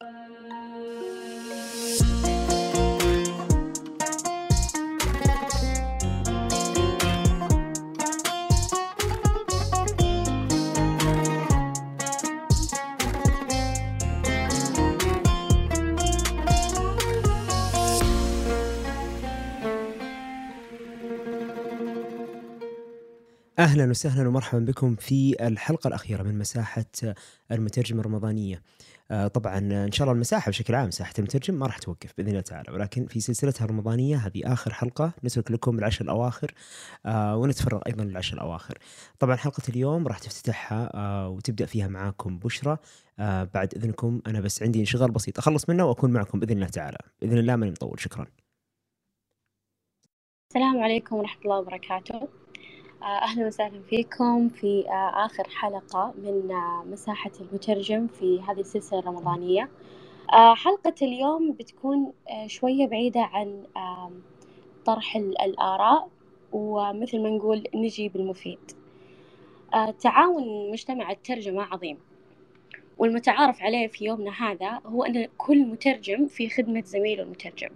[0.00, 1.13] Thank you.
[23.64, 26.84] أهلا وسهلا ومرحبا بكم في الحلقة الأخيرة من مساحة
[27.52, 28.62] المترجم الرمضانية.
[29.10, 32.40] آه، طبعا إن شاء الله المساحة بشكل عام مساحة المترجم ما راح توقف بإذن الله
[32.40, 36.54] تعالى ولكن في سلسلتها الرمضانية هذه آخر حلقة نترك لكم العشر الأواخر
[37.06, 38.78] آه، ونتفرغ أيضا للعشر الأواخر.
[39.18, 42.76] طبعا حلقة اليوم راح تفتتحها آه، وتبدأ فيها معاكم بشرى
[43.54, 46.98] بعد إذنكم أنا بس عندي انشغال بسيط أخلص منه وأكون معكم بإذن الله تعالى.
[47.20, 48.26] بإذن الله ماني مطول شكرا.
[50.50, 52.43] السلام عليكم ورحمة الله وبركاته.
[53.04, 59.68] أهلا وسهلا فيكم في آه، آخر حلقة من آه، مساحة المترجم في هذه السلسلة الرمضانية.
[60.32, 62.12] آه، حلقة اليوم بتكون
[62.46, 63.62] شوية بعيدة عن
[64.84, 66.08] طرح الآراء
[66.52, 68.58] ومثل ما نقول نجي بالمفيد.
[70.00, 71.98] تعاون مجتمع الترجمة عظيم.
[72.98, 77.70] والمتعارف عليه في يومنا هذا هو أن كل مترجم في خدمة زميله المترجم.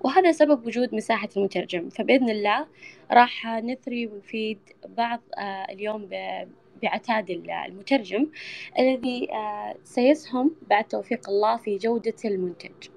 [0.00, 1.88] وهذا سبب وجود مساحة المترجم.
[1.88, 2.66] فبإذن الله
[3.10, 6.08] راح نثري ونفيد بعض آه، اليوم
[6.82, 8.26] بعتاد المترجم
[8.78, 12.88] الذي آه، سيسهم بعد توفيق الله في جودة المنتج.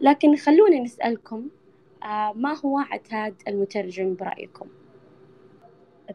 [0.00, 1.48] لكن خلونا نسألكم
[2.02, 4.68] آه، ما هو عتاد المترجم برأيكم؟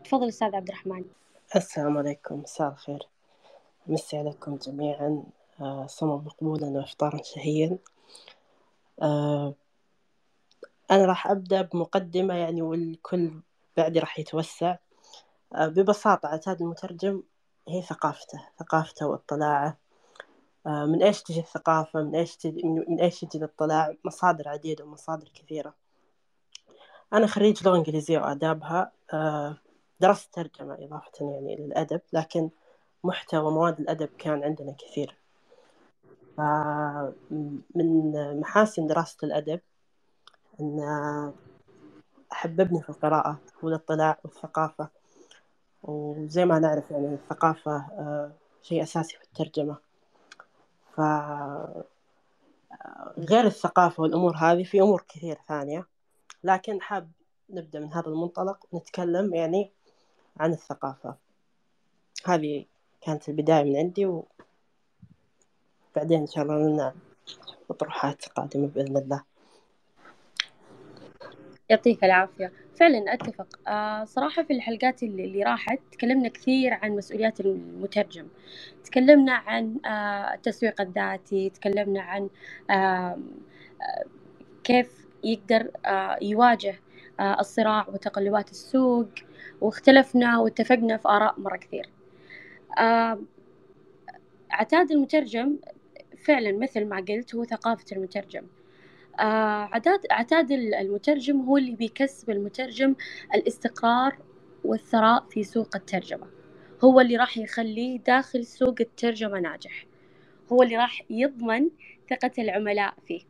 [0.04, 1.04] تفضل أستاذ عبد الرحمن.
[1.56, 2.36] السلام عليكم.
[2.36, 3.08] مساء الخير.
[3.88, 5.24] مسي عليكم جميعا
[5.86, 7.78] صمم مقبولا وإفطارا شهيا.
[10.92, 13.42] أنا راح أبدأ بمقدمة يعني والكل
[13.78, 14.78] بعدي راح يتوسع.
[15.56, 17.24] آه، ببساطة عتاد المترجم
[17.68, 19.78] هي ثقافته ثقافته واطلاعه.
[20.68, 25.30] آه، من إيش تجي الثقافة؟ من إيش تجي من إيش يجي الاطلاع؟ مصادر عديدة ومصادر
[25.36, 25.74] كثيرة.
[27.14, 28.92] أنا خريج لغة إنجليزية وآدابها.
[29.14, 29.58] آه،
[30.00, 32.50] درست ترجمة إضافة يعني للأدب لكن
[33.04, 35.18] محتوى مواد الأدب كان عندنا كثير.
[37.76, 39.60] من محاسن دراسة الأدب
[40.60, 41.34] أن
[42.32, 44.88] حببني في القراءة والاطلاع والثقافة.
[45.84, 48.32] وزي ما نعرف يعني الثقافة آه،
[48.64, 49.78] شيء أساسي في الترجمة.
[50.96, 51.02] ف
[53.18, 55.88] غير الثقافة والأمور هذه في أمور كثير ثانية.
[56.44, 57.12] لكن حاب
[57.50, 59.72] نبدأ من هذا المنطلق ونتكلم يعني
[60.38, 61.16] عن الثقافة.
[62.26, 62.66] هذه
[63.02, 64.06] كانت البداية من عندي
[65.96, 66.96] وبعدين إن شاء الله لنا
[67.70, 69.35] أطروحات قادمة بإذن الله.
[71.70, 72.52] يعطيك العافية.
[72.80, 73.60] فعلا أتفق.
[73.68, 78.28] آه صراحة في الحلقات اللي, اللي راحت تكلمنا كثير عن مسؤوليات المترجم.
[78.84, 82.30] تكلمنا عن آه التسويق الذاتي تكلمنا عن
[82.70, 83.18] آه
[84.64, 86.76] كيف يقدر آه يواجه
[87.20, 89.10] آه الصراع وتقلبات السوق.
[89.62, 91.90] واختلفنا واتفقنا في آراء مرة كثير.
[92.80, 93.20] آه
[94.52, 95.58] عتاد المترجم
[96.18, 98.44] فعلا مثل ما قلت هو ثقافة المترجم.
[98.44, 98.65] آه،
[99.20, 102.96] عتاد عتاد المترجم هو اللي بيكسب المترجم
[103.36, 104.18] الاستقرار
[104.64, 106.28] والثراء في سوق الترجمة.
[106.84, 109.86] هو اللي راح يخليه داخل سوق الترجمة ناجح.
[110.52, 111.70] هو اللي راح يضمن
[112.10, 113.22] ثقة العملاء فيه.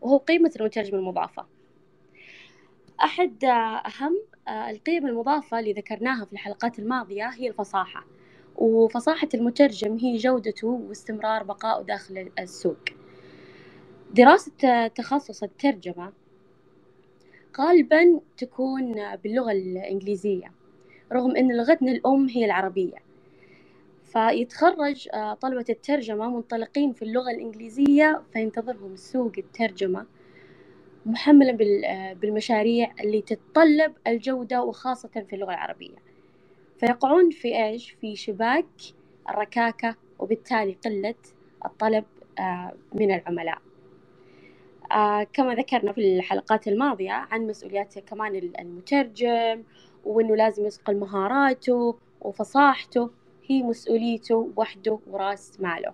[0.00, 1.46] وهو قيمة المترجم المضافة.
[3.04, 4.18] أحد أهم
[4.48, 8.06] آه، القيم المضافة اللي ذكرناها في الحلقات الماضية هي الفصاحة.
[8.56, 12.99] وفصاحة المترجم هي جودته واستمرار بقائه داخل السوق.
[14.14, 16.12] دراسة تخصص الترجمة
[17.60, 20.52] غالبا تكون باللغة الإنجليزية
[21.12, 22.96] رغم أن لغتنا الأم هي العربية.
[24.04, 30.06] فيتخرج آه، طلبة الترجمة منطلقين في اللغة الإنجليزية فينتظرهم سوق الترجمة
[31.06, 35.96] محملا آه، بالمشاريع اللي تتطلب الجودة وخاصة في اللغة العربية.
[36.78, 38.66] فيقعون في إيش؟ في شباك
[39.30, 41.14] الركاكة وبالتالي قلة
[41.64, 42.04] الطلب
[42.38, 43.58] آه، من العملاء.
[45.32, 49.62] كما ذكرنا في الحلقات الماضية عن مسؤوليات كمان المترجم
[50.04, 53.10] وإنه لازم يصقل مهاراته وفصاحته
[53.46, 55.92] هي مسؤوليته وحده وراس ماله.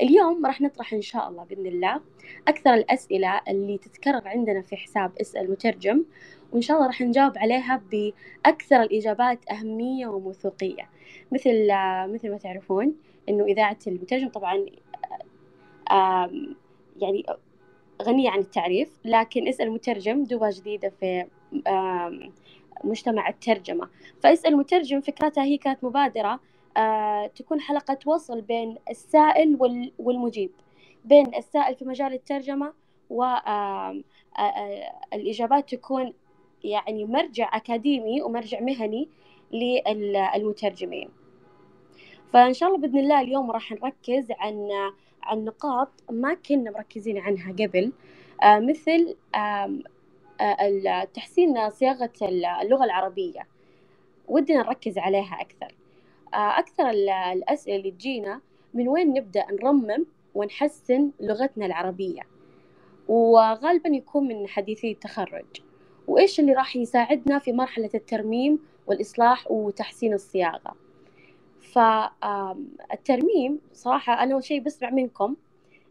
[0.00, 2.00] اليوم راح نطرح إن شاء الله بإذن الله
[2.48, 6.04] أكثر الأسئلة اللي تتكرر عندنا في حساب إسأل مترجم
[6.52, 10.90] وإن شاء الله راح نجاوب عليها بأكثر الإجابات أهمية وموثوقية.
[11.32, 11.68] مثل
[12.12, 12.94] مثل ما تعرفون
[13.28, 14.66] إنه إذاعة المترجم طبعا
[17.00, 17.26] يعني
[18.02, 21.26] غنية عن التعريف لكن اسأل مترجم دوبة جديدة في
[22.84, 23.88] مجتمع الترجمة.
[24.22, 26.40] فاسأل مترجم فكرتها هي كانت مبادرة
[26.76, 29.56] آه تكون حلقة وصل بين السائل
[29.98, 30.50] والمجيب
[31.04, 32.72] بين السائل في مجال الترجمة
[35.12, 36.12] والإجابات تكون
[36.64, 39.08] يعني مرجع أكاديمي ومرجع مهني
[39.52, 41.08] للمترجمين
[42.32, 44.68] فإن شاء الله بإذن الله اليوم راح نركز عن
[45.22, 47.92] عن نقاط ما كنا مركزين عنها قبل.
[48.42, 52.10] آه مثل آه تحسين صياغة
[52.62, 53.46] اللغة العربية.
[54.28, 55.74] ودنا نركز عليها أكثر.
[56.34, 56.90] آه أكثر
[57.32, 58.40] الأسئلة اللي تجينا
[58.74, 62.22] من وين نبدأ نرمم ونحسن لغتنا العربية؟
[63.08, 65.44] وغالبا يكون من حديثي التخرج.
[66.06, 70.76] وإيش اللي راح يساعدنا في مرحلة الترميم والإصلاح وتحسين الصياغة؟
[71.72, 75.36] فالترميم صراحة أنا أول شيء بسمع منكم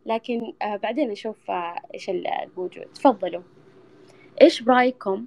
[0.06, 2.86] لكن آه، بعدين أشوف آه، إيش الموجود.
[2.96, 3.42] تفضلوا.
[4.42, 5.26] إيش برأيكم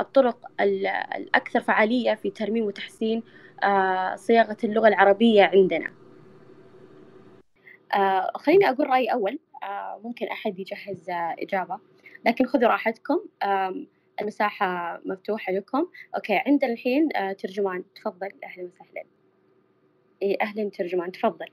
[0.00, 3.22] الطرق الأكثر فعالية في ترميم وتحسين
[3.62, 5.90] آه، صياغة اللغة العربية عندنا؟
[8.34, 9.38] خليني أقول رأيي أول.
[10.04, 11.04] ممكن أحد يجهز
[11.38, 11.78] إجابة.
[12.26, 13.18] لكن خذوا راحتكم.
[14.20, 15.86] المساحة مفتوحة لكم.
[16.16, 17.08] أوكي عندنا الحين
[17.38, 17.84] ترجمان.
[17.94, 19.04] تفضل أهلا وسهلا.
[20.24, 21.12] إيه أهلا ترجمان.
[21.12, 21.46] تفضل.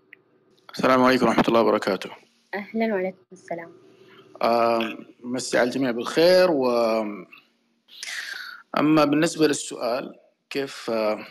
[0.73, 2.09] السلام عليكم ورحمة الله وبركاته.
[2.53, 3.71] أهلا وعليكم السلام.
[4.41, 6.51] آه مسي على الجميع بالخير.
[6.51, 6.69] و
[8.77, 10.15] أما بالنسبة للسؤال
[10.49, 11.25] كيف آه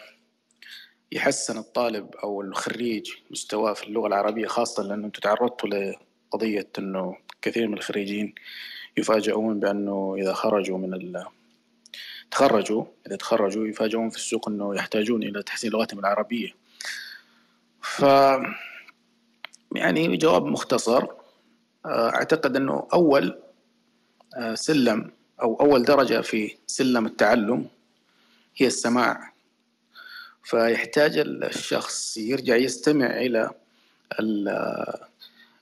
[1.12, 7.68] يحسن الطالب أو الخريج مستواه في اللغة العربية خاصة لأنه أنتم تعرضتوا لقضية أنه كثير
[7.68, 8.34] من الخريجين
[8.96, 11.24] يفاجئون بأنه إذا خرجوا من ال
[12.30, 16.59] تخرجوا إذا تخرجوا يفاجئون في السوق أنه يحتاجون إلى تحسين لغتهم العربية.
[17.82, 18.04] ف
[19.74, 21.06] يعني جواب مختصر.
[21.86, 23.38] آه، أعتقد أنه أول
[24.36, 25.10] آه، سلم
[25.42, 27.66] أو أول درجة في سلم التعلم
[28.56, 29.32] هي السماع.
[30.42, 33.50] فيحتاج الشخص يرجع يستمع إلى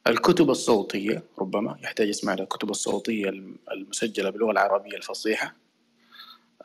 [0.07, 3.29] الكتب الصوتية ربما يحتاج يسمع إلى الكتب الصوتية
[3.73, 5.55] المسجلة باللغة العربية الفصيحة.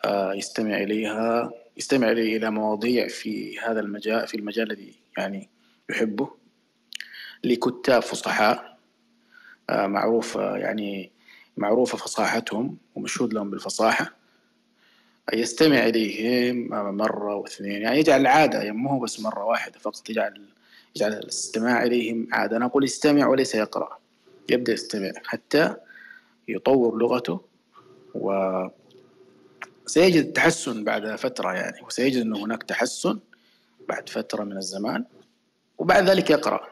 [0.05, 5.49] آه، يستمع إليها يستمع إلى مواضيع في هذا المجال في المجال الذي يعني
[5.89, 6.29] يحبه.
[7.43, 8.77] لكتاب فصحاء
[9.69, 11.11] آه، معروفة يعني
[11.57, 14.15] معروفة فصاحتهم ومشهود لهم بالفصاحة.
[15.33, 16.67] يستمع إليهم
[16.97, 20.47] مرة واثنين يعني يجعل العادة يعني مو بس مرة واحدة فقط يجعل
[20.95, 22.57] يجعل الاستماع إليهم عادة.
[22.57, 23.97] أنا أقول يستمع وليس يقرأ
[24.49, 25.75] يبدأ يستمع حتى
[26.47, 27.41] يطور لغته
[28.15, 28.51] و
[29.85, 33.19] سيجد تحسن بعد فترة يعني وسيجد أنه هناك تحسن.
[33.89, 35.05] بعد فترة من الزمان
[35.77, 36.67] وبعد ذلك يقرأ.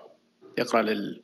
[0.57, 1.21] يقرأ لل...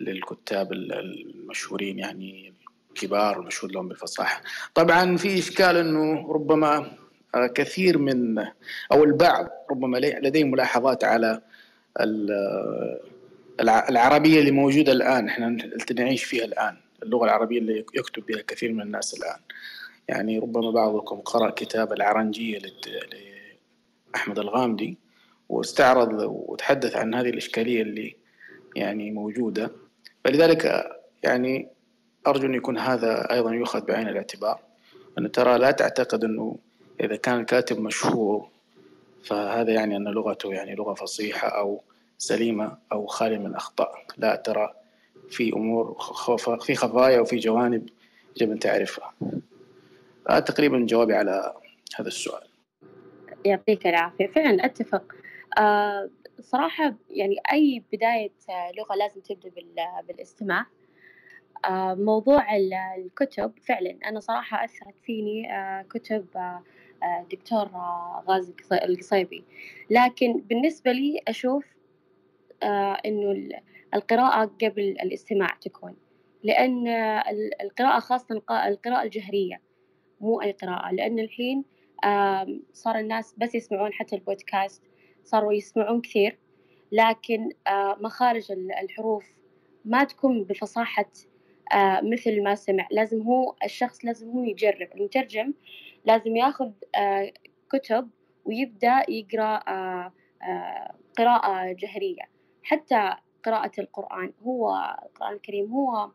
[0.00, 2.54] للكتاب المشهورين يعني
[2.90, 4.42] الكبار المشهود لهم بالفصاحة.
[4.74, 6.92] طبعا في إشكال أنه ربما
[7.54, 8.38] كثير من
[8.92, 11.40] أو البعض ربما لديهم ملاحظات على
[13.60, 15.28] العربية اللي موجودة الآن.
[15.28, 15.56] إحنا
[15.96, 19.40] نعيش فيها الآن اللغة العربية اللي يكتب بها كثير من الناس الآن.
[20.08, 22.58] يعني ربما بعضكم قرأ كتاب العرنجية
[24.14, 24.98] لأحمد الغامدي.
[25.50, 28.16] واستعرض وتحدث عن هذه الإشكالية اللي
[28.76, 29.70] يعني موجودة.
[30.24, 30.90] فلذلك
[31.22, 31.68] يعني
[32.26, 34.60] أرجو أن يكون هذا أيضا يؤخذ بعين الاعتبار.
[35.18, 36.56] أن ترى لا تعتقد أنه
[37.00, 38.48] إذا كان الكاتب مشهور
[39.24, 41.82] فهذا يعني أن لغته يعني لغة فصيحة أو
[42.18, 44.04] سليمة أو خالية من الأخطاء.
[44.18, 44.74] لا ترى
[45.30, 45.96] في أمور
[46.60, 47.88] في خفايا وفي جوانب
[48.36, 49.12] يجب أن تعرفها
[50.46, 51.54] تقريبا جوابي على
[51.96, 52.42] هذا السؤال.
[53.44, 54.26] يعطيك العافية.
[54.26, 55.19] فعلا أتفق.
[55.58, 58.32] آه صراحة يعني أي بداية
[58.78, 59.50] لغة لازم تبدأ
[60.08, 60.66] بالاستماع.
[61.64, 62.56] آه موضوع
[62.96, 66.26] الكتب فعلا أنا صراحة أثرت فيني آه كتب
[67.32, 67.68] دكتور
[68.28, 69.44] غازي القصيبي.
[69.90, 71.64] لكن بالنسبة لي أشوف
[73.06, 73.48] إنه
[73.94, 75.96] القراءة قبل الاستماع تكون.
[76.44, 76.88] لأن
[77.62, 79.60] القراءة خاصة القراءة الجهرية
[80.20, 80.92] مو أي قراءة.
[80.92, 81.64] لأن الحين
[82.72, 84.82] صار الناس بس يسمعون حتى البودكاست
[85.24, 86.38] صاروا يسمعون كثير
[86.92, 89.24] لكن آه، مخارج الحروف
[89.84, 91.10] ما تكون بفصاحة
[91.72, 92.88] آه، مثل ما سمع.
[92.90, 94.88] لازم هو الشخص لازم هو يجرب.
[94.94, 95.54] المترجم
[96.04, 97.32] لازم ياخذ آه،
[97.72, 98.10] كتب
[98.44, 99.62] ويبدأ يقرأ
[101.18, 102.22] قراءة جهرية.
[102.62, 106.10] حتى قراءة القرآن هو القرآن الكريم هو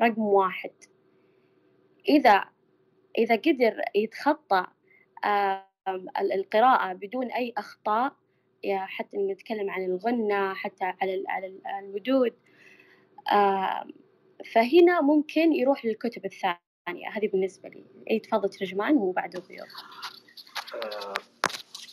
[0.00, 0.70] رقم واحد.
[2.08, 2.44] إذا
[3.18, 4.66] إذا قدر يتخطى
[6.20, 8.12] القراءة بدون أي أخطاء
[8.66, 12.32] حتى نتكلم عن الغنة حتى على على الودود.
[14.52, 17.08] فهنا ممكن يروح للكتب الثانية.
[17.12, 17.84] هذه بالنسبة لي.
[18.10, 19.68] أي تفضل ترجمان وبعده ضيوف
[20.74, 21.14] آه،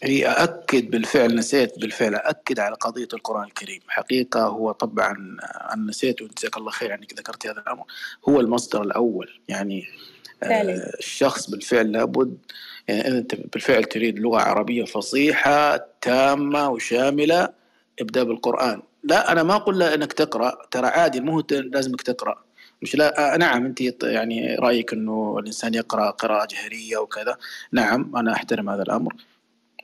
[0.03, 3.81] هي أأكد بالفعل نسيت بالفعل أأكد على قضية القرآن الكريم.
[3.87, 5.37] حقيقة هو طبعا
[5.73, 7.85] أنا نسيت وجزاك الله خير أنك ذكرت هذا الأمر.
[8.29, 9.87] هو المصدر الأول يعني
[10.43, 12.37] آه الشخص بالفعل لابد
[12.87, 17.49] يعني إذا أنت بالفعل تريد لغة عربية فصيحة تامة وشاملة
[18.01, 18.81] ابدأ بالقرآن.
[19.03, 22.43] لا أنا ما أقول لا أنك تقرأ ترى عادي مو لازمك تقرأ.
[22.81, 27.37] مش لا آه نعم أنت يعني رأيك إنه الإنسان يقرأ قراءة جهريه وكذا.
[27.71, 29.13] نعم أنا أحترم هذا الأمر.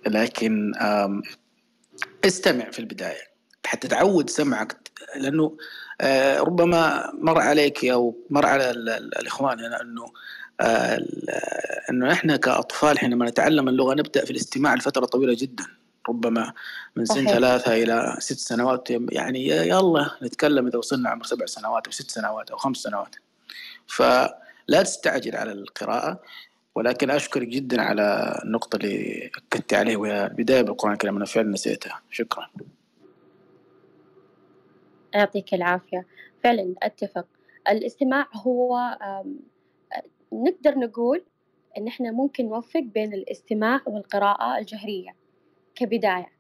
[0.08, 0.72] لكن
[2.26, 3.36] استمع في البداية.
[3.66, 4.78] حتى تعود سمعك
[5.16, 5.58] لأنه
[6.02, 10.12] آه، ربما مر عليك أو مر على الإخوان إنه آه،
[11.90, 15.66] إنه إحنا كأطفال حينما نتعلم اللغة نبدأ في الاستماع لفترة طويلة جدا
[16.10, 16.54] ربما
[16.96, 21.92] من سن ثلاثة إلى ست سنوات يعني يلا نتكلم إذا وصلنا عمر سبع سنوات أو
[21.92, 23.16] ست سنوات أو خمس سنوات.
[23.88, 26.22] فلا تستعجل على القراءة
[26.76, 32.02] ولكن أشكرك جدا على النقطة اللي أكدت عليه وهي البداية بالقرآن الكريم أنا فعلا نسيتها.
[32.12, 32.50] شكرا.
[35.14, 36.06] يعطيك العافية.
[36.44, 37.26] فعلا أتفق.
[37.70, 38.98] الاستماع هو
[40.34, 41.24] نقدر نقول
[41.78, 45.16] إن إحنا ممكن نوفق بين الاستماع والقراءة الجهرية
[45.76, 46.32] كبداية.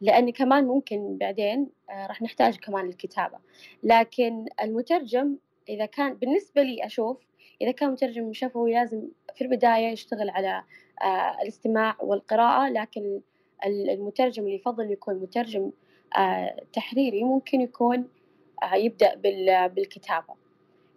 [0.00, 3.38] لأن كمان ممكن بعدين آه، راح نحتاج كمان الكتابة.
[3.82, 5.36] لكن المترجم
[5.68, 7.18] إذا كان بالنسبة لي أشوف
[7.60, 10.62] إذا كان مترجم شفوي لازم في البداية يشتغل على
[11.02, 12.68] آه، الاستماع والقراءة.
[12.68, 13.20] لكن
[13.66, 15.70] المترجم اللي يفضل يكون مترجم
[16.18, 18.08] آه، تحريري ممكن يكون
[18.74, 19.14] يبدأ
[19.68, 20.34] بالكتابة.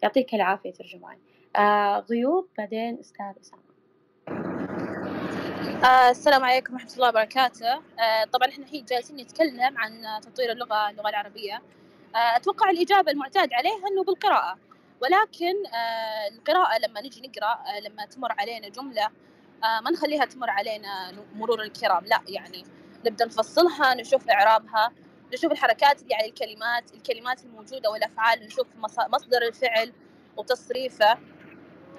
[0.04, 1.18] يعطيك العافية ترجمان.
[2.10, 3.62] غيوب بعدين أستاذ أسامة.
[5.86, 7.74] آه السلام عليكم ورحمة الله وبركاته.
[7.74, 11.62] آه طبعا إحنا الحين جالسين نتكلم عن تطوير اللغة اللغة العربية.
[12.16, 14.58] آه أتوقع الإجابة المعتاد عليها أنه بالقراءة.
[15.02, 19.06] ولكن آه القراءة لما نجي نقرأ آه لما تمر علينا جملة
[19.64, 22.64] آه ما نخليها تمر علينا مرور الكرام لا يعني
[23.06, 24.92] نبدأ نفصلها نشوف إعرابها
[25.34, 28.68] نشوف الحركات يعني الكلمات الكلمات الموجودة والأفعال نشوف
[29.10, 29.94] مصدر الفعل
[30.38, 31.18] وتصريفه.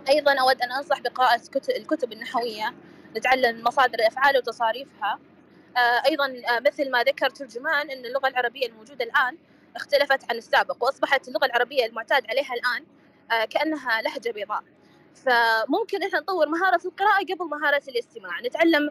[0.09, 1.41] أيضا أود أن أنصح بقراءة
[1.77, 2.75] الكتب النحوية
[3.17, 5.19] نتعلم مصادر الأفعال وتصاريفها.
[5.77, 9.37] آه، أيضا آه، مثل ما ذكر ترجمان أن اللغة العربية الموجودة الآن
[9.77, 12.87] اختلفت عن السابق وأصبحت اللغة العربية المعتاد عليها الآن
[13.33, 14.63] آه، كأنها لهجة بيضاء.
[15.15, 18.41] فممكن إحنا نطور مهارة القراءة قبل مهارة الاستماع.
[18.41, 18.91] نتعلم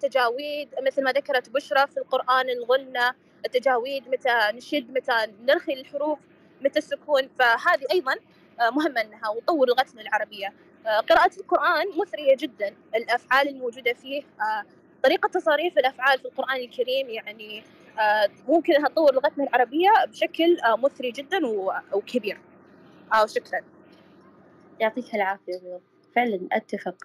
[0.00, 3.14] تجاويد مثل ما ذكرت بشرى في القرآن الغنة
[3.46, 6.18] التجاويد متى نشد متى نرخي الحروف
[6.60, 7.28] متى السكون.
[7.38, 8.14] فهذه أيضا
[8.60, 10.52] مهمة أنها وتطور لغتنا العربية.
[10.86, 12.74] آه، قراءة القرآن مثرية جدا.
[12.94, 14.64] الأفعال الموجودة فيه آه،
[15.02, 17.62] طريقة تصاريف الأفعال في القرآن الكريم يعني
[18.00, 21.40] آه، ممكن أنها تطور لغتنا العربية بشكل مثري جدا
[21.92, 22.38] وكبير
[23.26, 23.60] شكرا.
[24.80, 25.80] يعطيك العافية
[26.16, 26.96] فعلا أتفق.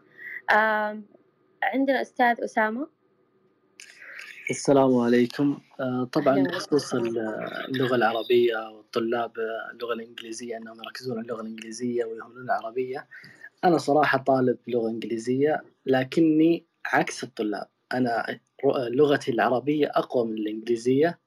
[1.63, 2.87] عندنا أستاذ أسامة.
[4.49, 5.59] السلام عليكم.
[6.11, 9.31] طبعا بخصوص اللغة العربية والطلاب
[9.73, 13.07] اللغة الإنجليزية أنهم يركزون على اللغة الإنجليزية ويهملون العربية.
[13.63, 17.67] أنا صراحة طالب لغة إنجليزية لكني عكس الطلاب.
[17.93, 18.39] أنا
[18.89, 21.19] لغتي العربية أقوى من الإنجليزية.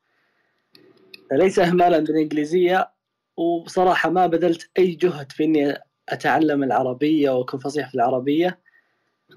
[1.32, 2.90] ليس إهمالا بالإنجليزية
[3.36, 8.60] وبصراحة ما بذلت أي جهد في إني أتعلم العربية وأكون فصيح في العربية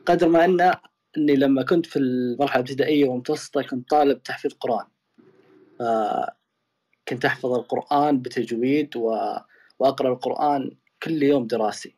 [0.05, 0.73] قدر ما أن
[1.17, 4.85] أني لما كنت في المرحلة الابتدائية والمتوسطة كنت طالب تحفيظ قرآن.
[7.07, 9.17] كنت أحفظ القرآن بتجويد و...
[9.79, 10.71] وأقرأ القرآن
[11.03, 11.95] كل يوم دراسي.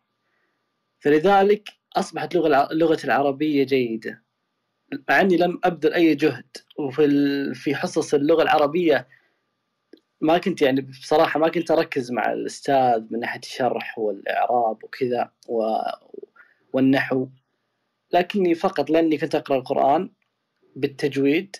[0.99, 4.23] فلذلك أصبحت لغة لغة العربية جيدة.
[5.09, 6.57] مع أني لم أبذل أي جهد.
[6.79, 9.07] وفي في حصص اللغة العربية
[10.21, 15.77] ما كنت يعني بصراحة ما كنت أركز مع الأستاذ من ناحية الشرح والإعراب وكذا و...
[16.73, 17.27] والنحو.
[18.11, 20.09] لكني فقط لأني كنت أقرأ القرآن
[20.75, 21.55] بالتجويد.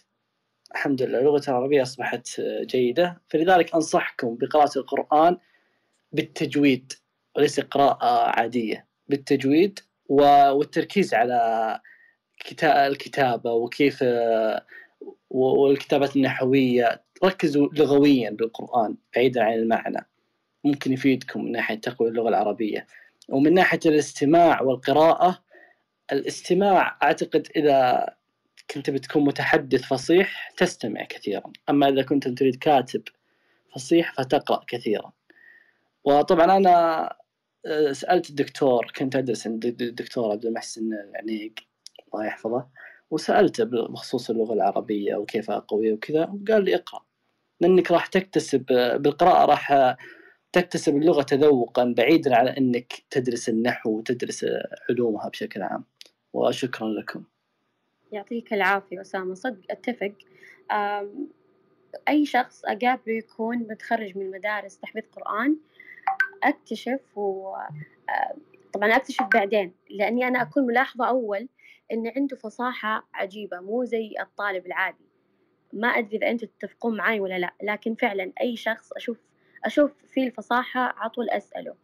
[0.72, 3.22] الحمد لله اللغة العربية أصبحت جيدة.
[3.30, 5.38] فلذلك أنصحكم بقراءة القرآن
[6.12, 6.94] بالتجويد
[7.36, 11.80] وليس قراءة عادية بالتجويد والتركيز على
[12.64, 14.04] الكتابة وكيف
[15.30, 17.04] والكتابات النحوية.
[17.24, 20.08] ركزوا لغويا بالقرآن بعيدا عن المعنى.
[20.64, 22.88] ممكن يفيدكم من ناحية تقوية اللغة العربية.
[23.30, 25.45] ومن ناحية الاستماع والقراءة
[26.12, 28.06] الاستماع أعتقد إذا
[28.72, 31.52] كنت بتكون متحدث فصيح تستمع كثيرا.
[31.70, 33.04] أما إذا كنت تريد كاتب
[33.76, 35.12] فصيح فتقرأ كثيرا.
[36.04, 37.10] وطبعا أنا
[37.66, 41.54] آه، سألت الدكتور كنت أدرس عند الدكتور عبد المحسن العنيق
[42.14, 42.68] الله يحفظه
[43.12, 47.06] وسألته بخصوص اللغة العربية وكيف اقويها وكذا وقال لي اقرأ.
[47.62, 48.66] لأنك راح تكتسب
[49.02, 49.96] بالقراءة راح
[50.54, 54.46] تكتسب اللغة تذوقا بعيدا عن إنك تدرس النحو وتدرس
[54.90, 55.84] علومها بشكل عام.
[56.36, 57.24] وشكرا لكم.
[58.12, 60.13] يعطيك العافية أسامة صدق أتفق.
[62.08, 65.58] أي شخص أقابله يكون متخرج من مدارس تحفيظ قرآن
[66.44, 67.56] أكتشف و
[68.74, 71.48] طبعا أكتشف بعدين لأني أنا أكون ملاحظة أول
[71.92, 75.06] إن عنده فصاحة عجيبة مو زي الطالب العادي.
[75.74, 79.18] ما أدري إذا أنتم تتفقون معي ولا لا لكن فعلا أي شخص أشوف
[79.65, 81.75] أشوف فيه الفصاحة على طول أسأله.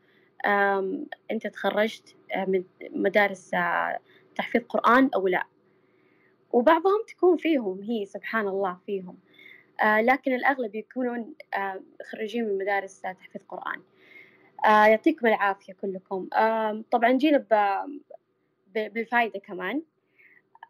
[1.32, 2.16] أنت تخرجت
[2.48, 3.52] من مدارس
[4.36, 5.44] تحفيظ قرآن أو لا.
[6.52, 9.18] وبعضهم تكون فيهم هي سبحان الله فيهم
[9.84, 11.34] لكن الأغلب يكونون
[12.12, 13.82] خريجين من مدارس تحفيظ قرآن.
[14.66, 16.28] يعطيكم العافية كلكم.
[16.92, 17.46] طبعا جينا
[18.76, 19.82] بالفائدة كمان.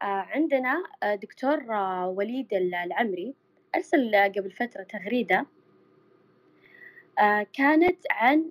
[0.02, 1.72] عندنا دكتور
[2.06, 3.34] وليد العمري
[3.76, 5.46] أرسل قبل فترة تغريدة
[7.54, 8.50] كانت عن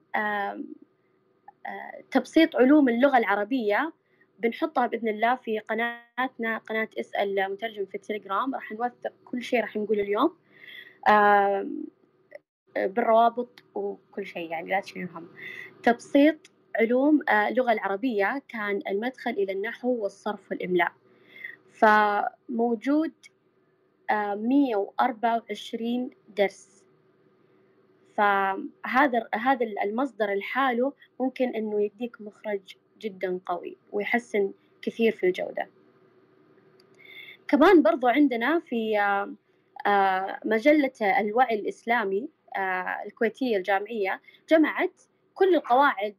[2.11, 3.93] تبسيط علوم اللغة العربية
[4.41, 8.55] بنحطها بإذن الله في قناتنا قناة اسأل مترجم في التليجرام.
[8.55, 10.37] راح نوثق كل شيء راح نقوله اليوم.
[12.77, 15.29] بالروابط وكل شيء يعني لا تشيلون هم.
[15.83, 16.37] تبسيط
[16.77, 20.93] علوم اللغة العربية كان المدخل إلى النحو والصرف والإملاء.
[21.71, 23.13] فموجود
[24.35, 26.85] مية وأربعة وعشرين درس.
[28.15, 34.53] فهذا هذا المصدر لحاله ممكن إنه يديك مخرج جدا قوي ويحسن
[34.83, 35.69] كثير في الجودة.
[37.49, 38.97] كمان برضو عندنا في
[40.45, 42.29] مجلة الوعي الإسلامي
[43.07, 45.03] الكويتية الجامعية جمعت
[45.35, 46.17] كل القواعد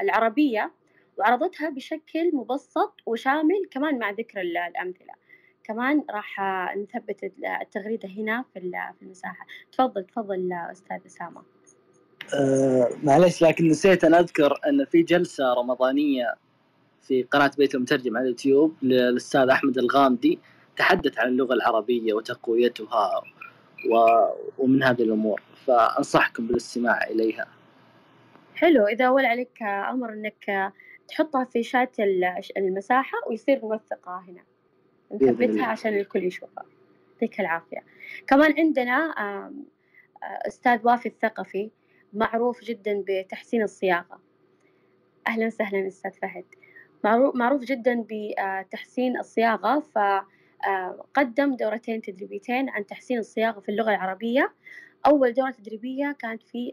[0.00, 0.72] العربية
[1.18, 5.14] وعرضتها بشكل مبسط وشامل كمان مع ذكر الأمثلة.
[5.64, 6.40] كمان راح
[6.76, 8.58] نثبت التغريدة هنا في
[9.02, 9.46] المساحة.
[9.72, 11.42] تفضل تفضل أستاذ أسامة.
[12.34, 16.34] أه معلش لكن نسيت أن أذكر أن في جلسة رمضانية
[17.02, 20.38] في قناة بيت المترجم على اليوتيوب للأستاذ أحمد الغامدي
[20.76, 23.22] تحدث عن اللغة العربية وتقويتها
[23.90, 23.96] و...
[24.58, 27.46] ومن هذه الأمور فأنصحكم بالاستماع إليها.
[28.54, 30.72] حلو إذا أول عليك أمر أنك
[31.08, 31.96] تحطها في شات
[32.56, 34.42] المساحة ويصير موثقة هنا.
[35.12, 36.64] نثبتها عشان الكل يشوفها.
[37.12, 37.82] يعطيك العافية.
[38.26, 39.14] كمان عندنا
[40.22, 41.70] أستاذ وافي الثقفي.
[42.14, 44.20] معروف جدا بتحسين الصياغة.
[45.26, 46.44] أهلا وسهلا أستاذ فهد.
[47.34, 54.52] معروف جدا بتحسين الصياغة فقدم دورتين تدريبيتين عن تحسين الصياغة في اللغة العربية.
[55.06, 56.72] أول دورة تدريبية كانت في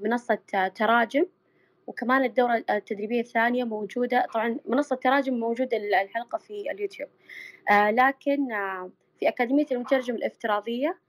[0.00, 0.38] منصة
[0.74, 1.26] تراجم
[1.86, 7.08] وكمان الدورة التدريبية الثانية موجودة طبعا منصة تراجم موجودة الحلقة في اليوتيوب.
[7.70, 8.48] لكن
[9.18, 11.03] في أكاديمية المترجم الافتراضية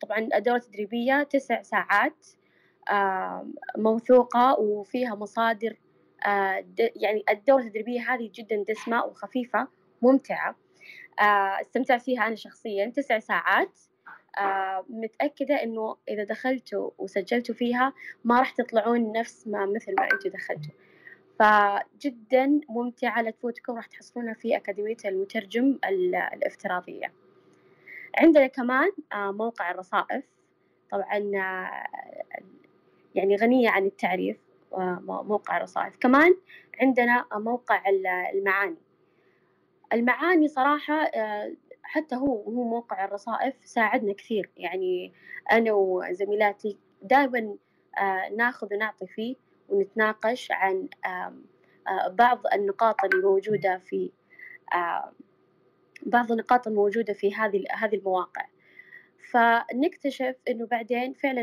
[0.00, 2.26] طبعا الدورة التدريبية تسع ساعات
[3.76, 5.76] موثوقة وفيها مصادر
[6.78, 9.68] يعني الدورة التدريبية هذه جدا دسمة وخفيفة
[10.02, 10.56] ممتعة.
[11.60, 13.78] استمتعت فيها أنا شخصيا تسع ساعات.
[14.88, 17.92] متأكدة إنه إذا دخلتوا وسجلتوا فيها
[18.24, 20.72] ما راح تطلعون نفس ما مثل ما أنتوا دخلتوا.
[21.38, 25.78] فجدا ممتعة لا تفوتكم راح تحصلونها في أكاديمية المترجم
[26.32, 27.12] الافتراضية.
[28.18, 30.24] عندنا كمان موقع الرصائف.
[30.90, 31.18] طبعا
[33.14, 34.38] يعني غنية عن التعريف
[35.02, 35.96] موقع الرصائف.
[35.96, 36.34] كمان
[36.80, 37.82] عندنا موقع
[38.34, 38.76] المعاني.
[39.92, 41.10] المعاني صراحة
[41.82, 44.50] حتى هو هو موقع الرصائف ساعدنا كثير.
[44.56, 45.12] يعني
[45.52, 47.56] أنا وزميلاتي دائما
[48.36, 49.36] ناخذ ونعطي فيه
[49.68, 50.88] ونتناقش عن
[52.10, 54.10] بعض النقاط اللي موجودة في
[56.06, 58.46] بعض النقاط الموجودة في هذه هذه المواقع.
[59.30, 61.42] فنكتشف إنه بعدين فعلا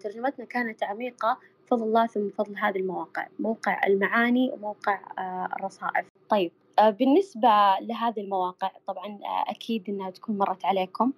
[0.00, 5.00] ترجمتنا كانت عميقة بفضل الله ثم بفضل هذه المواقع موقع المعاني وموقع
[5.58, 6.06] الرصائف.
[6.28, 7.48] طيب بالنسبة
[7.80, 9.18] لهذه المواقع طبعا
[9.48, 11.12] أكيد إنها تكون مرت عليكم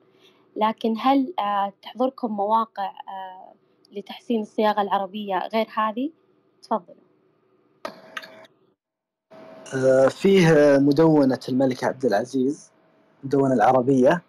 [0.57, 1.35] لكن هل
[1.83, 2.92] تحضركم مواقع
[3.92, 6.11] لتحسين الصياغة العربية غير هذه؟
[6.62, 7.08] تفضلوا.
[10.09, 12.70] فيه مدونة الملك عبد العزيز
[13.22, 14.22] المدونة العربية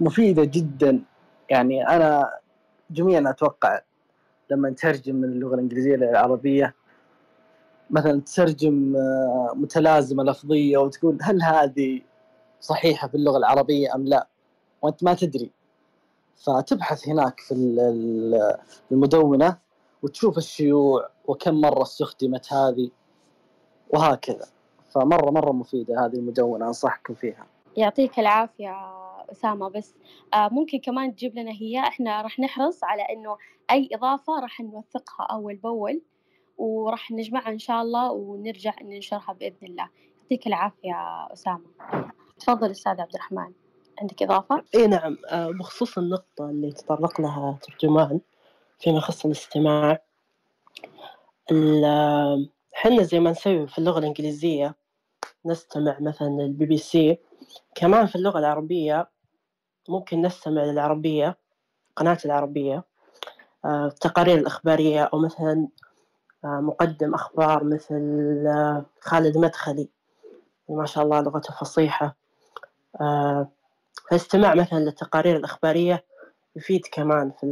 [0.00, 1.02] مفيدة جدا.
[1.50, 2.38] يعني أنا
[2.90, 3.80] جميعا أتوقع
[4.50, 6.74] لما نترجم من اللغة الإنجليزية للعربية
[7.90, 8.94] مثلا تترجم
[9.54, 12.00] متلازمة لفظية وتقول هل هذه
[12.60, 14.28] صحيحة في اللغة العربية أم لا؟
[14.82, 15.50] وأنت ما تدري.
[16.36, 17.54] فتبحث هناك في
[18.92, 19.58] المدونة
[20.02, 22.90] وتشوف الشيوع وكم مرة استخدمت هذه.
[23.90, 24.46] وهكذا.
[24.94, 27.46] فمرة مرة مفيدة هذه المدونة أنصحكم فيها.
[27.76, 28.76] يعطيك العافية
[29.32, 29.68] أسامة.
[29.68, 29.94] بس
[30.34, 31.78] ممكن كمان تجيب لنا هي.
[31.80, 33.36] إحنا راح نحرص على إنه
[33.70, 36.00] أي إضافة راح نوثقها أول بأول
[36.58, 39.88] وراح نجمعها إن شاء الله ونرجع ننشرها بإذن الله.
[40.22, 41.66] يعطيك العافية أسامة.
[42.38, 43.52] تفضل أستاذ عبد الرحمن.
[44.00, 45.16] عندك إضافة؟ إي نعم.
[45.28, 48.20] آه، بخصوص النقطة اللي تطرق لها ترجمان
[48.78, 49.98] فيما يخص الاستماع
[52.80, 54.74] حنا زي ما نسوي في اللغة الإنجليزية
[55.46, 57.18] نستمع مثلا للبي بي سي.
[57.74, 59.10] كمان في اللغة العربية
[59.88, 61.38] ممكن نستمع للعربية
[61.96, 62.84] قناة العربية
[63.64, 65.68] آه، التقارير الإخبارية أو مثلا
[66.44, 67.94] آه، مقدم أخبار مثل
[68.46, 69.88] آه، خالد مدخلي.
[70.68, 72.16] ما شاء الله لغته فصيحة.
[74.10, 76.04] فالاستماع مثلا للتقارير الإخبارية
[76.56, 77.46] يفيد كمان في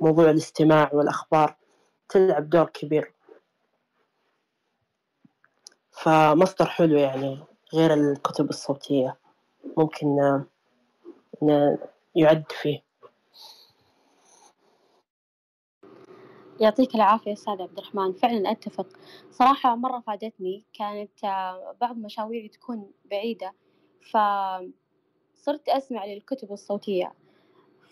[0.00, 1.56] موضوع الاستماع والأخبار.
[2.08, 3.17] تلعب دور كبير.
[6.02, 7.38] فمصدر حلو يعني
[7.74, 9.16] غير الكتب الصوتية.
[9.76, 10.16] ممكن
[12.14, 12.82] يعد فيه.
[16.60, 18.12] يعطيك العافية أستاذ عبد الرحمن.
[18.12, 18.86] فعلا أتفق.
[19.30, 20.64] صراحة مرة فادتني.
[20.72, 23.54] كانت آه، بعض مشاويري تكون بعيدة
[24.10, 27.12] فصرت أسمع للكتب الصوتية.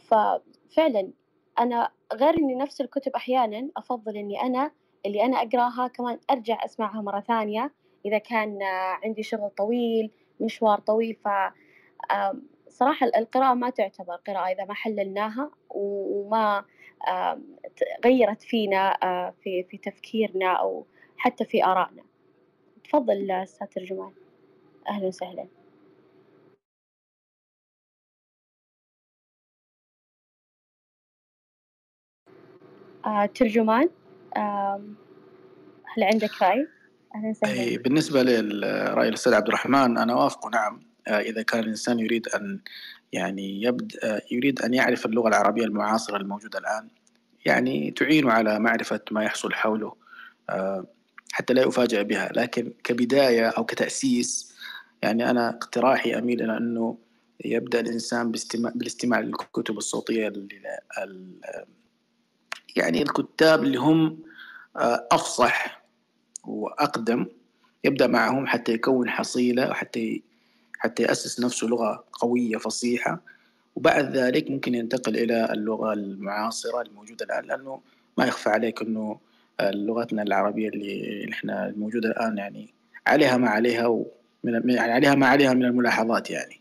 [0.07, 1.11] ففعلا
[1.59, 4.71] أنا غير إني نفس الكتب أحيانا أفضل إني أنا
[5.07, 7.73] اللي أنا أقراها كمان أرجع أسمعها مرة ثانية.
[8.07, 11.29] إذا كان آه، عندي شغل طويل مشوار طويل ف
[12.69, 16.65] صراحة القراءة ما تعتبر قراءة إذا ما حللناها وما
[18.05, 22.03] غيرت فينا آه، في في تفكيرنا أو حتى في آرائنا.
[22.85, 24.13] تفضل أستاذ ترجمان.
[24.89, 25.47] أهلا وسهلا.
[33.07, 33.89] آه، ترجمان
[35.97, 36.69] هل عندك رأي؟
[37.17, 40.81] أهلا بالنسبة للرأي الأستاذ عبد الرحمن أنا أوافقه نعم.
[41.09, 42.61] آه، إذا كان الإنسان يريد أن
[43.13, 46.89] يعني يبدأ يريد أن يعرف اللغة العربية المعاصرة الموجودة الآن
[47.45, 49.95] يعني تعينه على معرفة ما يحصل حوله
[50.51, 50.87] آه،
[51.33, 52.33] حتى لا يفاجأ بها.
[52.33, 54.55] لكن كبداية أو كتأسيس
[55.03, 56.99] يعني أنا اقتراحي أميل إلى أنه
[57.45, 60.33] يبدأ الإنسان بالاستماع للكتب الصوتية
[62.77, 64.19] يعني الكتاب اللي هم
[64.77, 65.86] آه، أفصح
[66.47, 67.27] وأقدم
[67.85, 70.23] يبدأ معهم حتى يكون حصيلة وحتى
[70.79, 73.21] حتى يأسس نفسه لغة قوية فصيحة.
[73.77, 77.81] وبعد ذلك ممكن ينتقل إلى اللغة المعاصرة الموجودة الآن لأنه
[78.19, 79.19] ما يخفى عليك أنه
[79.61, 82.75] لغتنا العربية اللي نحن الموجودة الآن يعني
[83.07, 86.61] عليها ما عليها ومن يعني عليها ما عليها من الملاحظات يعني.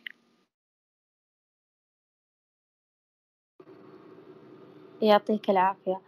[5.02, 6.02] يعطيك العافية.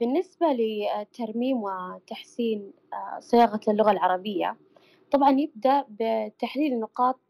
[0.00, 4.56] بالنسبة لترميم وتحسين آه، صياغة اللغة العربية
[5.10, 7.20] طبعا يبدأ بتحليل نقاط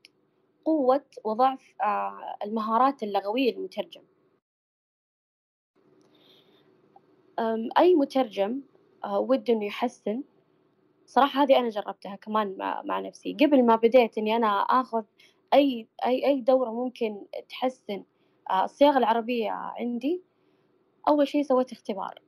[0.64, 4.02] قوة وضعف آه، المهارات اللغوية للمترجم
[7.78, 8.60] أي مترجم
[9.04, 10.22] آه، وده إنه يحسن.
[11.06, 13.36] صراحة هذه أنا جربتها كمان مع نفسي.
[13.40, 15.04] قبل ما بديت إني أنا آخذ
[15.54, 18.04] أي أي أي دورة ممكن تحسن
[18.50, 20.22] آه، الصياغة العربية عندي
[21.08, 22.22] أول شي سويت اختبار.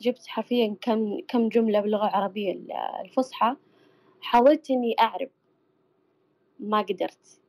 [0.00, 2.60] جبت حرفيا كم كم جملة باللغة العربية
[3.04, 3.56] الفصحى.
[4.20, 5.30] حاولت إني أعرب.
[6.58, 7.40] ما قدرت.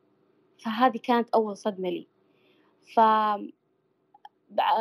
[0.57, 2.07] فهذه كانت أول صدمة لي.
[2.95, 2.99] ف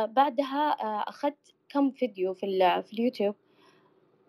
[0.06, 3.34] بعدها آه، أخذت كم فيديو في, في اليوتيوب.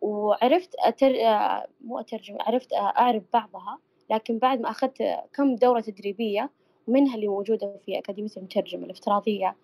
[0.01, 1.15] وعرفت أتر...
[1.15, 3.79] آه، مو أترجم عرفت أعرف بعضها.
[4.11, 6.49] لكن بعد ما أخذت كم دورة تدريبية
[6.87, 9.55] منها اللي موجودة في أكاديمية المترجم الافتراضية.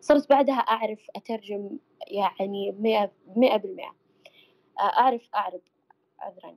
[0.00, 3.94] صرت بعدها أعرف أترجم يعني مئة, مئة بالمئة
[4.78, 5.60] آه، أعرف أعرب
[6.18, 6.56] عذرا.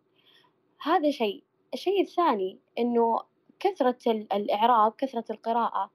[0.81, 1.43] هذا شيء.
[1.73, 3.19] الشيء الثاني إنه
[3.59, 5.91] كثرة الإعراب كثرة القراءة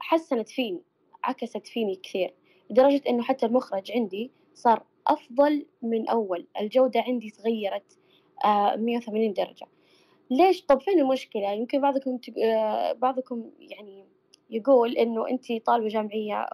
[0.00, 0.82] حسنت فيني
[1.24, 2.34] عكست فيني كثير
[2.70, 6.46] لدرجة إنه حتى المخرج عندي صار أفضل من أول.
[6.60, 7.98] الجودة عندي تغيرت
[8.76, 9.66] مية وثمانين درجة.
[10.30, 12.18] ليش؟ طب فين المشكلة؟ يمكن بعضكم
[12.98, 14.04] بعضكم يعني
[14.50, 16.46] يقول إنه أنت طالبة جامعية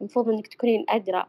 [0.00, 1.26] المفروض إنك تكونين أدرى.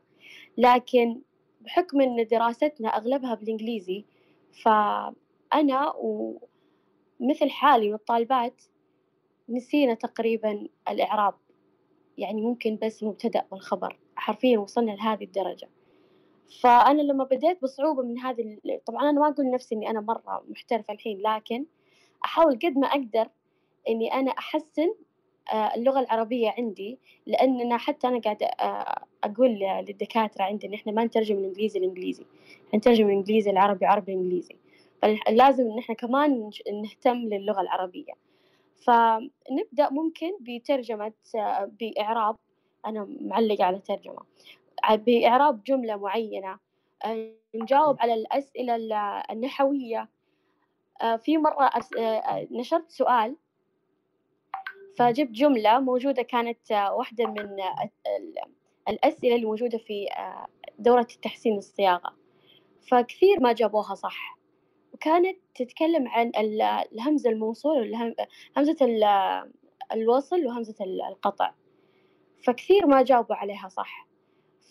[0.58, 1.22] لكن
[1.62, 4.06] بحكم إن دراستنا أغلبها بالإنجليزي
[4.64, 8.62] فأنا ومثل حالي من الطالبات
[9.50, 11.34] نسينا تقريبا الإعراب.
[12.18, 13.98] يعني ممكن بس المبتدأ والخبر.
[14.16, 15.70] حرفيا وصلنا لهذه الدرجة.
[16.60, 20.94] فأنا لما بديت بصعوبة من هذه طبعا أنا ما أقول نفسي إني أنا مرة محترفة
[20.94, 21.66] الحين لكن
[22.26, 23.30] أحاول قد ما أقدر
[23.90, 24.94] إني أنا أحسن
[25.76, 31.38] اللغة العربية عندي لأننا حتى أنا قاعدة آه، أقول للدكاترة عندي إن إحنا ما نترجم
[31.38, 32.26] الإنجليزي الإنجليزي
[32.76, 34.56] نترجم الإنجليزي العربي عربي إنجليزي.
[35.02, 36.50] فلازم إن إحنا كمان
[36.84, 38.14] نهتم للغة العربية.
[38.86, 42.36] فنبدأ ممكن بترجمة آه، بإعراب.
[42.86, 44.24] أنا معلقة على ترجمة.
[44.92, 46.58] بإعراب جملة معينة.
[47.06, 48.76] آه، نجاوب على الأسئلة
[49.32, 50.10] النحوية.
[51.02, 51.70] آه، في مرة
[52.52, 53.36] نشرت سؤال.
[55.02, 57.58] فجبت جملة موجودة كانت واحدة من
[58.90, 60.06] الأسئلة اللي موجودة في
[60.80, 62.14] دورة التحسين الصياغة.
[62.92, 64.38] فكثير ما جابوها صح.
[64.94, 66.32] وكانت تتكلم عن
[66.94, 68.14] الهمزة الموصول
[68.58, 68.78] همزة
[69.94, 70.76] الوصل وهمزة
[71.10, 71.54] القطع.
[72.44, 74.08] فكثير ما جاوبوا عليها صح.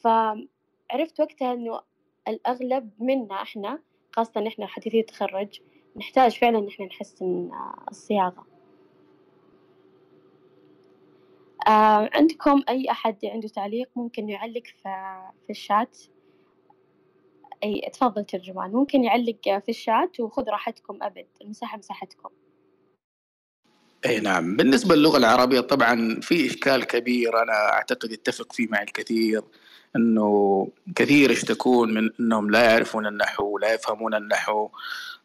[0.02, 1.80] فعرفت وقتها إنه
[2.28, 5.60] الأغلب منا إحنا خاصة إحنا حديثي التخرج
[5.96, 7.50] نحتاج فعلا إن إحنا نحسن
[7.90, 8.49] الصياغة.
[11.68, 15.98] آه عندكم أي أحد عنده تعليق ممكن يعلق في, في الشات؟
[17.64, 18.70] أي تفضل ترجمان.
[18.70, 21.26] ممكن يعلق في الشات وخذ راحتكم أبد.
[21.42, 22.28] المساحة مساحتكم.
[24.06, 24.56] إي نعم.
[24.56, 29.42] بالنسبة للغة العربية طبعا في إشكال كبير أنا أعتقد يتفق فيه مع الكثير
[29.96, 34.68] إنه كثير يشتكون من إنهم لا يعرفون النحو لا يفهمون النحو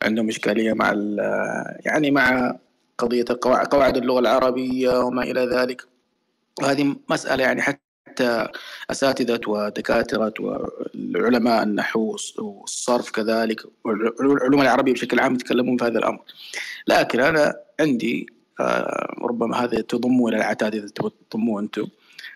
[0.01, 0.93] عندهم إشكالية مع
[1.85, 2.55] يعني مع
[2.97, 3.25] قضية
[3.71, 5.94] قواعد اللغة العربية وما إلى ذلك.
[6.61, 8.47] وهذه مسألة يعني حتى
[8.91, 16.21] أساتذة ودكاترة وعلماء النحو والصرف كذلك والعلوم العربية بشكل عام يتكلمون في هذا الأمر.
[16.87, 20.87] لكن أنا عندي آه، ربما هذا تضمون العتاد إذا
[21.31, 21.87] تضمون أنتم.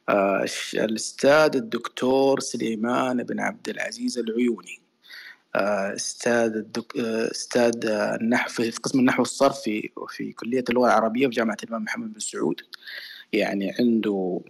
[0.10, 4.82] آه، الأستاذ الدكتور سليمان بن عبد العزيز العيوني.
[5.56, 6.98] آه، أستاذ الدك...
[7.32, 12.14] أستاذ النحو في قسم النحو والصرف في في كلية اللغة العربية في جامعة الإمام محمد
[12.14, 12.62] بن سعود.
[13.34, 14.42] يعني عنده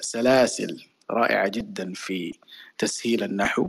[0.00, 2.32] سلاسل رائعة جدا في
[2.78, 3.68] تسهيل النحو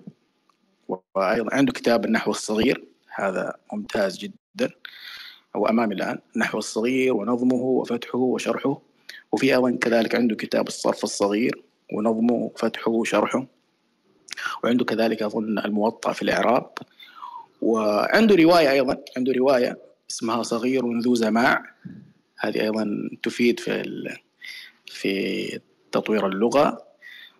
[0.87, 4.69] وأيضا عنده كتاب النحو الصغير هذا ممتاز جدا
[5.55, 8.81] هو أمامي الآن النحو الصغير ونظمه وفتحه وشرحه
[9.31, 13.47] وفي أيضا كذلك عنده كتاب الصرف الصغير ونظمه وفتحه وشرحه
[14.63, 16.71] وعنده كذلك أظن الموطأ في الإعراب
[17.61, 19.77] وعنده رواية أيضا عنده رواية
[20.09, 21.63] اسمها صغير ذو زماع
[22.39, 23.81] هذه أيضا تفيد في
[24.87, 25.59] في
[25.91, 26.85] تطوير اللغة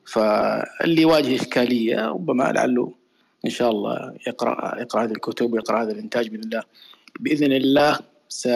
[0.06, 2.94] فاللي يواجه إشكالية ربما لعله
[3.46, 6.64] إن شاء الله يقرأ يقرأ هذه الكتب ويقرأ هذا الإنتاج بإذن الله
[7.20, 8.48] بإذن الله س...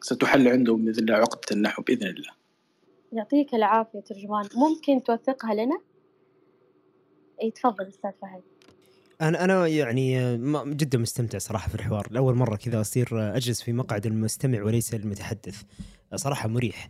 [0.00, 2.30] ستحل عندهم بإذن الله عقدة النحو بإذن الله.
[3.12, 5.80] يعطيك العافية ترجمان ممكن توثقها لنا؟
[7.42, 8.42] إي تفضل أستاذ فهد.
[9.20, 14.06] أنا أنا يعني جدا مستمتع صراحة في الحوار لأول مرة كذا أصير أجلس في مقعد
[14.06, 15.62] المستمع وليس المتحدث
[16.14, 16.88] صراحة مريح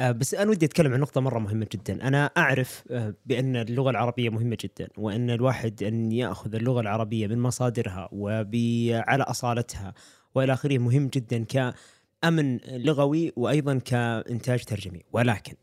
[0.00, 2.08] بس أنا ودي أتكلم عن نقطة مرة مهمة جدا.
[2.08, 7.38] أنا أعرف آه، بأن اللغة العربية مهمة جدا وأن الواحد أن يأخذ اللغة العربية من
[7.38, 9.94] مصادرها وعلى أصالتها
[10.34, 15.02] وإلى آخره مهم جدا كأمن لغوي وأيضا كإنتاج ترجمي.
[15.12, 15.54] ولكن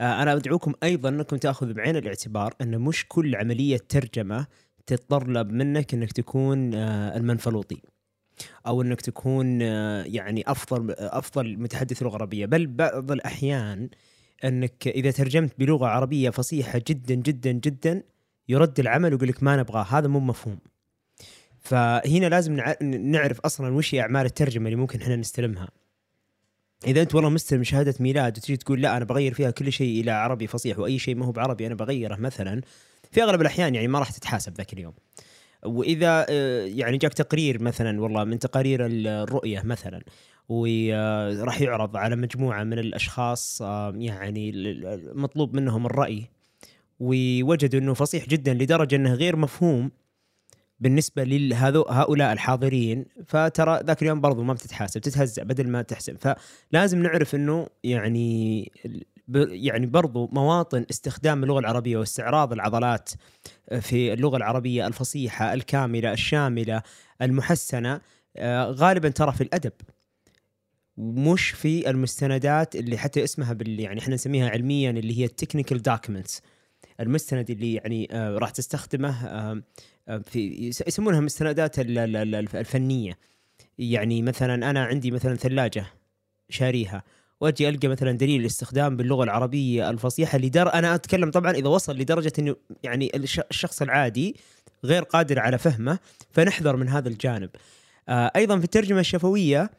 [0.00, 4.46] آه، أنا أدعوكم أيضا أنكم تأخذوا بعين الاعتبار أن مش كل عملية ترجمة
[4.86, 7.82] تتطلب منك أنك تكون المنفلوطي.
[8.66, 12.46] أو إنك تكون آه، يعني أفضل أفضل متحدث لغة عربية.
[12.46, 13.88] بل بعض الأحيان
[14.44, 18.02] إنك إذا ترجمت بلغة عربية فصيحة جدا جدا جدا
[18.48, 19.82] يرد العمل ويقول لك ما نبغاه.
[19.82, 20.58] هذا مو مفهوم.
[21.60, 25.68] فهنا لازم نعرف أصلا وش هي أعمال الترجمة اللي ممكن إحنا نستلمها.
[26.86, 30.10] إذا أنت والله مستلم شهادة ميلاد وتجي تقول لا أنا بغير فيها كل شيء إلى
[30.10, 32.60] عربي فصيح وأي شيء ما هو بعربي أنا بغيره مثلا
[33.12, 34.94] في أغلب الأحيان يعني ما راح تتحاسب ذاك اليوم.
[35.64, 40.02] وإذا آه، يعني جاك تقرير مثلا والله من تقارير الرؤية مثلا
[40.48, 44.52] وراح يعرض على مجموعة من الأشخاص آه، يعني
[45.14, 46.30] مطلوب منهم الرأي
[47.00, 49.90] ووجدوا إنه فصيح جدا لدرجة إنه غير مفهوم
[50.80, 53.06] بالنسبة لهؤلاء الحاضرين.
[53.26, 56.16] فترى ذاك اليوم برضو ما بتتحاسب تتهزأ بدل ما تحسب.
[56.16, 58.72] فلازم نعرف إنه يعني
[59.34, 63.18] يعني برضو مواطن استخدام اللغة العربية واستعراض العضلات آه،
[63.80, 66.82] في اللغة العربية الفصيحة الكاملة الشاملة
[67.22, 68.00] المحسنة
[68.36, 69.72] آه، غالبا ترى في الأدب.
[70.98, 75.82] مش في المستندات اللي حتى اسمها بال يعني إحنا نسميها علميا اللي هي ال technical
[75.82, 76.42] documents
[77.00, 79.12] المستند اللي يعني آه، راح تستخدمه
[80.22, 83.18] في يسمونها المستندات الفنية.
[83.78, 85.86] يعني مثلا أنا عندي مثلا ثلاجة
[86.48, 87.02] شاريها.
[87.40, 92.32] واجي ألقى مثلا دليل الاستخدام باللغة العربية الفصيحة لدر أنا أتكلم طبعا إذا وصل لدرجة
[92.38, 93.10] إنه يعني
[93.50, 94.36] الشخص العادي
[94.84, 95.98] غير قادر على فهمه
[96.30, 97.50] فنحذر من هذا الجانب.
[98.08, 99.70] آه أيضا في الترجمة الشفوية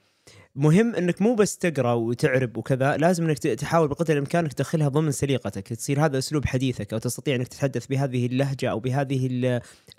[0.56, 5.12] مهم إنك مو بس تقرأ وتعرب وكذا لازم إنك تحاول بقدر الإمكان إنك تدخلها ضمن
[5.12, 9.30] سليقتك تصير هذا أسلوب حديثك أو تستطيع إنك تتحدث بهذه اللهجة أو بهذه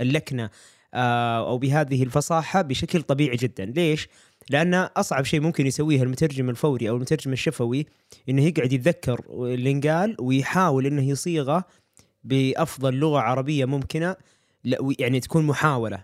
[0.00, 0.50] اللكنة
[0.94, 4.08] آه، أو بهذه الفصاحة بشكل طبيعي جدا ليش
[4.50, 7.86] لأن أصعب شيء ممكن يسويه المترجم الفوري أو المترجم الشفوي
[8.28, 11.64] إنه يقعد يتذكر اللي انقال ويحاول إنه يصيغه
[12.24, 14.16] بأفضل لغة عربية ممكنة
[14.98, 16.02] يعني تكون محاولة.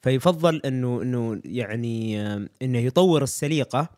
[0.00, 3.88] فيفضل إنه إنه يعني آم، إنه يطور السليقة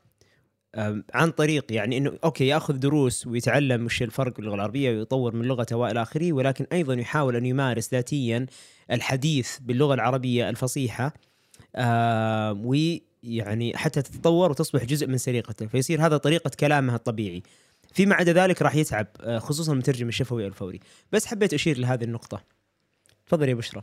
[0.75, 5.45] آم، عن طريق يعني إنه okay يأخذ دروس ويتعلم وش الفرق باللغة العربية ويطور من
[5.45, 8.47] لغته وإلى آخره ولكن أيضا يحاول أن يمارس ذاتيا
[8.91, 11.15] الحديث باللغة العربية الفصيحة
[11.77, 12.67] آم،
[13.29, 17.43] ويعني حتى تتطور وتصبح جزء من سليقته فيصير هذا طريقة كلامها الطبيعي.
[17.93, 20.81] فيما عدا ذلك راح يتعب آه، خصوصا المترجم الشفوي الفوري.
[21.13, 22.41] بس حبيت أشير لهذه النقطة.
[23.27, 23.83] تفضل يا بشرى.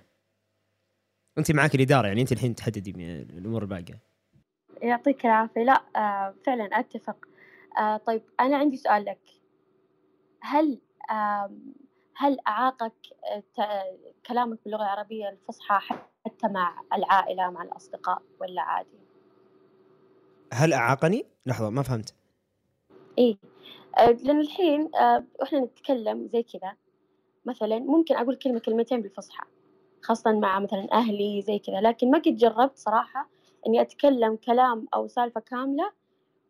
[1.37, 3.99] أنت معك الإدارة يعني أنت الحين تحددي الأمور الباقية.
[4.81, 5.61] يعطيك العافية.
[5.63, 7.25] لا آه فعلا أتفق.
[7.77, 9.19] آه طيب أنا عندي سؤال لك.
[10.41, 10.79] هل
[12.17, 12.93] هل أعاقك
[13.55, 15.79] ت- كلامك باللغة العربية الفصحى
[16.25, 19.00] حتى مع العائلة مع الأصدقاء ولا عادي؟
[20.53, 22.13] هل أعاقني؟ لحظة ما فهمت.
[23.17, 23.37] إيه.
[23.97, 26.73] آه، لأن الحين آه، وإحنا نتكلم زي كذا.
[27.45, 29.45] مثلا ممكن أقول كلمة كلمتين بالفصحى
[30.01, 31.81] خاصة مع مثلا أهلي زي كذا.
[31.81, 33.29] لكن ما قد جربت صراحة
[33.67, 35.91] إني أتكلم كلام أو سالفة كاملة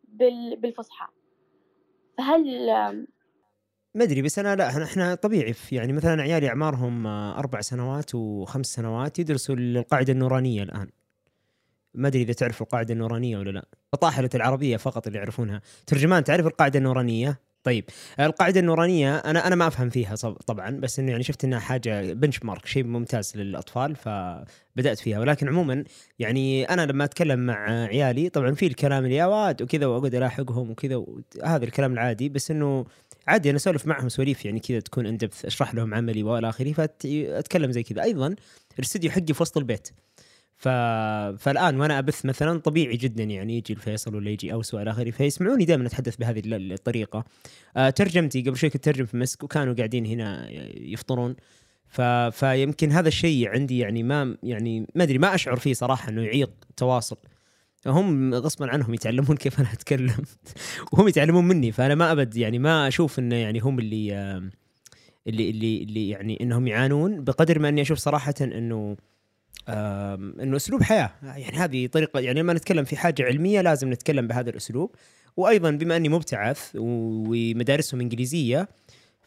[0.08, 0.56] بال...
[0.56, 1.08] بالفصحى.
[2.18, 2.72] فهل
[3.96, 8.16] ما أدري بس أنا لا احنا- طبيعي في يعني مثلا عيالي أعمارهم آه، أربع سنوات
[8.16, 10.90] وخمس سنوات يدرسوا القاعدة النورانية الآن.
[11.94, 13.66] ما أدري إذا تعرف القاعدة النورانية ولا لا.
[13.92, 15.62] فطاحله العربية فقط اللي يعرفونها.
[15.88, 17.86] ترجمان تعرف القاعدة النورانية؟ طيب.
[18.20, 20.16] القاعدة النورانية أنا أنا ما أفهم فيها
[20.48, 25.20] طبعا بس إنه يعني شفت إنها حاجة بنش مارك شيء ممتاز للأطفال فبدأت فيها.
[25.20, 25.84] ولكن عموما
[26.20, 30.72] يعني أنا لما أتكلم مع عيالي طبعا في الكلام اللي يا واد وكذا وأقعد ألاحقهم
[30.72, 31.04] وكذا
[31.44, 32.86] هذا الكلام العادي بس إنه
[33.28, 36.74] عادي أنا أسولف معهم سواليف يعني كذا تكون ان دبث أشرح لهم عملي وإلى آخره
[36.74, 38.04] فاتكلم زي كذا.
[38.04, 38.36] أيضا
[38.80, 39.90] الاستوديو حقي في وسط البيت.
[40.62, 40.68] ف...
[41.44, 45.66] فالآن وأنا أبث مثلا طبيعي جدا يعني يجي الفيصل ولا يجي أوس وإلى آخره فيسمعوني
[45.66, 47.24] دائما أتحدث بهذه ال- الطريقة.
[47.78, 51.36] آه ترجمتي قبل شوي كنت اترجم في مسك وكانوا قاعدين هنا يفطرون.
[51.88, 52.02] ف...
[52.32, 56.52] فيمكن هذا الشيء عندي يعني ما يعني ما أدري ما أشعر فيه صراحة إنه يعيق
[56.70, 57.18] التواصل
[57.88, 60.24] هم غصبا عنهم يتعلمون كيف أنا أتكلم.
[60.94, 64.14] وهم يتعلمون مني فأنا ما أبد يعني ما أشوف إنه يعني هم اللي
[65.28, 68.98] اللي اللي اللي يعني إنهم يعانون بقدر ما إني أشوف صراحة إنه
[69.70, 71.12] إنه أسلوب حياة.
[71.24, 74.96] يعني هذه طريقة يعني لما نتكلم في حاجة علمية لازم نتكلم بهذا الأسلوب.
[75.38, 78.68] وأيضا بما أني مبتعث ومدارسهم إنجليزية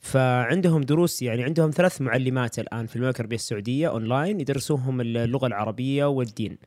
[0.01, 6.05] فعندهم دروس يعني عندهم ثلاث معلمات الآن في المملكة العربية السعودية اونلاين يدرسوهم اللغة العربية
[6.05, 6.59] والدين.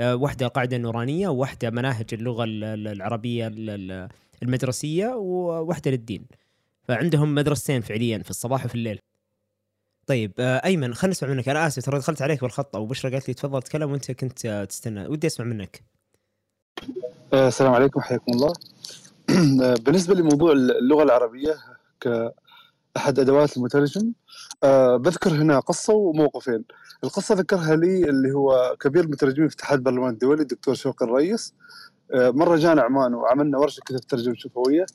[0.00, 4.08] آه، واحدة القاعده النورانيه وواحده مناهج اللغة ال- ال- العربية ال- ال-
[4.42, 6.22] المدرسية وواحدة للدين.
[6.88, 8.98] فعندهم مدرستين فعليا في الصباح وفي الليل.
[10.08, 11.48] طيب آه، أيمن خلينا نسمع منك.
[11.48, 14.64] أنا آسف ترى دخلت عليك بالخط أو بشرى قالت لي تفضل تكلم وأنت كنت آه،
[14.64, 15.06] تستنى.
[15.06, 15.82] ودي أسمع منك.
[17.32, 18.52] آه، السلام عليكم حياكم الله.
[19.84, 21.56] بالنسبة لموضوع اللغة العربية
[22.00, 24.12] كأحد أدوات المترجم
[24.96, 26.64] بذكر هنا قصة وموقفين.
[27.04, 31.54] القصة ذكرها لي اللي هو كبير المترجمين في اتحاد البرلمان الدولي الدكتور شوقي الرئيس
[32.14, 34.86] مرة جانا عمان وعملنا ورشة كذا في الترجمة الشفوية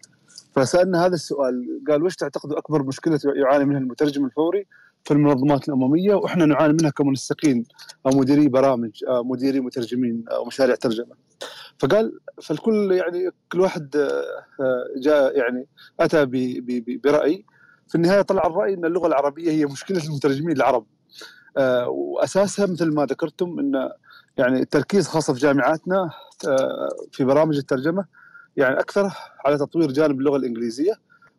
[0.55, 4.67] فسألنا هذا السؤال قال وش تعتقدوا أكبر مشكلة يعاني منها المترجم الفوري؟
[5.03, 7.65] في المنظمات الأممية وإحنا نعاني منها كمنسقين
[8.05, 11.15] أو مديري برامج أو مديري مترجمين أو مشاريع ترجمة.
[11.79, 14.23] فقال فالكل يعني كل واحد آه،
[14.63, 15.67] آه، جاء يعني
[15.99, 16.25] أتى
[17.03, 17.45] برأي.
[17.87, 20.85] في النهاية طلع الرأي إن اللغة العربية هي مشكلة المترجمين العرب.
[21.57, 23.89] آه، وأساسها مثل ما ذكرتم إن
[24.37, 26.09] يعني التركيز خاصة في جامعاتنا
[26.47, 28.05] آه، في برامج الترجمة
[28.57, 29.11] يعني أكثر
[29.45, 30.93] على تطوير جانب اللغة الإنجليزية.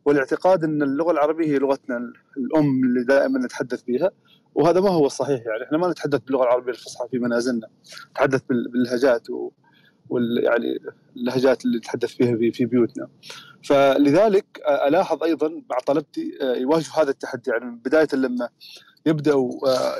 [0.04, 1.96] والاعتقاد إن اللغة العربية هي لغتنا
[2.36, 4.10] الأم اللي دائما نتحدث بها
[4.54, 7.68] وهذا ما هو الصحيح يعني إحنا ما نتحدث باللغة العربية الفصحى في منازلنا.
[8.10, 9.50] نتحدث بال- باللهجات و
[10.08, 10.78] وال يعني
[11.16, 13.08] اللهجات اللي نتحدث فيها في في بيوتنا.
[13.64, 14.46] فلذلك
[14.88, 17.50] ألاحظ أيضا مع طلبتي يواجهوا هذا التحدي.
[17.50, 18.48] يعني بداية لما
[19.06, 19.50] يبدأوا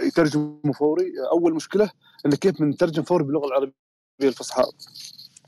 [0.07, 1.91] يترجموا فوري أول مشكلة
[2.27, 3.73] انه كيف بنترجم فوري باللغة العربية
[4.23, 4.63] الفصحى؟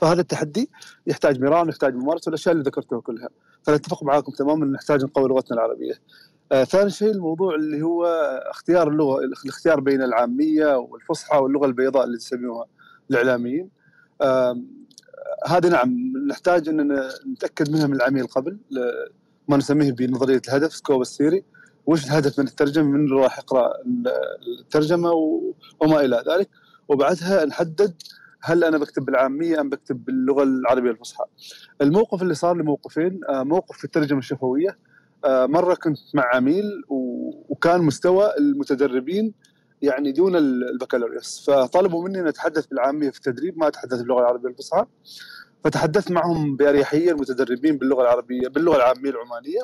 [0.00, 0.70] فهذا التحدي
[1.06, 3.28] يحتاج مران يحتاج ممارسة والأشياء اللي ذكرتها كلها.
[3.62, 5.94] فنتفق معاكم تماما نحتاج نقوي لغتنا العربية.
[6.52, 8.06] آه ثاني شيء الموضوع اللي هو
[8.50, 12.66] اختيار اللغة الاختيار بين العامية والفصحى واللغة البيضاء اللي تسميوها
[13.10, 13.70] الإعلاميين.
[14.22, 14.86] آم،
[15.46, 17.00] هذه نعم نحتاج إن
[17.32, 18.58] نتأكد منها من العميل قبل
[19.48, 21.44] ما نسميه بنظرية الهدف سكوب الثيري
[21.86, 23.72] وش الهدف من الترجمة؟ من راح يقرأ
[24.60, 25.12] الترجمة
[25.80, 26.48] وما إلى ذلك.
[26.88, 27.94] وبعدها نحدد
[28.46, 31.24] هل أنا بكتب بالعامية أم بكتب باللغة العربية الفصحى.
[31.80, 34.78] الموقف اللي صار لي موقفين آه، موقف في الترجمة الشفوية
[35.24, 39.34] آه، مرة كنت مع عميل وكان مستوى المتدربين
[39.82, 41.50] يعني دون ال- البكالوريوس.
[41.50, 44.84] فطلبوا مني أن أتحدث بالعامية في التدريب ما أتحدث باللغة العربية الفصحى.
[45.64, 49.58] فتحدثت معهم بأريحية المتدربين باللغة العربية باللغة العامية العمانية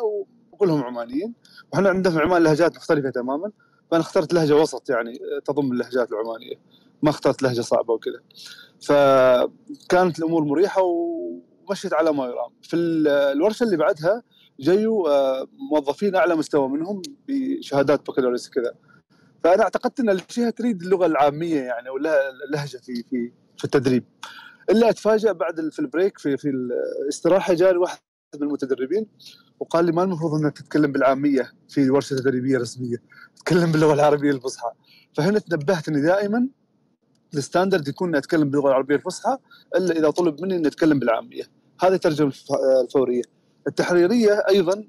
[0.53, 1.35] وكلهم عمانيين.
[1.73, 3.51] وحنا عندنا في عمان لهجات مختلفة تماما
[3.91, 6.55] فأنا اخترت لهجة وسط يعني تضم اللهجات العمانية.
[7.03, 8.21] ما اخترت لهجة صعبة وكذا.
[8.83, 12.51] فكانت الأمور مريحة ومشيت على ما يرام.
[12.63, 14.23] في الورشة اللي بعدها
[14.61, 18.75] جيوا آه، موظفين أعلى مستوى منهم بشهادات بكالوريوس كذا
[19.45, 24.05] فأنا اعتقدت إن الجهه تريد اللغة العامية يعني ولا اللهجه في في في التدريب.
[24.71, 27.99] إلا اتفاجئ بعد في ال break في في الاستراحة جاني واحد
[28.35, 29.07] من المتدربين
[29.61, 32.97] وقال لي ما المفروض إنك تتكلم بالعامية في ورشة تدريبية رسمية
[33.37, 34.71] تتكلم باللغة العربية الفصحى.
[35.17, 36.49] فهنا تنبهت إني دائما
[37.35, 39.39] ال standard يكون اتكلم باللغة العربية الفصحى
[39.77, 41.43] إلا إذا طلب مني اني اتكلم بالعامية.
[41.81, 42.33] هذه الترجمة
[42.85, 43.23] الفورية.
[43.67, 44.85] التحريرية أيضا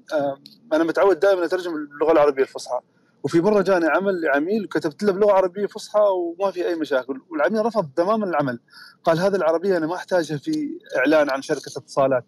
[0.72, 2.80] أنا متعود دائما أترجم اللغة العربية الفصحى.
[3.22, 7.20] وفي مرة جاني عمل لعميل وكتبت له بلغة عربية فصحى وما في أي مشاكل.
[7.30, 8.58] والعميل رفض تماما العمل.
[9.04, 12.24] قال هذه العربية أنا ما أحتاجها في إعلان عن شركة اتصالات.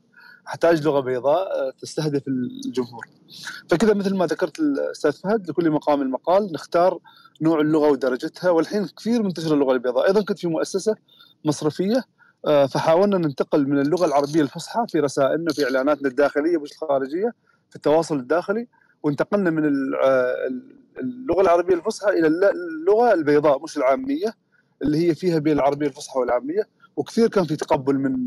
[0.48, 3.06] أحتاج لغة بيضاء آه، تستهدف الجمهور.
[3.70, 6.98] فكذا مثل ما ذكرت الأستاذ فهد لكل مقام المقال نختار
[7.40, 10.06] نوع اللغة ودرجتها والحين كثير منتشرة اللغة البيضاء.
[10.06, 10.96] أيضا كنت في مؤسسة
[11.44, 12.04] مصرفية
[12.46, 17.34] آه، فحاولنا ننتقل من اللغة العربية الفصحى في رسائلنا في إعلاناتنا الداخلية مش الخارجية
[17.70, 18.66] في التواصل الداخلي
[19.02, 19.64] وانتقلنا من
[20.04, 20.34] آه،
[20.98, 24.34] اللغة العربية الفصحى إلى اللغة البيضاء مش العامية
[24.82, 26.62] اللي هي فيها بين العربية الفصحى والعامية.
[26.96, 28.26] وكثير كان في تقبل من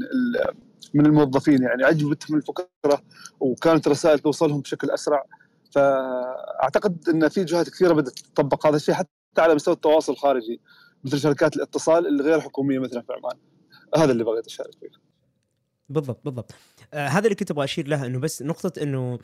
[0.94, 3.02] من الموظفين يعني عجبتهم الفكرة
[3.40, 5.26] وكانت رسائل توصلهم بشكل أسرع.
[5.72, 10.62] فأعتقد إن في جهات كثيرة بدات تطبق هذا الشيء حتى على مستوى التواصل الخارجي
[11.04, 13.38] مثل شركات الاتصال الغير حكومية مثلا في عمان.
[13.98, 14.90] هذا اللي بغيت أشارك فيه.
[15.90, 16.52] بالضبط بالضبط.
[16.94, 19.20] آه هذا اللي كنت أبغى أشير له إنه بس نقطة إنه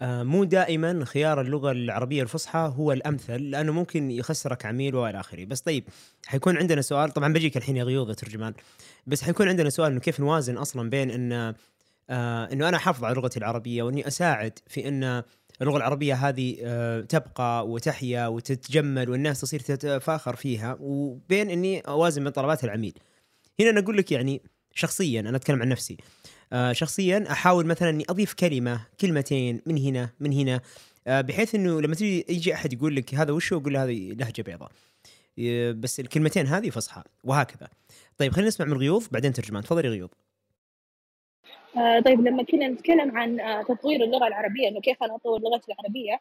[0.00, 5.44] آه مو دائما خيار اللغة العربية الفصحى هو الأمثل لأنه ممكن يخسرك عميل وإلى آخره.
[5.44, 5.84] بس طيب
[6.26, 8.54] حيكون عندنا سؤال طبعا بجيك الحين يا غيوض ترجمان
[9.06, 11.54] بس حيكون عندنا سؤال إنه كيف نوازن أصلا بين إن
[12.10, 15.22] آه إنه أنا أحافظ على لغتي العربية وإني أساعد في إن
[15.62, 22.32] اللغة العربية هذه آه تبقى وتحيا وتتجمل والناس تصير تتفاخر فيها وبين إني أوازن بين
[22.32, 22.94] طلبات العميل.
[23.60, 24.42] هنا أنا أقول لك يعني
[24.74, 25.96] شخصيا أنا أتكلم عن نفسي.
[26.52, 30.60] آه شخصيا أحاول مثلا إني أضيف كلمة كلمتين من هنا من هنا
[31.06, 34.42] آه بحيث إنه لما تجي يجي أحد يقول لك هذا وش أقول له هذه لهجة
[34.42, 34.70] بيضاء.
[35.72, 37.68] بس الكلمتين هذه فصحى وهكذا.
[38.18, 39.62] طيب خلينا نسمع من غيوض بعدين ترجمان.
[39.62, 40.10] تفضلي غيوض
[42.04, 46.20] طيب لما كنا نتكلم عن آه تطوير اللغة العربية إنه كيف أنا أطور لغتي العربية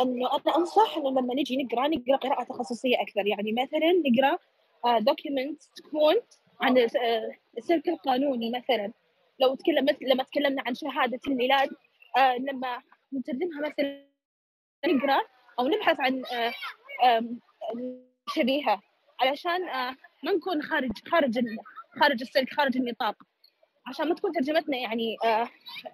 [0.00, 3.26] إنه أنا أنصح إنه لما نجي نقرأ نقرأ قراءة تخصصية أكثر.
[3.26, 4.38] يعني مثلا نقرأ
[5.00, 6.14] دوكيومنت آه تكون
[6.60, 8.92] عن آه، السلك القانوني مثلا.
[9.40, 11.70] لو تكلم لما تكلمنا عن شهادة الميلاد
[12.16, 14.06] آه لما نترجمها مثلا
[14.86, 15.20] نقرأ
[15.58, 16.22] أو نبحث عن
[17.04, 17.22] آه
[18.34, 18.82] شبيهة
[19.20, 21.38] علشان آه ما نكون خارج خارج
[22.00, 23.14] خارج السلك خارج النطاق.
[23.86, 25.48] عشان ما تكون ترجمتنا يعني آه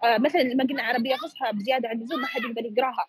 [0.07, 3.07] آه مثلا لما قلنا عربية فصحى بزيادة عن اللزوم ما حد يقدر يقراها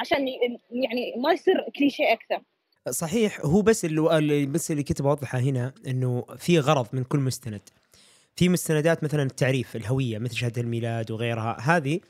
[0.00, 0.28] عشان
[0.70, 2.42] يعني ما يصير كليشيه أكثر.
[2.90, 7.60] صحيح هو بس اللي بس اللي كنت بوضحه هنا إنه في غرض من كل مستند.
[8.36, 12.00] في مستندات مثلا التعريف الهوية مثل شهادة الميلاد وغيرها هذه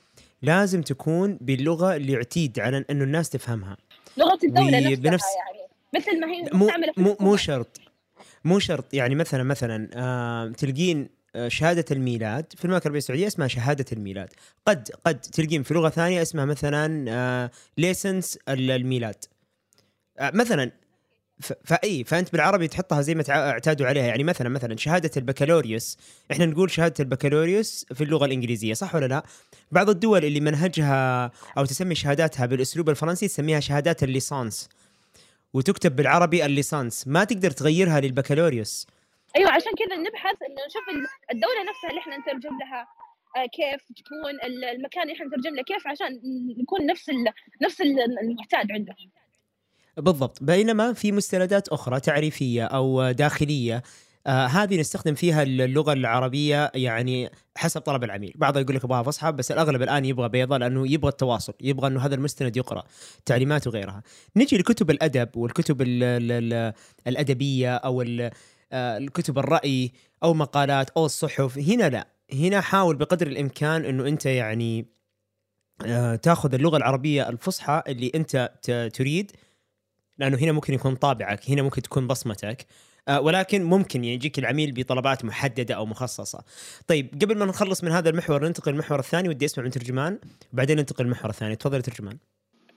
[0.43, 3.77] لازم تكون باللغة اللي يعتيد على انه الناس تفهمها.
[4.17, 5.69] لغة الدولة نفسها بنفس يعني.
[5.95, 7.81] مثل ما هي مو مو, مو شرط.
[8.45, 8.95] مو شرط.
[8.95, 11.09] يعني مثلا مثلا آه تلقين
[11.49, 14.29] شهادة الميلاد في المملكة العربية السعودية اسمها شهادة الميلاد.
[14.67, 19.25] قد قد تلقين في لغة ثانية اسمها مثلا آه license الميلاد.
[20.19, 20.71] آه مثلا
[21.65, 24.05] فاي فأنت بالعربي تحطها زي ما اعتادوا عليها.
[24.05, 25.99] يعني مثلا مثلا شهادة البكالوريوس.
[26.33, 29.25] إحنا نقول شهادة البكالوريوس في اللغة الإنجليزية صح ولا لا؟
[29.73, 34.69] بعض الدول اللي منهجها أو تسمي شهاداتها بالأسلوب الفرنسي تسميها شهادات الليسانس.
[35.55, 37.09] وتكتب بالعربي الليسانس.
[37.09, 38.87] ما تقدر تغيرها للبكالوريوس.
[39.37, 40.83] أيوه عشان كذا نبحث إنه نشوف
[41.33, 42.87] الدولة نفسها اللي إحنا نترجم لها.
[43.37, 44.31] آه، كيف تكون
[44.75, 46.21] المكان اللي إحنا نترجم له كيف عشان
[46.63, 47.07] نكون نفس
[47.63, 49.11] نفس المعتاد عندهم
[49.97, 50.43] بالضبط.
[50.43, 53.83] بينما في مستندات أخرى تعريفية أو داخلية
[54.27, 59.33] آه هذه نستخدم فيها اللغة العربية يعني حسب طلب العميل، بعضها يقول لك أبغاها فصحى
[59.33, 62.85] بس الأغلب الآن يبغى بيضاء لأنه يبغى التواصل، يبغى إنه هذا المستند يقرأ،
[63.27, 64.03] تعليمات وغيرها.
[64.37, 66.73] نجي لكتب الأدب والكتب ال ال ال
[67.07, 68.31] الأدبية أو ال
[68.75, 74.87] الكتب الرأي أو مقالات أو الصحف، هنا لا، هنا حاول بقدر الإمكان إنه أنت يعني
[75.87, 78.53] آه تاخذ اللغة العربية الفصحى اللي أنت
[78.95, 79.33] تريد
[80.19, 82.67] لأنه هنا ممكن يكون طابعك هنا ممكن تكون بصمتك
[83.09, 86.45] آه ولكن ممكن يجيك العميل بطلبات محددة أو مخصصة.
[86.87, 90.19] طيب قبل ما نخلص من هذا المحور ننتقل للمحور الثاني ودي أسمع من ترجمان
[90.53, 92.19] وبعدين ننتقل للمحور الثاني تفضل ترجمان.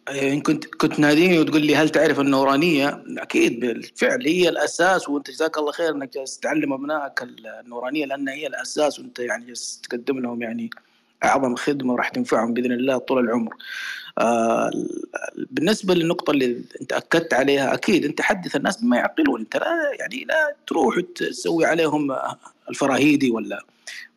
[0.09, 5.57] إيه، كنت كنت ناديني وتقول لي هل تعرف النورانيه؟ أكيد بالفعل هي الأساس وأنت جزاك
[5.57, 7.23] الله خير إنك جالس تعلم أبنائك
[7.63, 10.69] النورانيه لأن هي الأساس وأنت يعني جالس تقدم لهم يعني
[11.23, 13.53] أعظم خدمة راح تنفعهم بإذن الله طول العمر.
[14.17, 14.71] آه
[15.51, 20.25] بالنسبة للنقطة اللي أنت أكدت عليها أكيد أنت حدث الناس بما يعقلون أنت لا يعني
[20.25, 22.15] لا تروح تسوي عليهم
[22.69, 23.65] الفراهيدي ولا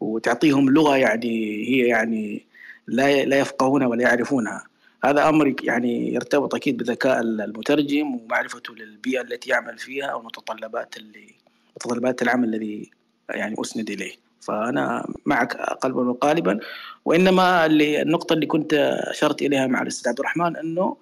[0.00, 2.46] وتعطيهم لغة يعني هي يعني
[2.86, 4.69] لا لا يفقهونها ولا يعرفونها
[5.04, 11.34] هذا أمر يعني يرتبط أكيد بذكاء المترجم ومعرفته للبيئة التي يعمل فيها ومتطلبات اللي
[11.76, 12.90] متطلبات العمل الذي
[13.30, 14.12] يعني أسند إليه.
[14.40, 16.58] فأنا معك قلبا وقالبا.
[17.04, 18.74] وإنما اللي النقطة اللي كنت
[19.10, 20.96] أشرت إليها مع الأستاذ عبد الرحمن إنه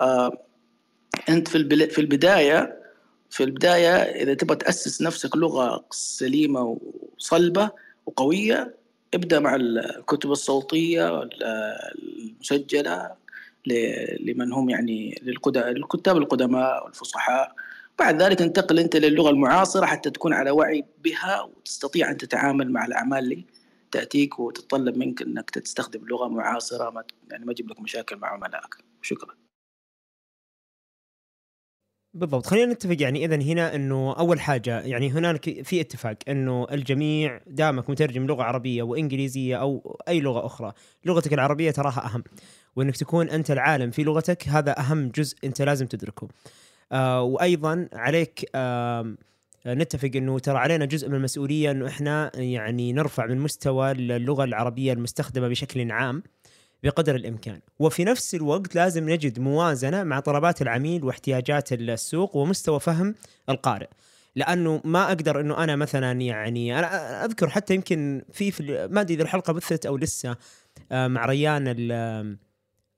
[0.00, 0.38] آه
[1.28, 2.84] أنت في في البدايه
[3.30, 6.78] في البداية إذا تبغى تأسس نفسك لغة سليمة
[7.18, 7.70] وصلبة
[8.06, 8.74] وقوية
[9.14, 13.10] ابدأ مع الكتب الصوتية المسجلة
[14.20, 17.54] لمن هم يعني للكتاب القدماء والفصحاء.
[17.98, 22.84] بعد ذلك انتقل انت للغة المعاصرة حتى تكون على وعي بها وتستطيع أن تتعامل مع
[22.84, 23.44] الأعمال اللي
[23.90, 28.74] تأتيك وتتطلب منك إنك تستخدم لغة معاصرة ما يعني ما تجيب لك مشاكل مع عملائك.
[29.02, 29.34] شكرا.
[32.14, 32.46] بالضبط.
[32.46, 37.90] خلينا نتفق يعني اذا هنا إنه أول حاجة يعني هناك في اتفاق إنه الجميع دامك
[37.90, 40.72] مترجم لغة عربية وإنجليزية أو أي لغة أخرى
[41.04, 42.24] لغتك العربية تراها أهم.
[42.76, 46.28] وإنك تكون أنت العالم في لغتك هذا أهم جزء أنت لازم تدركه.
[46.92, 49.14] آه وأيضا عليك آه
[49.66, 54.92] نتفق إنه ترى علينا جزء من المسؤولية إنه إحنا يعني نرفع من مستوى اللغة العربية
[54.92, 56.22] المستخدمة بشكل عام
[56.82, 57.60] بقدر الإمكان.
[57.78, 63.14] وفي نفس الوقت لازم نجد موازنة مع طلبات العميل واحتياجات السوق ومستوى فهم
[63.48, 63.88] القارئ.
[64.36, 69.14] لأنه ما أقدر إنه أنا مثلا يعني أنا أذكر حتى يمكن في, في ما أدري
[69.14, 70.36] إذا الحلقة بثت أو لسه
[70.92, 71.64] آه، مع ريان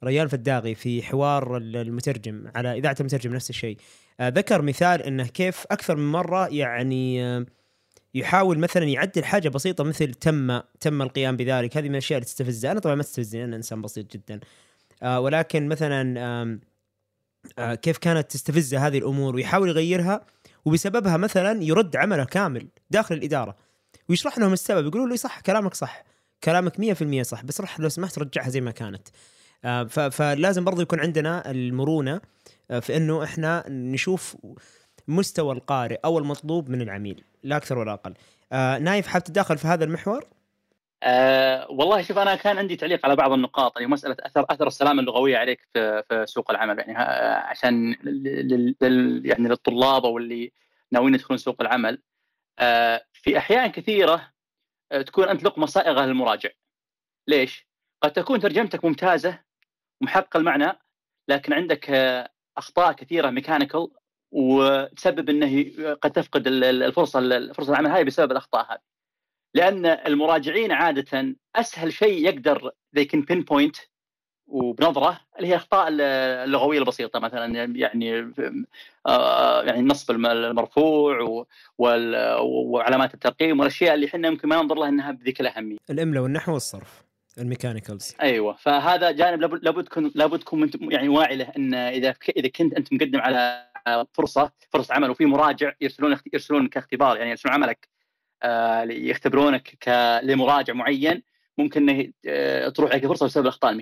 [0.05, 3.77] ريان فداغي في حوار المترجم على إذاعة المترجم نفس الشيء.
[4.21, 7.47] آه، ذكر مثال إنه كيف أكثر من مرة يعني آه،
[8.15, 11.77] يحاول مثلا يعدل حاجة بسيطة مثل تم تم القيام بذلك.
[11.77, 12.67] هذه من الأشياء اللي تستفز.
[12.67, 14.41] أنا طبعا ما تستفزني أنا إنسان بسيط جدا.
[15.03, 16.61] آه ولكن مثلا
[17.59, 20.27] كيف كانت تستفز هذه الأمور؟ ويحاول يغيرها
[20.65, 23.57] وبسببها مثلا يرد عمله كامل داخل الإدارة.
[24.09, 26.05] ويشرح لهم السبب يقولوا له صح كلامك صح.
[26.45, 29.09] كلامك 100% صح بس رح لو سمحت رجعها زي ما كانت.
[30.11, 32.21] فلازم برضو يكون عندنا المرونة
[32.71, 34.37] آه في إنه إحنا نشوف
[35.09, 38.15] مستوى القارئ أو المطلوب من العميل لا أكثر ولا أقل.
[38.53, 40.25] آه نايف حاب تدخل في هذا المحور؟
[41.03, 45.01] أه والله شوف أنا كان عندي تعليق على بعض النقاط يعني مسألة اثر أثر السلامة
[45.01, 46.95] اللغوية عليك في, في سوق العمل يعني
[47.39, 50.53] عشان لل يعني للطلاب أو اللي
[50.93, 52.03] ناويين يدخلون سوق العمل.
[52.59, 54.33] أه في أحيان كثيرة
[54.93, 56.51] آه، تكون أنت لقمة صائغة للمراجع.
[57.29, 57.67] ليش؟
[58.03, 59.46] قد تكون ترجمتك ممتازة
[60.01, 60.73] ومحقق المعنى
[61.29, 62.29] لكن عندك آه،
[62.59, 63.89] أخطاء كثيرة ميكانيكال
[64.33, 68.81] وتسبب إنه قد تفقد الفرصة فرصة العمل هذه بسبب الأخطاء هذه.
[69.55, 73.87] لأن المراجعين عادة أسهل شيء يقدر they can pinpoint
[74.47, 78.33] وبنظرة اللي هي الأخطاء اللغوية البسيطة مثلا يعني
[79.07, 81.45] آه، يعني النصب المرفوع
[81.79, 85.77] وعلامات الترقيم والأشياء اللي إحنا يمكن ما ننظر لها إنها بذيك الاهميه.
[85.91, 87.06] الاملاء والنحو والصرف.
[87.39, 88.15] ال mechanicals.
[88.23, 92.93] أيوه فهذا جانب لابد تكون لابد تكون يعني واعي له إن إذا إذا كنت أنت
[92.93, 93.67] مقدم على
[94.13, 97.89] فرصة فرصة عمل وفي مراجع يرسلون يرسلون كاختبار يعني يرسلون عملك
[98.43, 99.89] آه، يختبرونك
[100.23, 101.23] لمراجع معين
[101.59, 103.81] ممكن إنه آه، تروح عليك فرصة بسبب الأخطاء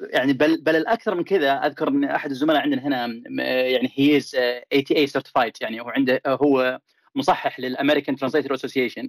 [0.00, 3.06] يعني بل بل الأكثر من كذا أذكر إن أحد الزملاء عندنا هنا
[3.44, 4.20] يعني هي
[4.72, 6.80] ATA certified يعني هو عنده هو
[7.14, 9.08] مصحح لل American Translator Association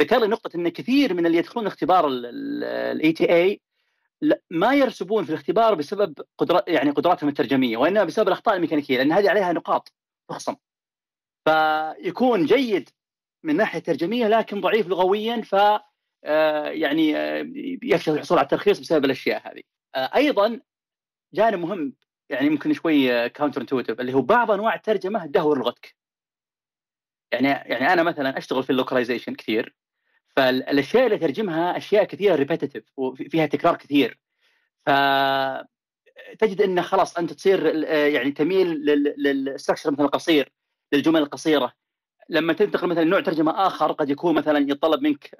[0.00, 3.60] ذكر لي نقطة إن كثير من اللي يدخلون اختبار ال ATA
[4.50, 9.30] ما يرسبون في الاختبار بسبب قدرات يعني قدراتهم الترجمية وإنما بسبب الأخطاء الميكانيكية لأن هذه
[9.30, 9.92] عليها نقاط
[10.28, 10.56] تخصم
[11.44, 12.90] فيكون جيد
[13.42, 15.54] من ناحية ترجمية لكن ضعيف لغويا ف
[16.24, 19.62] آه، يعني آه، يفشل الحصول على الترخيص بسبب الأشياء هذه.
[19.94, 20.60] آه، أيضا
[21.34, 21.94] جانب مهم
[22.30, 25.96] يعني ممكن شوي counter intuitive اللي هو بعض أنواع الترجمة دهور لغتك.
[27.32, 29.76] يعني يعني أنا مثلا أشتغل في ال localization كثير
[30.40, 34.18] فالأشياء اللي ترجمها أشياء كثيرة repetitive وفيها تكرار كثير.
[34.86, 34.90] ف
[36.38, 38.68] تجد انه خلاص أنت تصير يعني تميل
[39.18, 40.52] لل structure مثلا القصير
[40.92, 41.72] للجمل القصيرة.
[42.28, 45.30] لما تنتقل مثلا نوع ترجمة آخر قد يكون مثلا يتطلب منك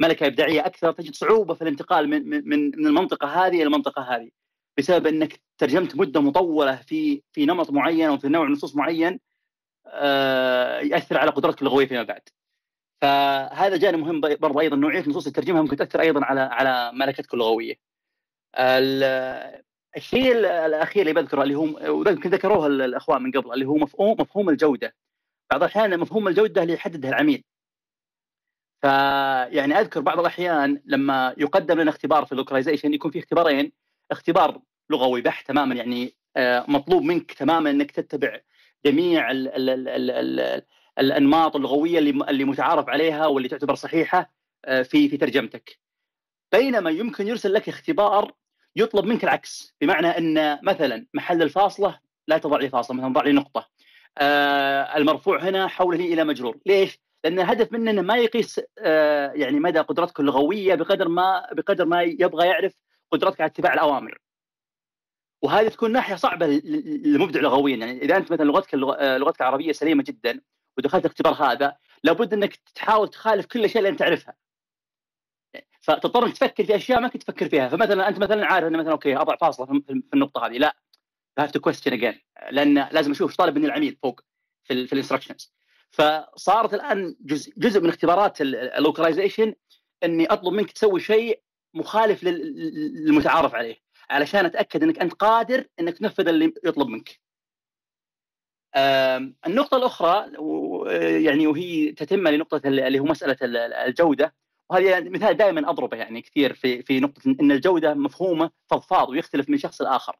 [0.00, 4.30] ملكة إبداعية أكثر تجد صعوبة في الانتقال من من من المنطقة هذه إلى المنطقة هذه.
[4.78, 9.20] بسبب إنك ترجمت مدة مطولة في في نمط معين أو في نوع نصوص معين
[9.86, 12.22] آه، يأثر على قدرتك اللغويه فيما بعد.
[13.04, 17.74] فهذا جانب مهم برضه أيضا نوعية نصوص الترجمة ممكن تأثر أيضا على على ملكتك اللغوية.
[19.96, 20.32] الشيء
[20.66, 21.64] الأخير اللي بذكره اللي هو
[22.08, 24.94] يمكن ذكروه الأخوان من قبل اللي هو مفهوم مفهوم الجودة.
[25.52, 27.44] بعض الأحيان مفهوم الجودة اللي يحددها العميل.
[28.82, 33.72] فيعني أذكر بعض الأحيان لما يقدم لنا اختبار في اللوكلايزيشن يكون في اختبارين
[34.10, 38.40] اختبار لغوي بحت تماما يعني آه، مطلوب منك تماما إنك تتبع
[38.86, 40.62] جميع ال ال ال
[40.98, 44.32] الأنماط اللغوية اللي اللي متعارف عليها واللي تعتبر صحيحة
[44.64, 45.78] آه، في في ترجمتك.
[46.52, 48.32] بينما يمكن يرسل لك اختبار
[48.76, 53.32] يطلب منك العكس بمعنى أن مثلا محل الفاصلة لا تضع لي فاصلة مثلا ضع لي
[53.32, 53.68] نقطة.
[54.18, 59.60] آه المرفوع هنا حوله إلى مجرور، ليش؟ لأن الهدف منه أنه ما يقيس آه يعني
[59.60, 62.74] مدى قدرتك اللغوية بقدر ما بقدر ما يبغى يعرف
[63.12, 64.18] قدرتك على اتباع الأوامر.
[65.42, 70.02] وهذه تكون ناحية صعبة للمبدع لغويا يعني إذا أنت مثلا لغتك آه، لغتك العربية سليمة
[70.02, 70.40] جدا
[70.78, 74.34] ودخلت الاختبار هذا لابد انك تحاول تخالف كل الاشياء اللي انت تعرفها.
[75.80, 77.68] فتضطر إنك تفكر في أشياء ما كنت تفكر فيها.
[77.68, 80.58] فمثلا أنت مثلا عارف ان مثلا أوكي أضع فاصلة في النقطة هذه.
[80.58, 80.76] لا
[81.38, 82.20] have to question again
[82.50, 84.20] لأن لازم أشوف إيش طالب مني العميل فوق
[84.64, 85.54] في, في ال instructions
[85.90, 89.54] فصارت الآن جزء جزء من اختبارات ال localization
[90.04, 91.42] إني أطلب منك تسوي شيء
[91.74, 93.76] مخالف للمتعارف عليه
[94.10, 97.20] علشان أتأكد إنك أنت قادر إنك تنفذ اللي يطلب منك.
[99.46, 100.32] النقطة الأخرى
[101.24, 103.36] يعني وهي تتمة لنقطة اللي هو مسألة
[103.86, 104.34] الجودة
[104.70, 109.58] وهذه مثال دائما أضربه يعني كثير في في نقطة أن الجودة مفهومة فضفاض ويختلف من
[109.58, 110.16] شخص لآخر.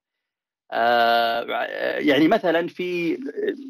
[1.98, 3.16] يعني مثلا في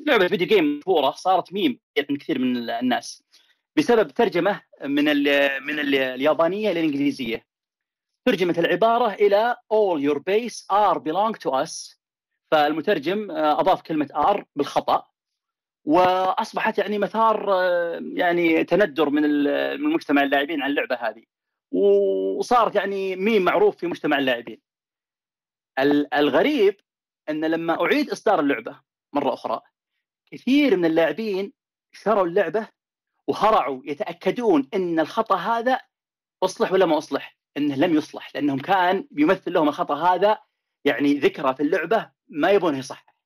[0.07, 1.81] لعبة فيديو جيم مشهورة صارت ميم
[2.11, 3.23] من كثير من الناس
[3.77, 5.05] بسبب ترجمة من
[5.67, 7.47] من اليابانية إلى الإنجليزية.
[8.27, 11.99] ترجمت العبارة إلى all your base are belong to us
[12.51, 15.14] فالمترجم آه، أضاف كلمة are بالخطأ
[15.85, 19.23] وأصبحت يعني مثار آه، يعني تندر من
[19.81, 21.25] من مجتمع اللاعبين عن اللعبة هذه.
[21.73, 24.61] وصارت يعني ميم معروف في مجتمع اللاعبين.
[26.15, 26.81] الغريب
[27.29, 28.81] أن لما أعيد إصدار اللعبة
[29.13, 29.61] مرة أخرى
[30.31, 31.53] كثير من اللاعبين
[31.93, 32.69] شروا اللعبة
[33.29, 35.81] وهرعوا يتأكدون أن الخطأ هذا
[36.43, 37.37] أصلح ولا ما أصلح.
[37.57, 40.39] انه لم يصلح لأنهم كان بيمثل لهم الخطأ هذا
[40.85, 43.17] يعني ذكرى في اللعبة ما يبونه يصحح.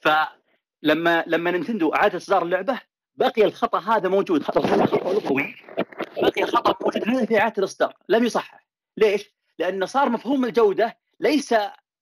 [0.00, 0.45] فلما
[0.82, 2.80] لما نينتندو أعادت إصدار اللعبة
[3.16, 4.42] بقي الخطأ هذا موجود.
[4.42, 5.54] خطأ لغوي
[6.22, 7.08] بقي الخطأ موجود.
[7.08, 7.94] هذا في إعادة الإصدار.
[8.08, 8.66] لم يصحح.
[8.96, 11.54] ليش؟ لأنه صار مفهوم الجودة ليس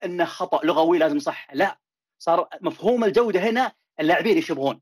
[0.04, 1.54] انه خطأ لغوي لازم يصحح.
[1.54, 1.78] لا.
[2.18, 4.80] صار مفهوم الجودة هنا اللاعبين إيش يبغون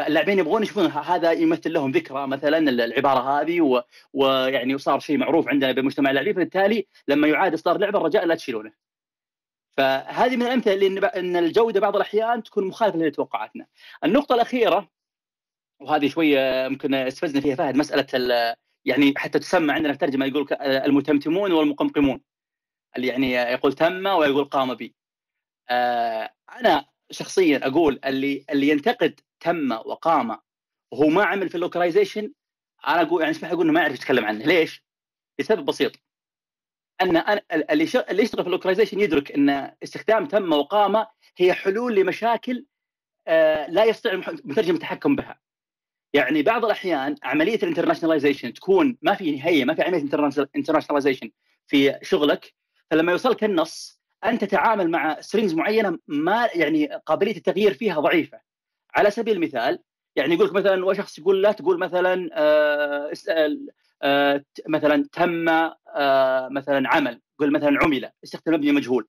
[0.00, 3.82] اللاعبين يبغون يشوفون هذا يمثل لهم ذكرى مثلا العبارة هذه و...
[4.12, 6.34] ويعني وصار شيء معروف عندنا بمجتمع اللاعبين.
[6.34, 8.72] فبالتالي لما يعاد إصدار لعبة الرجاء لا تشيلونه.
[9.76, 13.66] فهذه من الأمثلة اللي إن الجوده بعض الأحيان تكون مخالفة لتوقعاتنا.
[14.04, 14.88] النقطة الأخيرة
[15.80, 18.06] وهذه شوية ممكن استفزنا فيها فهد مسألة
[18.84, 22.20] يعني حتى تسمى عندنا في الترجمة يقول المتمتمون والمقمقمون
[22.96, 24.94] اللي يعني يقول تم ويقول قام بي.
[25.70, 30.38] آه، أنا شخصيا أقول اللي اللي ينتقد تم وقام
[30.92, 32.32] وهو ما عمل في ال localization
[32.88, 34.84] أنا أقول يعني اسمح أقول انه ما يعرف يتكلم عنه ليش؟
[35.40, 35.92] لسبب بسيط
[37.02, 37.84] أن اللي
[38.22, 42.66] يشتغل في ال localization يدرك أن استخدام تم وقام هي حلول لمشاكل
[43.26, 45.40] آه، لا يستطيع المترجم التحكم بها.
[46.14, 50.02] يعني بعض الأحيان عملية ال internationalization تكون ما في هي ما في عملية
[50.56, 51.30] internationalization
[51.66, 52.54] في شغلك
[52.90, 58.40] فلما يوصلك النص أنت تتعامل مع strings معينة ما يعني قابلية التغيير فيها ضعيفة
[58.94, 59.78] على سبيل المثال
[60.16, 63.12] يعني يقول لك مثلا وشخص يقول لا تقول مثلا آه
[64.68, 69.08] مثلا تم آه مثلا عمل قول مثلا عمل استخدم مبني مجهول.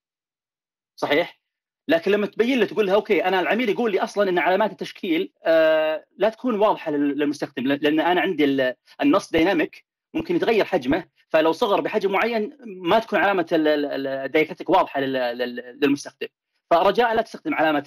[0.96, 1.40] صحيح؟
[1.88, 5.34] لكن لما تبين له تقول له okay أنا العميل يقول لي أصلا إن علامات التشكيل
[5.46, 11.82] آه لا تكون واضحة للمستخدم لأن أنا عندي النص dynamic ممكن يتغير حجمه فلو صغر
[11.82, 16.28] بحجم معين ما تكون علامة ال diacritic واضحة للمستخدم.
[16.72, 17.86] فرجاء لا تستخدم علامة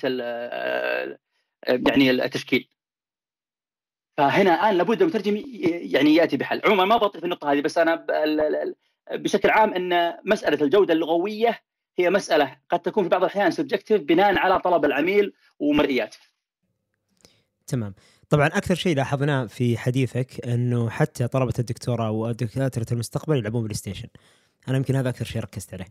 [1.68, 2.68] يعني التشكيل.
[4.16, 6.60] فهنا الآن لابد المترجم يعني يأتي بحل.
[6.64, 8.06] عموما ما بطيل في النقطة هذه بس أنا
[9.12, 11.62] بشكل عام إن مسألة الجودة اللغوية
[11.98, 16.18] هي مسألة قد تكون في بعض الأحيان subjective بناء على طلب العميل ومرئياته
[17.66, 17.94] تمام.
[18.28, 24.08] طبعا أكثر شيء لاحظناه في حديثك إنه حتى طلبة الدكتوراه ودكاتره المستقبل يلعبون بلاي ستيشن.
[24.68, 25.86] أنا يمكن هذا أكثر شيء ركزت عليه.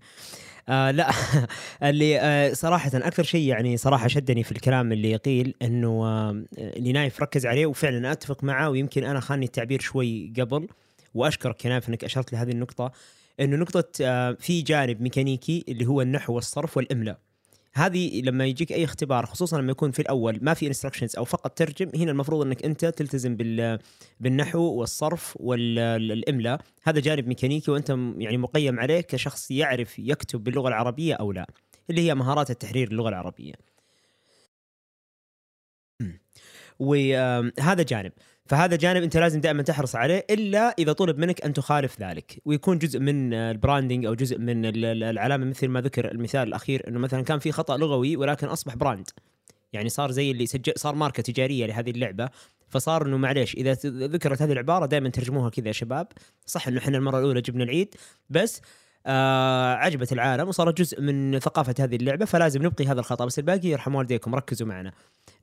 [0.70, 1.10] آه لا
[1.90, 6.92] اللي آه صراحة أكثر شيء يعني صراحة شدني في الكلام اللي قيل إنه آه اللي
[6.92, 10.68] نايف ركز عليه وفعلا أتفق معه ويمكن أنا خاني التعبير شوي قبل
[11.14, 12.92] وأشكرك يا نايف إنك أشرت لهذه النقطة.
[13.40, 17.20] إنه نقطة آه في جانب ميكانيكي اللي هو النحو والصرف والإملاء.
[17.76, 21.58] هذه لما يجيك أي اختبار خصوصا لما يكون في الأول ما في instructions أو فقط
[21.58, 23.80] ترجم هنا المفروض إنك أنت تلتزم بال
[24.20, 31.14] بالنحو والصرف والاملاء هذا جانب ميكانيكي وأنت يعني مقيم عليه كشخص يعرف يكتب باللغة العربية
[31.14, 31.48] أو لا
[31.90, 33.54] اللي هي مهارات التحرير اللغة العربية.
[36.80, 38.12] وهذا جانب.
[38.46, 42.42] فهذا جانب انت لازم دائما تحرص عليه إلا إذا طلب منك أن تخالف ذلك.
[42.46, 46.48] ويكون جزء من ال branding أو جزء من ال- ال- العلامة مثل ما ذكر المثال
[46.48, 49.10] الأخير إنه مثلا كان في خطأ لغوي ولكن أصبح brand
[49.74, 52.30] يعني صار زي اللي سجل صار ماركة تجارية لهذه اللعبة.
[52.70, 56.08] فصار إنه معليش إذا ذكرت هذه العبارة دائما ترجموها كذا يا شباب.
[56.46, 57.96] صح إنه إحنا المرة الأولى جبنا العيد
[58.30, 58.62] بس
[59.06, 63.26] آه عجبت العالم وصارت جزء من ثقافة هذه اللعبة فلازم نبقي هذا الخطأ.
[63.26, 64.92] بس الباقي يرحم والديكم ركزوا معنا.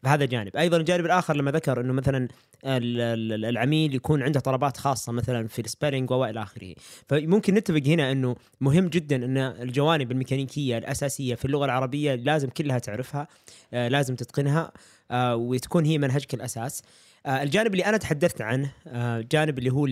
[0.03, 2.29] فهذا جانب أيضا الجانب الآخر لما ذكر إنه مثلا
[2.65, 3.01] ال-
[3.33, 6.75] ال- العميل يكون عنده طلبات خاصة مثلا في السبيلنج والى آخره.
[7.09, 12.79] فممكن نتفق هنا إنه مهم جدا إن الجوانب الميكانيكية الأساسية في اللغة العربية لازم كلها
[12.79, 13.29] تعرفها
[13.75, 14.73] آه لازم تتقنها
[15.11, 16.83] آه وتكون هي منهجك الأساس.
[17.27, 19.87] آه الجانب اللي أنا تحدثت عنه آه جانب اللي هو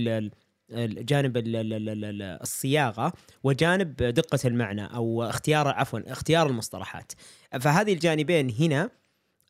[0.72, 3.12] ال- الصياغة
[3.44, 7.12] وجانب دقة المعنى أو اختيار عفوا اختيار المصطلحات.
[7.60, 8.90] فهذه الجانبين هنا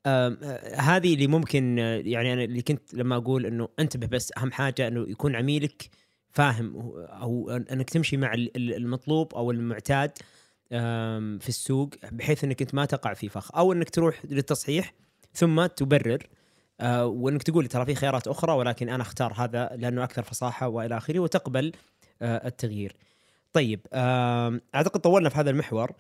[0.07, 0.37] آه،
[0.75, 4.89] هذه اللي ممكن آه، يعني أنا اللي كنت لما أقول إنه انتبه بس أهم حاجة
[4.89, 5.89] إنه يكون عميلك
[6.31, 10.11] فاهم أو إنك تمشي مع ال- ال- المطلوب أو المعتاد
[11.41, 13.57] في السوق بحيث إنك أنت ما تقع في فخ.
[13.57, 14.95] أو إنك تروح للتصحيح
[15.35, 16.27] ثم تبرر.
[16.81, 20.97] آه، وإنك تقول ترى في خيارات أخرى ولكن أنا أختار هذا لأنه أكثر فصاحة وإلى
[20.97, 21.73] آخره وتقبل
[22.23, 22.97] آه، التغيير.
[23.53, 23.81] طيب
[24.75, 25.93] أعتقد طولنا في هذا المحور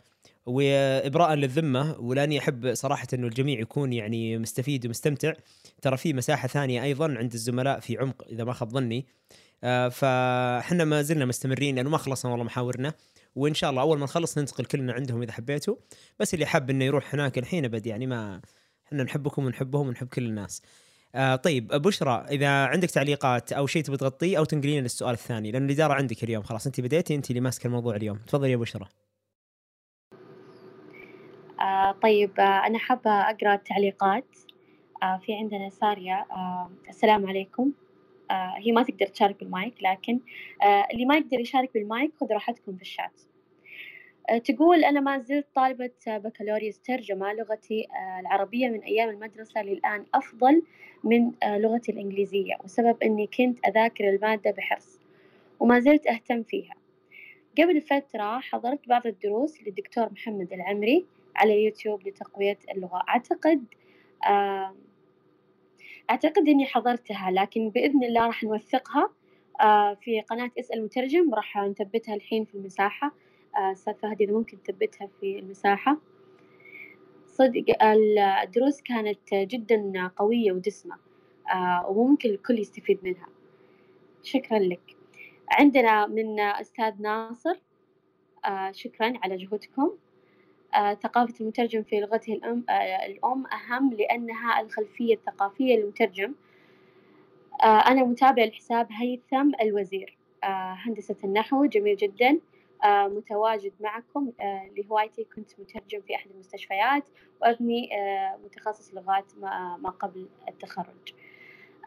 [0.46, 5.32] وإبراء للذمة ولاني أحب صراحة إنه الجميع يكون يعني مستفيد ومستمتع.
[5.82, 9.06] ترى في مساحة ثانية أيضا عند الزملاء في عمق إذا ما خاب ظني.
[9.64, 12.94] آه، فإحنا ما زلنا مستمرين لأنه ما خلصنا والله محاورنا
[13.36, 15.76] وإن شاء الله أول ما نخلص ننتقل كلنا عندهم إذا حبيتوا.
[16.20, 18.40] بس اللي حاب إنه يروح هناك الحين أبد يعني ما
[18.92, 20.62] إحنا نحبكم ونحبهم ونحب كل الناس.
[21.14, 25.64] آه طيب بشرى إذا عندك تعليقات أو شيء تبي تغطيه أو تنقلين للسؤال الثاني لأن
[25.66, 28.86] الإدارة عندك اليوم خلاص أنت بديتي أنت اللي ماسكة الموضوع اليوم تفضل يا بشرى.
[31.60, 34.36] آه طيب آه أنا حابة أقرأ التعليقات
[35.02, 37.72] آه في عندنا ساريا آه السلام عليكم
[38.30, 40.20] آه هي ما تقدر تشارك بالمايك لكن
[40.62, 43.29] آه اللي ما يقدر يشارك بالمايك خذ راحتكم في الشات آه
[44.38, 50.62] تقول أنا ما زلت طالبة بكالوريوس ترجمة لغتي آه العربية من أيام المدرسة للآن أفضل
[51.04, 55.00] من آه لغتي الإنجليزية وسبب أني كنت أذاكر المادة بحرص
[55.60, 56.74] وما زلت أهتم فيها.
[57.58, 61.06] قبل فترة حضرت بعض الدروس للدكتور محمد العمري
[61.36, 63.02] على اليوتيوب لتقوية اللغة.
[63.08, 63.64] أعتقد
[66.10, 69.10] أعتقد إني حضرتها لكن بإذن الله راح نوثقها
[69.60, 73.12] آه في قناة اسأل مترجم راح نثبتها الحين في المساحة.
[73.54, 75.96] أستاذ فهد إذا ممكن تثبتها في المساحة.
[77.26, 80.96] صدق ال- الدروس كانت جدا قوية ودسمة
[81.54, 83.28] آه، وممكن الكل يستفيد منها.
[84.22, 84.96] شكرا لك.
[85.50, 87.54] عندنا من أستاذ ناصر
[88.44, 89.90] آه، شكرا على جهودكم
[90.74, 92.64] آه، ثقافة المترجم في لغته الأم,
[93.06, 96.34] الأم أهم لأنها الخلفية الثقافية للمترجم.
[97.64, 100.16] أنا متابع لحساب هيثم الوزير
[100.84, 102.40] هندسة النحو جميل جدا.
[102.86, 107.08] متواجد معكم آه، لهوايتي كنت مترجم في أحد المستشفيات
[107.42, 109.32] وأبني آه، متخصص لغات
[109.78, 111.14] ما قبل التخرج.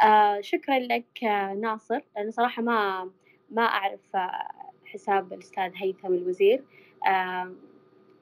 [0.03, 1.99] آه، شكرا لك آه، ناصر.
[2.15, 3.09] لأن صراحة ما
[3.49, 4.49] ما أعرف آه،
[4.85, 6.63] حساب الأستاذ هيثم الوزير.
[7.07, 7.53] آه،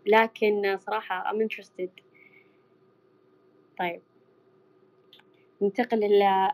[0.06, 1.90] لكن صراحة I'm interested.
[3.80, 4.02] طيب.
[5.62, 6.00] ننتقل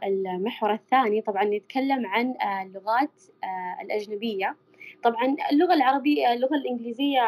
[0.04, 1.22] للمحور الثاني.
[1.22, 4.56] طبعا نتكلم عن آه، اللغات آه، الأجنبية.
[5.04, 7.22] طبعا اللغة العربية اللغة الإنجليزية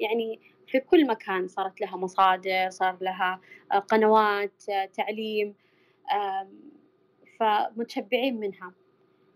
[0.00, 3.40] يعني في كل مكان صارت لها مصادر صار لها
[3.72, 5.54] آه، قنوات آه، تعليم
[7.40, 8.72] فمتشبعين منها.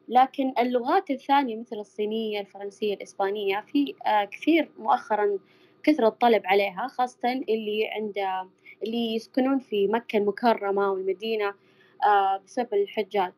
[0.08, 5.38] لكن اللغات الثانية مثل الصينية الفرنسية الإسبانية في آه، كثير مؤخرا
[5.82, 8.14] كثرة الطلب عليها خاصة اللي عند
[8.82, 11.54] اللي يسكنون في مكة المكرمة والمدينة
[12.44, 13.32] بسبب الحجاج.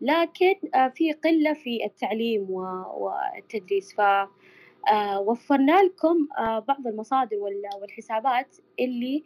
[0.00, 3.94] لكن آه، في قلة في التعليم والتدريس.
[3.94, 9.22] ف آه، وفرنا لكم آه، بعض المصادر وال- والحسابات اللي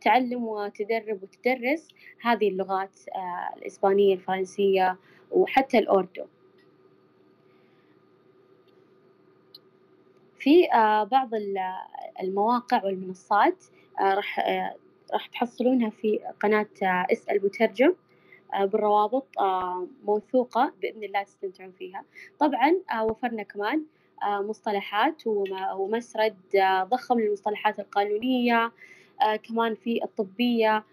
[0.00, 1.88] تعلم وتدرب وتدرس
[2.22, 2.90] هذه اللغات
[3.56, 4.96] الإسبانية الفرنسية
[5.30, 6.24] وحتى الأوردو.
[10.38, 10.68] في
[11.10, 11.58] بعض ال-
[12.22, 13.64] المواقع والمنصات
[14.00, 14.40] راح
[15.12, 17.94] راح تحصلونها في قناة اسأل مترجم.
[18.60, 22.04] بالروابط آه، موثوقة بإذن الله تستمتعون فيها.
[22.38, 23.82] طبعا آه، وفرنا كمان
[24.22, 28.72] آه، مصطلحات وم- ومسرد آه، ضخم للمصطلحات القانونية
[29.22, 30.84] آه، كمان في الطبية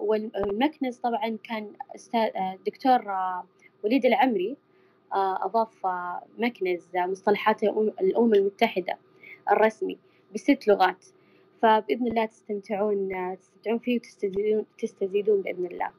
[0.00, 1.72] والمكنز طبعا كان
[2.14, 3.44] آه، دكتور آه،
[3.84, 4.56] وليد العمري
[5.14, 8.98] آه، أضاف آه، مكنز آه، مصطلحات الأمم المتحدة
[9.50, 9.98] الرسمي
[10.34, 11.04] بست لغات.
[11.62, 13.08] فبإذن الله تستمتعون
[13.40, 15.90] تستمتعون فيه وتستزيدون تستزيدون بإذن الله.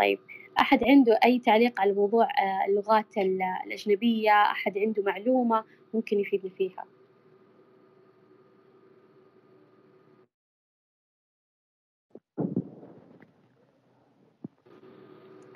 [0.00, 0.18] طيب
[0.60, 3.18] أحد عنده أي تعليق على موضوع آه، اللغات
[3.66, 6.84] الأجنبية؟ أحد عنده معلومة ممكن يفيدني فيها؟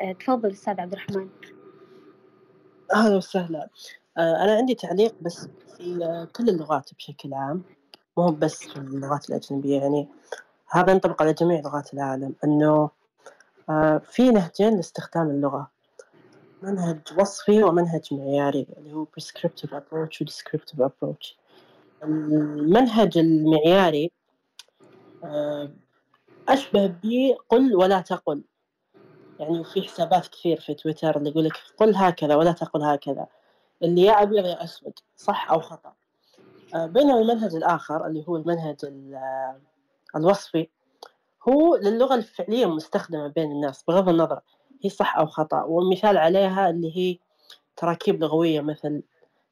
[0.01, 1.28] آه، تفضل أستاذ عبد الرحمن.
[2.95, 3.68] أهلا وسهلا.
[4.18, 7.62] آه، أنا عندي تعليق بس في كل اللغات بشكل عام
[8.16, 10.09] مو بس في اللغات الأجنبية يعني.
[10.70, 12.90] هذا ينطبق على جميع لغات العالم آه،
[14.03, 15.71] في نهجين لاستخدام اللغة.
[16.62, 21.35] منهج وصفي ومنهج معياري اللي هو prescriptive approach و descriptive approach.
[22.03, 24.11] المنهج المعياري
[26.49, 28.43] أشبه به قل ولا تقل.
[29.41, 33.27] يعني في حسابات كثير في تويتر اللي يقول لك قل هكذا ولا تقل هكذا.
[33.83, 35.93] اللي يا أبيض يا أسود صح أو خطأ.
[36.75, 39.57] آه، بينما المنهج الآخر اللي هو المنهج آه،
[40.17, 40.69] الوصفي
[41.49, 44.40] هو للغة الفعلية المستخدمة بين الناس بغض النظر
[44.84, 47.18] هي صح أو خطأ والمثال عليها اللي هي
[47.76, 49.03] تراكيب لغوية مثل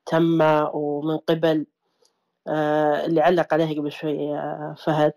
[0.07, 0.41] تم
[0.75, 1.67] ومن قبل
[2.49, 4.17] آه، اللي علق عليها قبل شوي
[4.77, 5.15] فهد.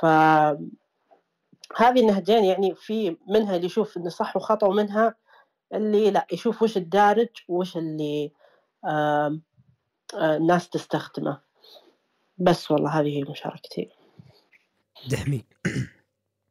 [0.00, 0.04] ف
[1.76, 5.14] هذه النهجين يعني في منها اللي يشوف إنه صح وخطأ ومنها
[5.74, 8.32] اللي لا يشوف وش الدارج وش اللي
[8.84, 9.38] آه
[10.14, 11.40] الناس تستخدمه.
[12.38, 13.90] بس والله هذه هي مشاركتي.
[15.08, 15.44] دحمي.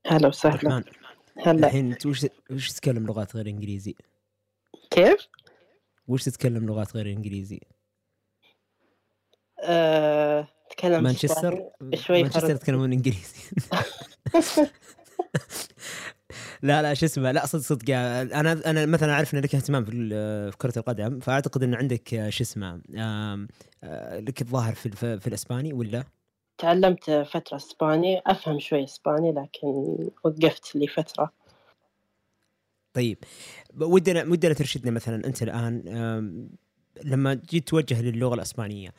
[0.08, 0.84] هلا وسهلا.
[1.38, 1.68] هلا.
[1.68, 3.96] الحين انت وش وش تتكلم لغات غير انجليزي؟
[4.92, 5.28] كيف؟
[6.08, 7.60] وش تتكلم لغات غير انجليزي؟
[9.64, 10.48] أه...
[10.70, 13.50] تكلم مانشستر؟ شوي مانشستر يتكلمون انجليزي.
[16.62, 20.52] لا لا شو اسمه لا صدق صدق أنا أنا مثلا أعرف إن لك اهتمام في
[20.58, 22.82] كرة القدم فأعتقد إن عندك شو اسمه
[24.14, 26.04] لك الظاهر في في الإسباني ولا؟
[26.58, 31.32] تعلمت فترة إسباني أفهم شوي إسباني لكن وقفت لي فترة
[32.94, 33.18] طيب
[33.82, 35.84] ودنا ودنا ترشدنا مثلا أنت الآن
[37.04, 38.94] لما جيت توجه للغة الإسبانية آه،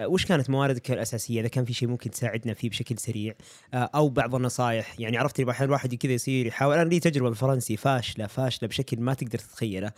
[0.00, 3.34] وش كانت مواردك الأساسية؟ إذا كان في شيء ممكن تساعدنا فيه بشكل سريع
[3.74, 6.78] آه، أو بعض النصائح يعني عرفت أحيانا الواحد كذا يصير يحاول.
[6.78, 9.92] أنا لي تجربة بالفرنسي فاشلة فاشلة بشكل ما تقدر تتخيله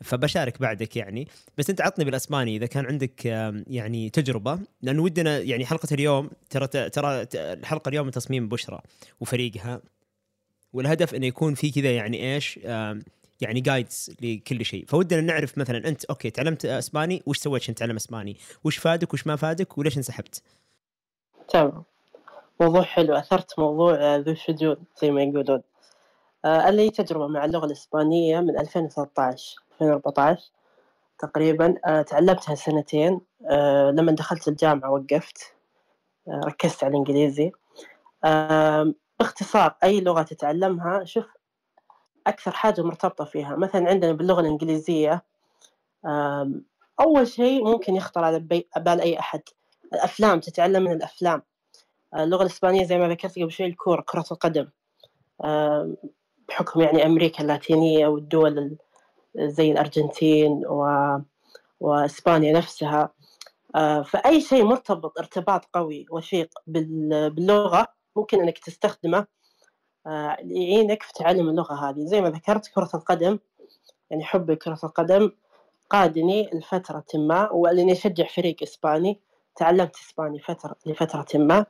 [0.00, 1.28] فبشارك بعدك يعني.
[1.58, 3.24] بس أنت عطني بالأسباني إذا كان عندك
[3.66, 8.80] يعني تجربة لأن ودنا يعني حلقة اليوم ترى ترى الحلقة اليوم من تصميم بشرى
[9.20, 9.80] وفريقها
[10.72, 12.58] والهدف إنه يكون في كذا يعني إيش
[13.40, 14.86] يعني guides لكل شيء.
[14.86, 19.26] فودنا نعرف مثلا أنت okay تعلمت إسباني وش سويت عشان تتعلم إسباني؟ وش فادك وش
[19.26, 20.42] ما فادك وليش انسحبت؟
[21.48, 21.84] تمام.
[22.60, 23.14] موضوع حلو.
[23.14, 25.62] أثرت موضوع ذو شجون زي ما يقولون.
[26.44, 30.42] آه لي تجربة مع اللغة الإسبانية من 2013 2014
[31.18, 31.74] تقريبا.
[31.86, 33.20] آه تعلمتها سنتين.
[33.50, 35.52] آه لما دخلت الجامعة وقفت.
[36.28, 37.52] ركزت على الإنجليزي.
[39.20, 41.26] باختصار أي لغة تتعلمها شوف
[42.26, 43.56] أكثر حاجة مرتبطة فيها.
[43.56, 45.24] مثلا عندنا باللغة الإنجليزية
[47.00, 48.38] أول شيء ممكن يخطر على
[48.76, 49.40] بال أي أحد.
[49.92, 51.42] الأفلام تتعلم من الأفلام.
[52.16, 54.68] اللغة الإسبانية زي ما ذكرت قبل شوي الكورة كرة القدم.
[56.48, 58.76] بحكم يعني أمريكا اللاتينية والدول
[59.36, 60.86] زي الأرجنتين و...
[61.80, 63.12] وإسبانيا نفسها.
[64.04, 69.26] فأي شيء مرتبط ارتباط قوي وثيق باللغة ممكن أنك تستخدمه
[70.06, 72.04] يعينك في تعلم اللغة هذه.
[72.04, 73.38] زي ما ذكرت كرة القدم
[74.10, 75.30] يعني حبي كرة القدم
[75.90, 79.20] قادني لفترة ما ولاني أشجع فريق إسباني.
[79.56, 81.66] تعلمت إسباني فترة لفترة ما.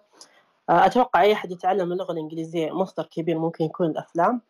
[0.70, 4.40] آه، أتوقع أي أحد يتعلم اللغة الإنجليزية مصدر كبير ممكن يكون الأفلام.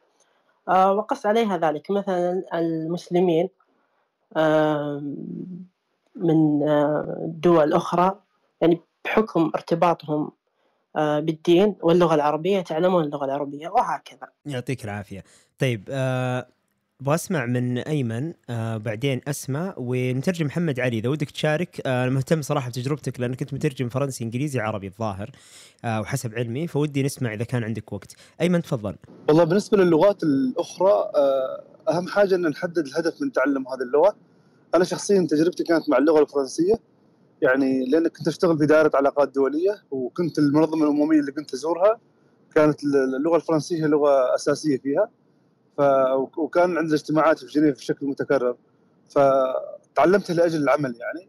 [0.68, 1.90] آه، وقص عليها ذلك.
[1.90, 3.48] مثلا المسلمين
[6.16, 6.58] من
[7.40, 8.20] دول أخرى
[8.60, 10.32] يعني بحكم ارتباطهم آه،
[10.96, 14.28] بالدين واللغة العربية يتعلمون اللغة العربية وهكذا.
[14.46, 15.24] يعطيك العافية.
[15.58, 16.46] طيب أه
[17.00, 20.98] أبغى أسمع من أيمن آه بعدين أسمع ونترجم محمد علي.
[20.98, 25.30] إذا ودك تشارك آه مهتم صراحة بتجربتك لأنك كنت مترجم فرنسي إنجليزي عربي الظاهر
[25.84, 28.16] آه وحسب علمي فودي نسمع إذا كان عندك وقت.
[28.40, 28.96] أيمن تفضل.
[29.28, 34.16] والله بالنسبة للغات الأخرى آه أهم حاجة إن نحدد الهدف من تعلم هذه اللغة.
[34.74, 36.74] أنا شخصيا تجربتي كانت مع اللغة الفرنسية.
[37.42, 42.00] يعني لأن كنت اشتغل في دائرة علاقات دولية وكنت المنظمة الأممية اللي كنت ازورها
[42.54, 45.10] كانت اللغة الفرنسية لغة أساسية فيها.
[45.78, 45.80] ف
[46.38, 48.56] وكان عندنا اجتماعات في جنيف بشكل متكرر.
[49.08, 51.28] فتعلمتها لأجل العمل يعني.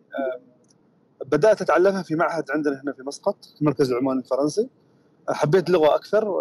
[1.25, 4.69] بدأت أتعلمها في معهد عندنا هنا في مسقط في مركز العمان الفرنسي.
[5.29, 6.33] حبيت اللغة أكثر.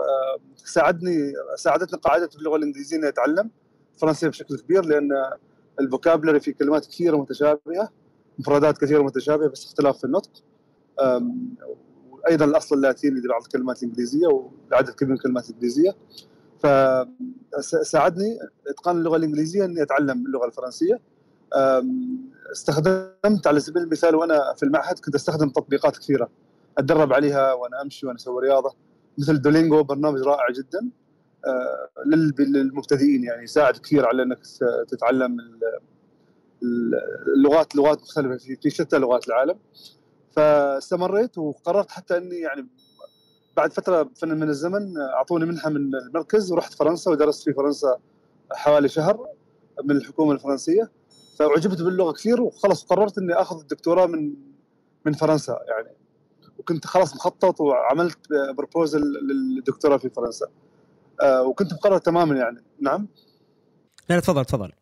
[0.56, 3.50] ساعدني ساعدتني قاعدتي في اللغة الإنجليزية إني أتعلم
[3.98, 5.10] فرنسية بشكل كبير لأن
[5.80, 7.88] الفوكابلري في كلمات كثيرة متشابهة.
[8.38, 10.30] مفردات كثيرة متشابهة بس اختلاف في النطق.
[12.10, 15.96] وأيضا الأصل اللاتيني لبعض الكلمات الإنجليزية والعدد كبير من الكلمات الإنجليزية.
[16.62, 21.00] فساعدني إتقان اللغة الإنجليزية إني أتعلم اللغة الفرنسية.
[22.52, 26.30] استخدمت على سبيل المثال وأنا في المعهد كنت أستخدم تطبيقات كثيرة.
[26.78, 28.74] أتدرب عليها وأنا أمشي وأنا أسوي رياضة.
[29.18, 30.88] مثل دولينجو برنامج رائع جدا.
[31.46, 31.88] آه،
[32.38, 34.38] للمبتدئين يعني يساعد كثير على إنك
[34.88, 35.36] تتعلم
[36.62, 39.58] اللغات لغات مختلفة في شتى لغات العالم.
[40.30, 42.68] فاستمريت وقررت حتى إني يعني
[43.56, 47.98] بعد فترة من الزمن أعطوني منحة من المركز ورحت فرنسا ودرست في فرنسا
[48.52, 49.28] حوالي شهر
[49.84, 50.90] من الحكومة الفرنسية.
[51.38, 54.34] فأعجبت باللغة كثير وخلص قررت إني آخذ الدكتوراه من
[55.04, 55.96] من فرنسا يعني.
[56.58, 58.18] وكنت خلاص مخطط وعملت
[58.56, 60.46] بروبوزل للدكتوراه في فرنسا.
[61.22, 62.64] آه، وكنت مقرر تماما يعني.
[62.80, 63.08] نعم.
[64.08, 64.72] لا تفضل تفضل.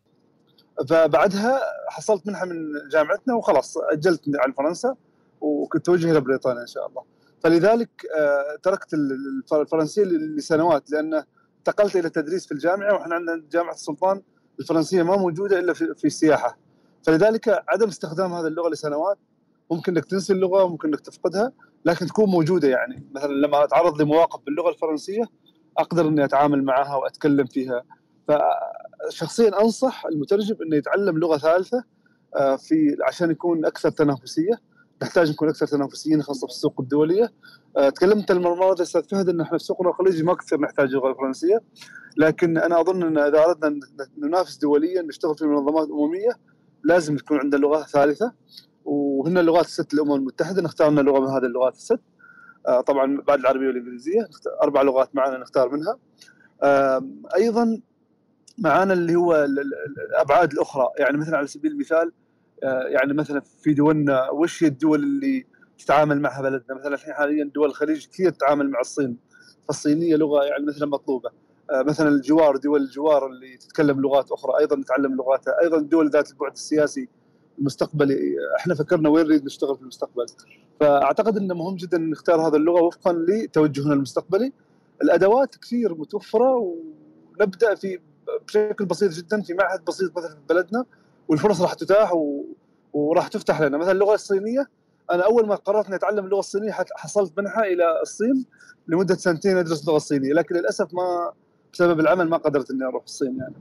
[0.88, 2.56] فبعدها حصلت منحة من
[2.92, 4.94] جامعتنا وخلاص أجلت عن فرنسا
[5.40, 7.02] وكنت توجه إلى بريطانيا إن شاء الله.
[7.40, 8.94] فلذلك آه، تركت
[9.52, 11.22] الفرنسية لسنوات لأن
[11.58, 14.22] انتقلت إلى التدريس في الجامعة وإحنا عندنا جامعة السلطان
[14.60, 16.58] الفرنسية ما موجودة إلا في السياحة.
[17.02, 19.18] فلذلك عدم استخدام هذه اللغة لسنوات
[19.70, 21.52] ممكن إنك تنسي اللغة ممكن إنك تفقدها
[21.84, 23.06] لكن تكون موجودة يعني.
[23.14, 25.24] مثلا لما أتعرض لمواقف باللغة الفرنسية
[25.78, 27.82] أقدر إني أتعامل معها وأتكلم فيها.
[29.10, 31.84] فشخصيا أنصح المترجم إنه يتعلم لغة ثالثة
[32.36, 34.60] آه، في عشان يكون أكثر تنافسية.
[35.02, 37.32] نحتاج نكون أكثر تنافسيين خاصة في السوق الدولية.
[37.76, 41.60] آه، تكلمت المرة أستاذ فهد إن إحنا في سوقنا الخليجي ما كثير نحتاج اللغة الفرنسيه
[42.16, 43.80] لكن أنا أظن إن إذا أردنا
[44.18, 46.32] ننافس دوليا نشتغل في منظمات أممية
[46.84, 48.32] لازم تكون عندنا لغة ثالثة.
[48.84, 52.00] وهن اللغات الست الأمم المتحدة نختار لنا لغة من هذه اللغات الست.
[52.66, 54.28] آه، طبعا بعد العربية والإنجليزية
[54.62, 55.98] أربع لغات معنا نختار منها.
[57.36, 57.80] أيضا
[58.58, 59.44] معانا اللي هو
[59.98, 60.88] الأبعاد الأخرى.
[60.98, 62.12] يعني مثلا على سبيل المثال
[62.64, 65.46] آه، يعني مثلا في دولنا وش هي الدول اللي
[65.78, 69.16] تتعامل معها بلدنا؟ مثلا الحين حاليا دول الخليج كثير تتعامل مع الصين.
[69.68, 71.30] فالصينية لغة يعني مثلا مطلوبة.
[71.70, 75.60] آه، مثلا الجوار دول الجوار اللي تتكلم لغات أخرى أيضا نتعلم لغاتها.
[75.60, 77.08] أيضا الدول ذات البعد السياسي
[77.58, 78.36] المستقبلي.
[78.56, 80.26] إحنا فكرنا وين نريد نشتغل في المستقبل.
[80.80, 84.52] فأعتقد إنه مهم جدا نختار هذه اللغة وفقا لتوجهنا المستقبلي.
[85.02, 86.56] الأدوات كثير متوفرة
[87.40, 87.98] ونبدأ في
[88.46, 90.84] بشكل بسيط جدا في معهد بسيط مثلا في بلدنا
[91.28, 92.44] والفرص راح تتاح و...
[92.92, 93.78] وراح تفتح لنا.
[93.78, 94.66] مثلا اللغة الصينية
[95.10, 98.44] أنا أول ما قررت إني أتعلم اللغة الصينية حصلت منحة إلى الصين
[98.88, 101.32] لمدة سنتين أدرس اللغة الصينيه لكن للأسف ما
[101.72, 103.54] بسبب العمل ما قدرت إني أروح الصين يعني.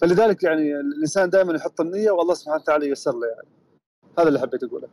[0.00, 3.48] فلذلك يعني الإنسان دائما يحط النية والله سبحانه وتعالى ييسر له يعني.
[4.18, 4.88] هذا اللي حبيت أقوله.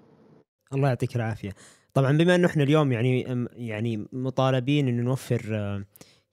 [0.74, 1.52] الله يعطيك العافية.
[1.94, 5.42] طبعا بما إنه إحنا اليوم يعني يعني مطالبين انه نوفر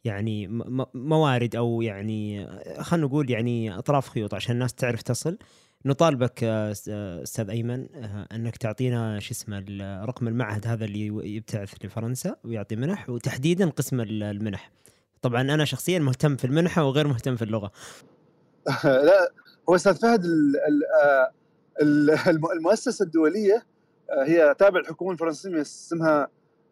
[0.05, 0.49] يعني
[0.95, 2.47] موارد أو يعني
[2.81, 5.39] خلينا نقول يعني أطراف خيوط عشان الناس تعرف تصل.
[5.87, 7.87] نطالبك أستاذ أيمن
[8.33, 9.65] أنك تعطينا شو اسمه
[10.05, 14.71] رقم المعهد هذا اللي يبتعث لفرنسا ويعطي منح وتحديدا قسم المنح.
[15.23, 17.73] طبعا أنا شخصيا مهتم في المنحه وغير مهتم في اللغة.
[18.85, 19.33] لا
[19.69, 20.25] هو أستاذ فهد
[21.05, 21.33] آه،
[22.57, 23.67] المؤسسة الدولية
[24.11, 26.29] آه، هي تابع الحكومة الفرنسيه اسمها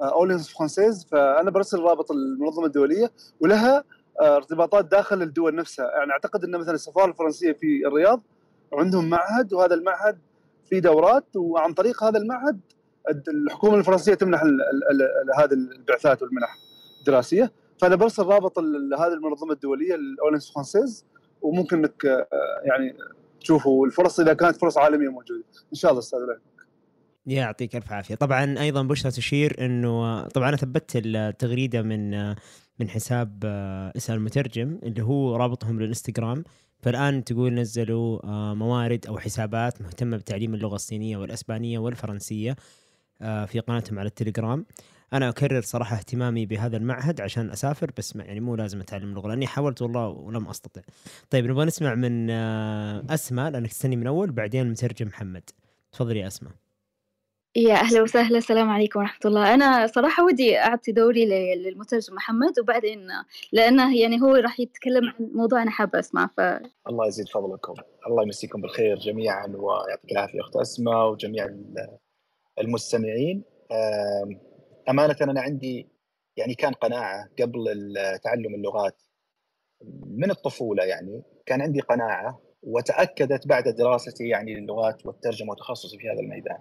[0.09, 3.85] Alliance Française فأنا برسل رابط المنظمة الدولية ولها
[4.21, 5.91] آه، ارتباطات داخل الدول نفسها.
[5.99, 8.23] يعني أعتقد إن مثلا السفارة الفرنسية في الرياض
[8.73, 10.19] عندهم معهد وهذا المعهد
[10.69, 12.61] في دورات وعن طريق هذا المعهد
[13.29, 14.43] الحكومة الفرنسية تمنح
[15.39, 16.57] هذه البعثات والمنح
[17.01, 17.53] الدراسية.
[17.81, 18.59] فأنا برسل رابط
[18.99, 21.05] هذه المنظمة الدولية ال Alliance Française
[21.43, 22.27] وممكن إنك آه،
[22.63, 22.97] يعني
[23.41, 25.45] تشوفوا الفرص إذا كانت فرص عالمية موجودة.
[25.73, 26.21] إن شاء الله أستاذ
[27.27, 28.15] يعطيك ألف عافية.
[28.15, 32.35] طبعا أيضا بشرى تشير إنه طبعا أنا ثبت التغريده من
[32.79, 36.45] من حساب آه، اسال المترجم اللي هو رابطهم للانستغرام
[36.79, 42.57] فالآن تقول نزلوا آه، موارد أو حسابات مهتمة بتعليم اللغة الصينية والإسبانية والفرنسية
[43.23, 44.67] آه، في قناتهم على التليجرام.
[45.13, 49.47] أنا أكرر صراحة اهتمامي بهذا المعهد عشان أسافر بس يعني مو لازم أتعلم اللغة لأني
[49.47, 50.81] حاولت والله ولم أستطع.
[51.31, 52.31] طيب نبغى نسمع من
[53.11, 55.51] أسماء لأنك تستني من أول بعدين المترجم محمد.
[55.93, 56.53] تفضلي يا أسماء.
[57.57, 59.55] يا أهلا وسهلا السلام عليكم ورحمة الله.
[59.55, 63.09] أنا صراحة ودي أعطي دوري للمترجم محمد وبعدين
[63.53, 66.41] لأنه يعني هو راح يتكلم عن موضوع أنا حابة أسمع ف
[66.89, 67.75] الله يزيد فضلكم.
[68.07, 71.49] الله يمسيكم بالخير جميعا ويعطيك العافية أخت أسماء وجميع
[72.59, 73.45] المستمعين.
[74.89, 75.89] أمانة أنا عندي
[76.37, 77.95] يعني كان قناعة قبل
[78.25, 79.03] تعلم اللغات
[80.07, 86.21] من الطفولة يعني كان عندي قناعة وتأكدت بعد دراستي يعني للغات والترجمة وتخصصي في هذا
[86.21, 86.59] الميدان.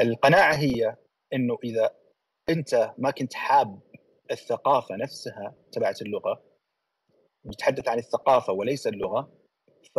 [0.00, 0.96] القناعة هي
[1.32, 1.90] إنه إذا
[2.48, 3.80] أنت ما كنت حاب
[4.30, 6.42] الثقافة نفسها تبعت اللغة
[7.46, 9.32] نتحدث عن الثقافة وليس اللغة
[9.94, 9.98] ف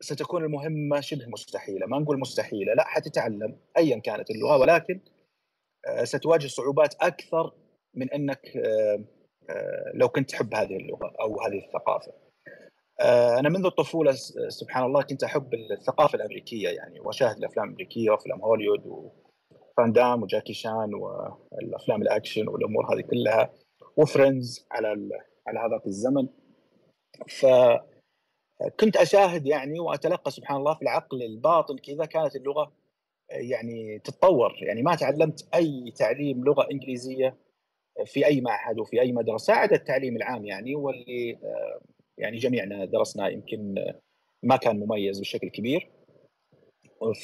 [0.00, 1.86] ستكون المهمة شبه مستحيلة.
[1.86, 5.00] ما نقول مستحيلة لا حتتعلم أيا كانت اللغة ولكن
[5.86, 7.52] آه، ستواجه صعوبات أكثر
[7.94, 9.04] من أنك آه،
[9.50, 12.12] آه، لو كنت تحب هذه اللغة أو هذه الثقافة.
[13.00, 14.12] أنا منذ الطفولة
[14.48, 20.52] سبحان الله كنت أحب الثقافة الأمريكية يعني وأشاهد الأفلام الأمريكية وأفلام هوليوود وفان دام وجاكي
[20.52, 23.52] شان والأفلام الأكشن والأمور هذه كلها
[23.96, 24.88] و Friends على
[25.46, 26.28] على هذاك الزمن.
[27.28, 27.46] ف
[28.80, 32.72] كنت أشاهد يعني وأتلقى سبحان الله في العقل الباطن كذا كانت اللغة
[33.30, 34.54] يعني تتطور.
[34.62, 37.36] يعني ما تعلمت أي تعليم لغة إنجليزية
[38.04, 41.38] في أي معهد وفي أي مدرسة عدا التعليم العام يعني واللي
[42.18, 43.74] يعني جميعنا درسناه يمكن
[44.42, 45.90] ما كان مميز بشكل كبير.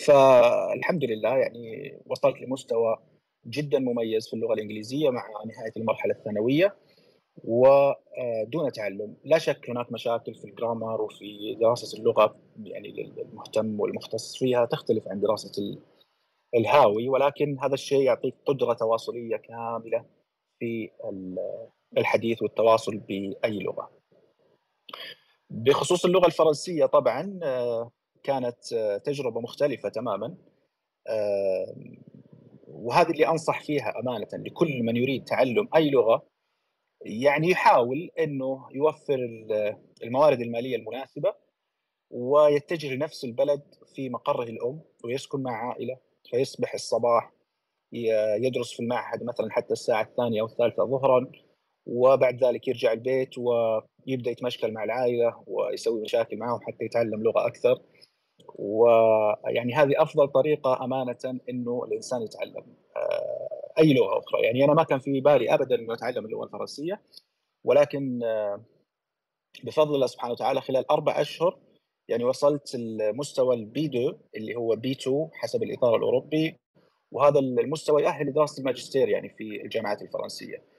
[0.07, 2.99] فالحمد لله يعني وصلت لمستوى
[3.47, 6.77] جدا مميز في اللغة الإنجليزية مع نهاية المرحلة الثانوية.
[7.45, 12.89] ودون تعلم لا شك هناك مشاكل في الجرامر وفي دراسة اللغة يعني
[13.19, 15.79] المهتم والمختص فيها تختلف عن دراسة
[16.55, 17.09] الهاوي.
[17.09, 20.05] ولكن هذا الشيء يعطيك قدرة تواصلية كاملة
[20.59, 20.91] في
[21.99, 23.91] الحديث والتواصل بأي لغة.
[25.51, 27.41] بخصوص اللغة الفرنسية طبعا
[28.23, 28.75] كانت
[29.05, 30.37] تجربة مختلفة تماما.
[32.69, 36.27] وهذه اللي أنصح فيها أمانة لكل من يريد تعلم أي لغة
[37.01, 39.19] يعني يحاول إنه يوفر
[40.03, 41.35] الموارد المالية المناسبة
[42.11, 43.63] ويتجه لنفس البلد
[43.95, 45.97] في مقره الأم ويسكن مع عائلة
[46.31, 47.33] فيصبح الصباح
[48.39, 51.33] يدرس في المعهد مثلا حتى الساعة الثانية أو الثالثة ظهرا.
[51.87, 57.83] وبعد ذلك يرجع البيت ويبدأ يتمشكل مع العائلة ويسوي مشاكل معهم حتى يتعلم لغة أكثر
[58.55, 64.83] ويعني هذه أفضل طريقة أمانة إنه الإنسان يتعلم آه، أي لغة أخرى يعني أنا ما
[64.83, 67.03] كان في بالي ابدا إنه أتعلم اللغة الفرنسية
[67.65, 68.65] ولكن آه،
[69.65, 71.59] بفضل الله سبحانه وتعالى خلال أربع أشهر
[72.09, 76.57] يعني وصلت المستوى ال B 2 اللي هو B 2 حسب الإطار الأوروبي
[77.13, 80.74] وهذا المستوى يؤهل لدراسه الماجستير يعني في الجامعات الفرنسية.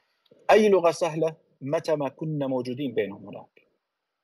[0.51, 3.67] أي لغة سهلة؟ متى ما كنا موجودين بينهم هناك.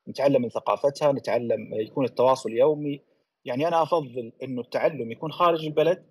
[0.08, 3.02] نتعلم من ثقافتها، نتعلم يكون التواصل يومي،
[3.46, 6.06] يعني أنا أفضل إنه التعلم يكون خارج البلد.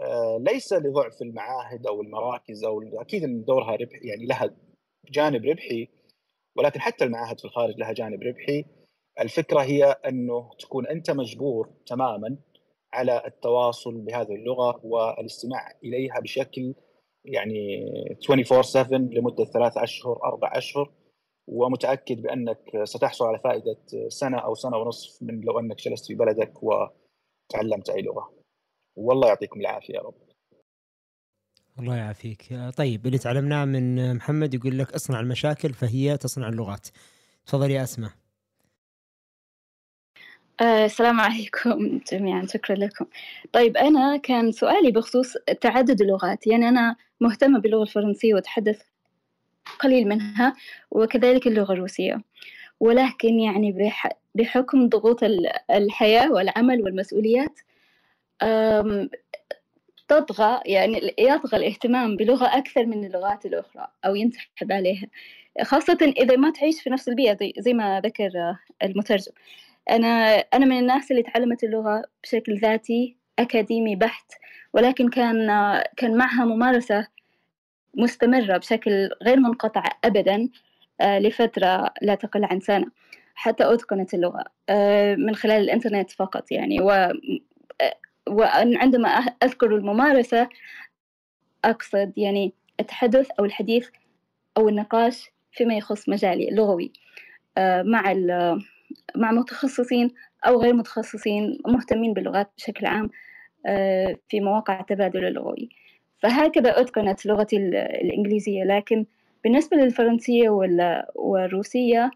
[0.00, 4.56] آه، ليس لضعف المعاهد أو المراكز أو أكيد إن دورها ربح يعني لها
[5.10, 5.88] جانب ربحي.
[6.56, 8.64] ولكن حتى المعاهد في الخارج لها جانب ربحي.
[9.20, 12.36] الفكرة هي إنه تكون أنت مجبور تماما
[12.92, 16.74] على التواصل بهذه اللغة والإستماع إليها بشكل
[17.24, 17.86] يعني
[18.30, 20.92] 24 7 لمدة ثلاث أشهر أربع أشهر
[21.48, 23.76] ومتأكد بأنك ستحصل على فائدة
[24.08, 28.32] سنة أو سنة ونصف من لو أنك جلست في بلدك وتعلمت أي لغة.
[28.96, 30.14] والله يعطيكم العافية يا رب.
[31.78, 36.88] الله يعافيك طيب اللي تعلمناه من محمد يقول لك اصنع المشاكل فهي تصنع اللغات
[37.46, 38.10] تفضل يا أسماء
[40.60, 43.06] آه، السلام عليكم جميعا شكرا لكم.
[43.52, 48.82] طيب أنا كان سؤالي بخصوص تعدد اللغات يعني أنا مهتمة باللغة الفرنسية وأتحدث
[49.80, 50.54] قليل منها
[50.90, 52.22] وكذلك اللغة الروسية.
[52.80, 53.92] ولكن يعني
[54.34, 55.20] بحكم ضغوط
[55.70, 57.60] الحياة والعمل والمسؤوليات
[60.08, 65.06] تطغى يعني يطغى الاهتمام بلغة أكثر من اللغات الأخرى أو ينسحب عليها
[65.62, 68.30] خاصة إذا ما تعيش في نفس البيئة زي ما ذكر
[68.82, 69.32] المترجم.
[69.90, 74.32] أنا أنا من الناس اللي تعلمت اللغة بشكل ذاتي أكاديمي بحت
[74.72, 75.48] ولكن كان
[75.96, 77.06] كان معها ممارسة
[77.94, 80.48] مستمرة بشكل غير منقطع أبدا
[81.00, 82.86] آه، لفترة لا تقل عن سنة
[83.34, 86.80] حتى أتقنت اللغة آه، من خلال الإنترنت فقط يعني.
[86.80, 87.12] و آه،
[88.28, 89.08] وعندما
[89.42, 90.48] أذكر الممارسة
[91.64, 93.88] أقصد يعني التحدث أو الحديث
[94.56, 96.92] أو النقاش فيما يخص مجالي اللغوي
[97.84, 98.12] مع
[99.16, 100.10] مع متخصصين
[100.46, 103.10] أو غير متخصصين مهتمين باللغات بشكل عام
[104.28, 105.68] في مواقع التبادل اللغوي.
[106.18, 108.64] فهكذا أتقنت لغتي الإنجليزية.
[108.64, 109.06] لكن
[109.44, 110.48] بالنسبة للفرنسية
[111.14, 112.10] والروسية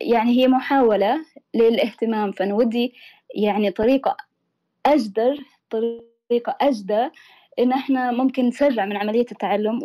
[0.00, 1.24] يعني هي محاولة
[1.54, 2.32] للاهتمام.
[2.32, 2.94] فأنا ودي
[3.34, 4.16] يعني طريقة
[4.86, 5.38] أجدر
[5.70, 7.08] طريقة أجدى
[7.58, 9.78] إن إحنا ممكن نسرع من عملية التعلم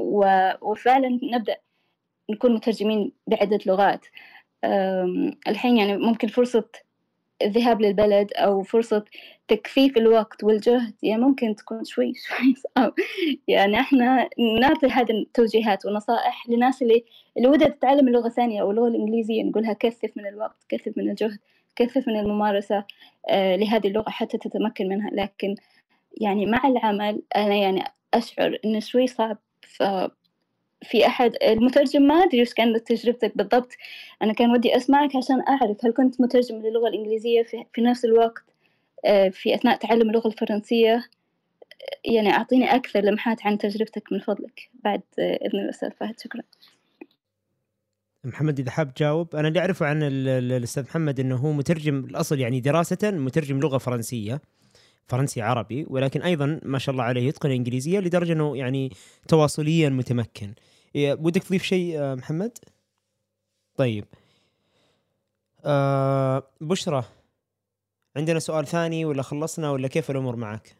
[0.61, 1.55] وفعلا نبدأ
[2.29, 4.05] نكون مترجمين بعدة لغات.
[5.47, 6.65] الحين يعني ممكن فرصة
[7.41, 9.05] الذهاب للبلد أو فرصة
[9.47, 12.93] تكثيف الوقت والجهد يعني ممكن تكون شوي شوي صعب.
[13.47, 14.29] يعني إحنا
[14.59, 17.05] نعطي هذه التوجيهات ونصائح للناس اللي
[17.37, 21.39] اللي ودها تتعلم اللغة الثانية أو اللغة الإنجليزية نقولها كثف من الوقت كثف من الجهد
[21.75, 22.83] كثف من الممارسة
[23.29, 25.09] آه لهذه اللغة حتى تتمكن منها.
[25.13, 25.55] لكن
[26.21, 27.83] يعني مع العمل أنا يعني
[28.13, 29.37] أشعر إنه شوي صعب.
[29.61, 29.83] ف
[30.83, 33.69] في أحد المترجم ما أدري وش كانت تجربتك بالضبط.
[34.21, 38.43] أنا كان ودي أسمعك عشان أعرف هل كنت مترجم للغة الإنجليزية في, في نفس الوقت
[39.05, 41.09] آه، في أثناء تعلم اللغة الفرنسية.
[42.05, 44.69] يعني أعطيني أكثر لمحات عن تجربتك من فضلك.
[44.83, 46.41] بعد آه، إذن الأستاذ فهد شكرا.
[48.23, 49.35] محمد إذا حاب تجاوب.
[49.35, 53.59] أنا اللي أعرفه عن ال- ال- الأستاذ محمد إنه هو مترجم الأصل يعني دراسة مترجم
[53.59, 54.41] لغة فرنسية
[55.07, 58.91] فرنسي عربي ولكن أيضا ما شاء الله عليه يتقن الانجليزيه لدرجة إنه يعني
[59.27, 60.53] تواصليا متمكن.
[60.95, 62.57] ودك تضيف شيء آه، محمد؟
[63.75, 64.05] طيب.
[65.65, 67.03] آه بشرى
[68.15, 70.75] عندنا سؤال ثاني ولا خلصنا ولا كيف الأمور معك؟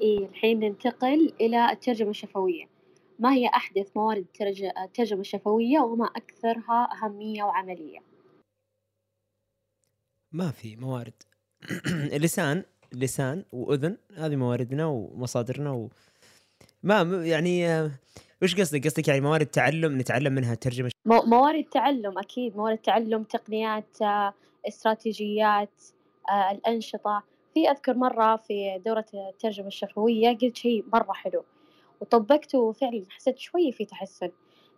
[0.00, 2.68] إيه الحين ننتقل إلى الترجمة الشفوية.
[3.18, 7.98] ما هي أحدث موارد الترج- الترجمة الشفوية وما أكثرها أهمية وعملية؟
[10.32, 11.22] ما في موارد.
[12.24, 15.88] لسان لسان وأذن هذه مواردنا ومصادرنا و...
[16.82, 17.90] ما يعني آه،
[18.42, 22.56] وش قصدك؟ قصدك يعني موارد تعلم نتعلم منها الترجمه مو- موارد تعلم أكيد.
[22.56, 24.34] موارد تعلم تقنيات آه،
[24.68, 25.82] استراتيجيات
[26.30, 27.22] آه، الأنشطة.
[27.54, 31.44] في أذكر مرة في دورة الترجمة الشفوية قلت شيء مرة حلو.
[32.00, 34.30] وطبقته وفعلا حسيت شوي في تحسن.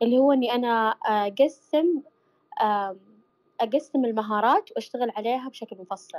[0.02, 2.00] اللي هو إني أنا أقسم
[3.60, 6.18] أقسم المهارات وأشتغل عليها بشكل مفصل.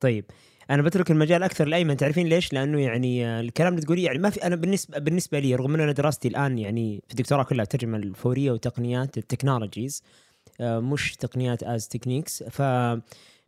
[0.00, 0.24] طيب.
[0.72, 4.30] أنا بترك المجال أكثر لأيمن تعرفين ليش؟ لأنه يعني آه، الكلام اللي تقوليه يعني ما
[4.30, 7.96] في أنا بالنسبة بالنسبة لي رغم ان أنا دراستي الآن يعني في الدكتوراه كلها الترجمه
[7.98, 10.02] الفورية وتقنيات ال technologies
[10.60, 12.62] آه، مش تقنيات as techniques ف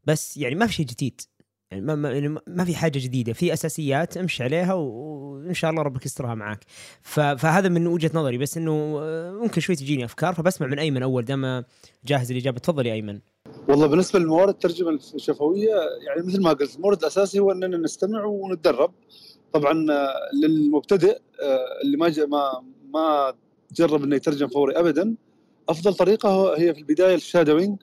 [0.05, 1.21] بس يعني ما في شيء جديد
[1.71, 5.83] يعني ما, ما, يعني ما في حاجة جديدة في أساسيات امشي عليها وإن شاء الله
[5.83, 6.65] ربك يسترها معك
[7.03, 11.03] ف- فهذا من وجهة نظري بس إنه آه، ممكن شوي تجيني أفكار فبسمع من أيمن
[11.03, 11.65] أول دام
[12.05, 12.59] جاهز الإجابة.
[12.59, 13.21] تفضل يا أيمن.
[13.69, 15.75] والله بالنسبة للموارد الترجمة الشفوية
[16.07, 18.93] يعني مثل ما قلت المورد الأساسي هو إننا نستمع ونتدرب
[19.53, 22.63] طبعا آه، للمبتدئ آه، اللي ما ما
[22.95, 23.35] ما
[23.73, 25.15] جرب إنه يترجم فوري ابدا
[25.69, 27.79] أفضل طريقة هي في البداية ال shadowing.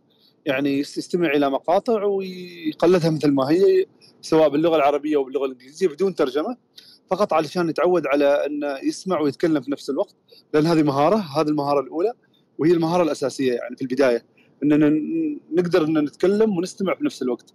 [0.46, 3.86] يعني يس- يستمع إلى مقاطع ويقلدها مثل ما هي
[4.22, 6.58] سواء باللغة العربية أو باللغة الإنجليزية بدون ترجمة
[7.12, 10.16] فقط علشان يتعود على انه يسمع ويتكلم في نفس الوقت
[10.54, 12.14] لأن هذه مهارة هذه المهارة الأولى
[12.60, 14.26] وهي المهارة الأساسية يعني في البداية
[14.64, 14.90] أننا
[15.54, 17.54] نقدر أن نتكلم ونستمع في نفس الوقت.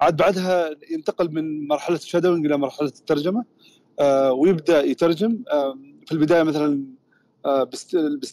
[0.00, 3.44] عاد بعدها ينتقل من مرحلة ال shadowing إلى مرحلة الترجمة
[4.00, 5.42] آه، ويبدأ يترجم
[6.06, 6.84] في البداية مثلا
[7.46, 7.70] آه،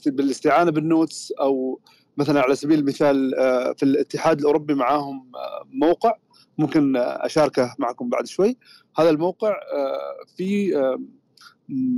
[0.05, 1.79] بالاستعانة بال notes أو
[2.17, 6.13] مثلا على سبيل المثال آه، في الاتحاد الأوروبي معاهم آه، موقع
[6.57, 8.57] ممكن آه، أشاركه معكم بعد شوي.
[8.97, 10.99] هذا الموقع آه،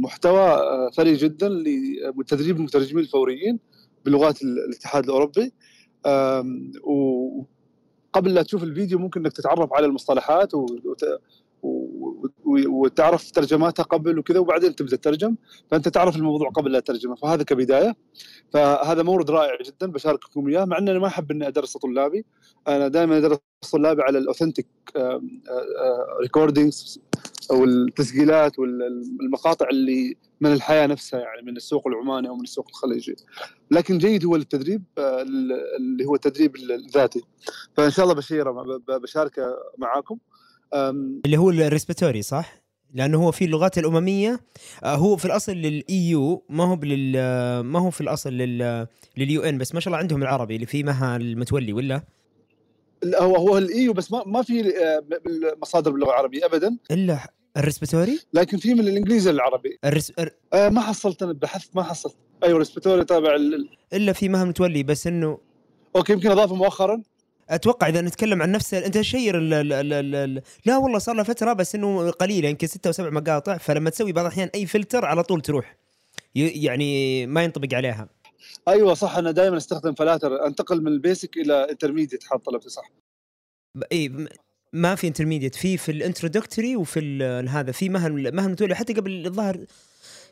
[0.02, 0.58] محتوى
[0.96, 3.60] ثري جدا لتدريب المترجمين الفوريين
[4.06, 5.54] بلغات ال- الاتحاد الأوروبي.
[6.84, 10.52] وقبل لا تشوف الفيديو ممكن إنك تتعرف على المصطلحات
[12.46, 15.36] وتعرف ترجماتها قبل وكذا وبعدين تبدأ تترجم
[15.72, 17.96] فأنت تعرف الموضوع قبل لا تترجمه فهذا كبداية.
[18.54, 22.26] فهذا مورد رائع جدا بشارككم إياه مع ان أنا ما أحب إني أدرس طلابي.
[22.68, 23.40] أنا دائما أدرس
[23.72, 24.68] طلابي على ال authentic
[26.22, 27.00] recordings
[27.52, 33.16] أو التسجيلات والمقاطع اللي من الحياة نفسها يعني من السوق العماني أو من السوق الخليجي.
[33.72, 35.22] لكن جيد هو للتدريب آه،
[35.78, 37.22] اللي هو التدريب الذاتي.
[37.78, 40.18] فإن شاء الله بشيره بشاركه معاكم.
[41.26, 42.64] اللي هو ال repository صح؟
[42.94, 44.40] لأنه هو في اللغات الأممية
[44.84, 47.12] آه، هو في الأصل لل EU ما هو لل
[47.60, 48.88] ما هو في الأصل لل
[49.18, 52.02] لل UN بس ما شاء الله عندهم العربي اللي فيه مها المتولي ولا؟
[53.04, 56.78] لا، هو هو ال EU بس ما ما في آه، بالمصادر باللغة العربية ابدا.
[56.92, 57.20] إلا
[57.58, 59.78] ال repository؟ لكن في من الإنجليزي للعربي.
[59.86, 60.12] الرس...
[60.20, 62.16] الر- آه، ما حصلت أنا بحثت ما حصلت.
[62.44, 65.38] أيوه repository تابع ال- إلا في مها متولي بس إنه
[65.96, 67.02] أوكي يمكن أضافه مؤخرا.
[67.50, 69.54] أتوقع إذا نتكلم عن نفس أنت share ال...
[69.54, 69.74] ال...
[69.74, 69.94] ال...
[69.94, 70.16] ال...
[70.16, 70.42] ال...
[70.66, 74.12] لا والله صار له فترة بس إنه قليلة يمكن ستة أو سبع مقاطع فلما تسوي
[74.12, 75.78] بعض الأحيان أي فلتر على طول تروح.
[76.36, 78.08] يعني ما ينطبق عليها
[78.68, 82.92] أيوه صح أنا دائما أستخدم فلاتر أنتقل من ال basic إلى intermediate حاط طلبتي صح
[83.92, 84.28] إي
[84.74, 89.66] ما في intermediate في في ال introductory وفي هذا في مهن مهن حتى قبل الظاهر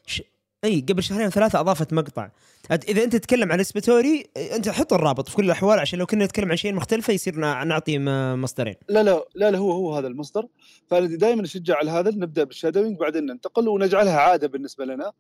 [0.06, 0.22] ش...
[0.64, 2.30] إي قبل شهرين ثلاثة أضافت مقطع.
[2.72, 6.50] إذا أنت تتكلم عن repository أنت حط الرابط في كل الأحوال عشان لو كنا نتكلم
[6.50, 8.00] عن شيء مختلفة يصير نع- نعطي
[8.36, 8.76] مصدرين.
[8.90, 10.48] لا لا لا لا هو هو هذا المصدر.
[10.88, 15.12] فأنا دائما أشجع على هذا نبدأ بال shadowing بعدين ننتقل ونجعلها عادة بالنسبة لنا.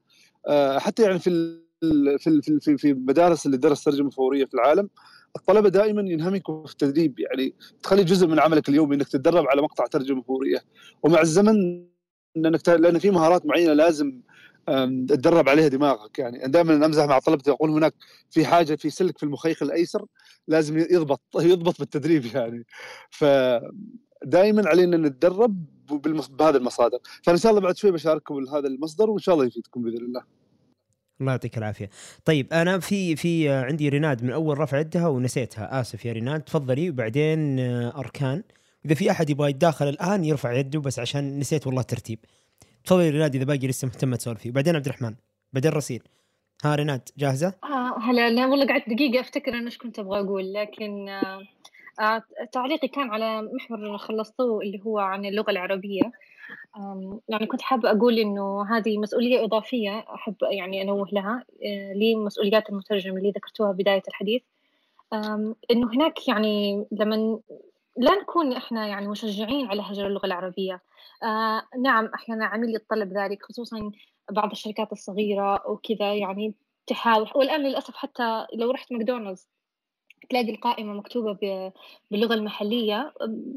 [0.47, 1.59] آه، حتى يعني في
[2.19, 4.89] في في في المدارس اللي درس ترجمة فورية في العالم
[5.35, 7.19] الطلبة دائما ينهمكوا في التدريب.
[7.19, 7.53] يعني
[7.83, 10.59] تخلي جزء من عملك اليومي إنك تتدرب على مقطع ترجمة فورية.
[11.03, 11.85] ومع الزمن
[12.37, 14.21] إنك لأن في مهارات معينة لازم
[15.07, 16.47] تدرب عليها دماغك يعني.
[16.47, 17.93] دائما أمزح مع طلبتي أقول هناك
[18.29, 20.05] في حاجة في سلك في المخيخ الأيسر
[20.47, 22.65] لازم يضبط يضبط بالتدريب يعني.
[23.09, 23.25] ف
[24.25, 25.65] دائما علينا نتدرب
[26.29, 26.99] بهذه المصادر.
[27.23, 30.23] فإن شاء الله بعد شوي بشارككم هذا المصدر وإن شاء الله يفيدكم بإذن الله.
[31.21, 31.89] الله يعطيك العافية.
[32.25, 35.81] طيب أنا في في عندي ريناد من أول رفع يدها ونسيتها.
[35.81, 36.89] آسف يا ريناد تفضلي.
[36.89, 38.43] وبعدين آه، أركان.
[38.85, 42.19] إذا في أحد يبغى يتداخل الآن يرفع يده بس عشان نسيت والله الترتيب.
[42.85, 45.15] تفضلي ريناد إذا باقي لسه مهتمه تسولفي وبعدين عبد الرحمن
[45.53, 46.03] بعدين رسيل
[46.63, 50.53] ها ريناد جاهزة؟ آه هلا لا والله قعدت دقيقة أفتكر أنا إيش كنت أبغى أقول
[50.53, 51.41] لكن آه
[51.99, 56.11] آه تعليقي كان على محور خلصتوه اللي هو عن اللغة العربية.
[56.77, 62.69] آم، يعني كنت حابة أقول إنه هذه مسؤولية إضافية أحب يعني أنوه لها آه، لمسؤوليات
[62.69, 64.41] المترجم اللي ذكرتوها بداية الحديث.
[65.71, 67.39] إنه هناك يعني لما
[67.97, 70.81] لا نكون إحنا يعني مشجعين على هجر اللغة العربية.
[71.23, 73.91] آه نعم أحيانا عميل يتطلب ذلك خصوصا
[74.31, 76.55] بعض الشركات الصغيرة وكذا يعني
[76.87, 77.29] تحاول.
[77.35, 79.49] والآن للأسف حتى لو رحت ماكدونالدز
[80.29, 81.37] تلاقي القائمة مكتوبة
[82.11, 83.13] باللغة المحلية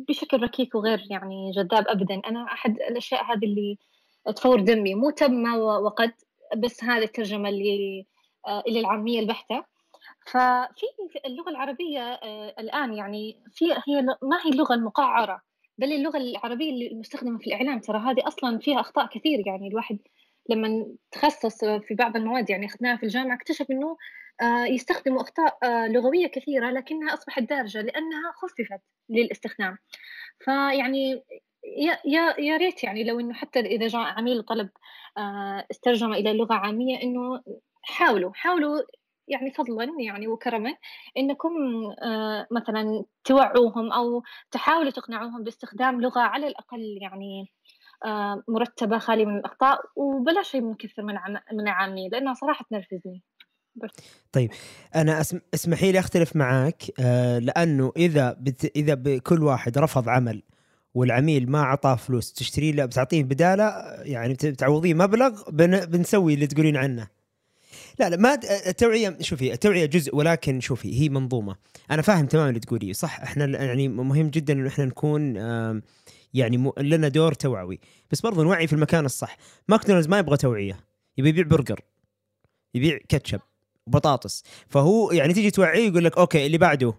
[0.08, 2.22] بشكل ركيك وغير يعني جذاب أبدا.
[2.26, 3.78] أنا أحد الأشياء هذه اللي
[4.36, 4.94] تفور دمي.
[4.94, 6.12] مو تم وقد
[6.56, 8.06] بس هذه الترجمة اللي
[8.46, 9.64] آه، إلى العامية البحتة.
[10.26, 15.42] ففي في اللغة العربية آه، الآن يعني في هي ما هي اللغة المقعرة؟
[15.78, 19.42] بل اللغة العربية المستخدمة في الإعلام ترى هذه أصلا فيها أخطاء كثير.
[19.46, 19.98] يعني الواحد
[20.50, 23.96] لما تخصص في بعض المواد يعني أخذناها في الجامعة اكتشف إنه
[24.42, 29.78] آه، يستخدموا أخطاء آه، لغوية كثيرة لكنها أصبحت دارجة لأنها خففت للاستخدام.
[30.44, 31.22] فيعني
[31.64, 34.70] يا يا يا ريت يعني لو إنه حتى إذا جاء عميل طلب
[35.18, 37.42] آه، استرجم إلى لغة عامية إنه
[37.82, 38.82] حاولوا حاولوا
[39.28, 40.74] يعني فضلا يعني وكرما
[41.18, 41.50] إنكم
[42.02, 47.48] آه، مثلا توعوهم أو تحاولوا تقنعوهم باستخدام لغة على الأقل يعني
[48.04, 51.14] آه، مرتبة خالية من الأخطاء وبلا شيء من كثر من
[51.52, 53.22] من عاميه لأنها صراحة تنرفزني
[54.32, 54.50] طيب
[54.94, 55.20] أنا.
[55.54, 58.76] اسمحي لي أختلف معاك آه لأنه إذا بت...
[58.76, 60.42] إذا بكل واحد رفض عمل
[60.94, 63.64] والعميل ما أعطاه فلوس تشتري له بتعطيه بدالة
[64.02, 65.86] يعني بت- بتعوضيه مبلغ بن...
[65.86, 67.08] بنسوي اللي تقولين عنه
[67.98, 71.56] لا لا ما التوعية شوفي التوعية جزء ولكن شوفي هي منظومة.
[71.90, 72.92] أنا فاهم تماما اللي تقوليه.
[72.92, 75.36] صح إحنا يعني مهم جدا انه إحنا نكون
[76.34, 76.72] يعني.
[76.78, 77.80] لنا دور توعوي.
[78.10, 79.36] بس برضو نوعي في المكان الصح.
[79.68, 80.80] ماكدونالدز ما يبغى توعية.
[81.18, 81.80] يبي يبيع برجر.
[82.74, 83.40] يبيع كاتشب.
[83.86, 86.94] وبطاطس فهو يعني تيجي توعيه يقول لك أوكي اللي بعده.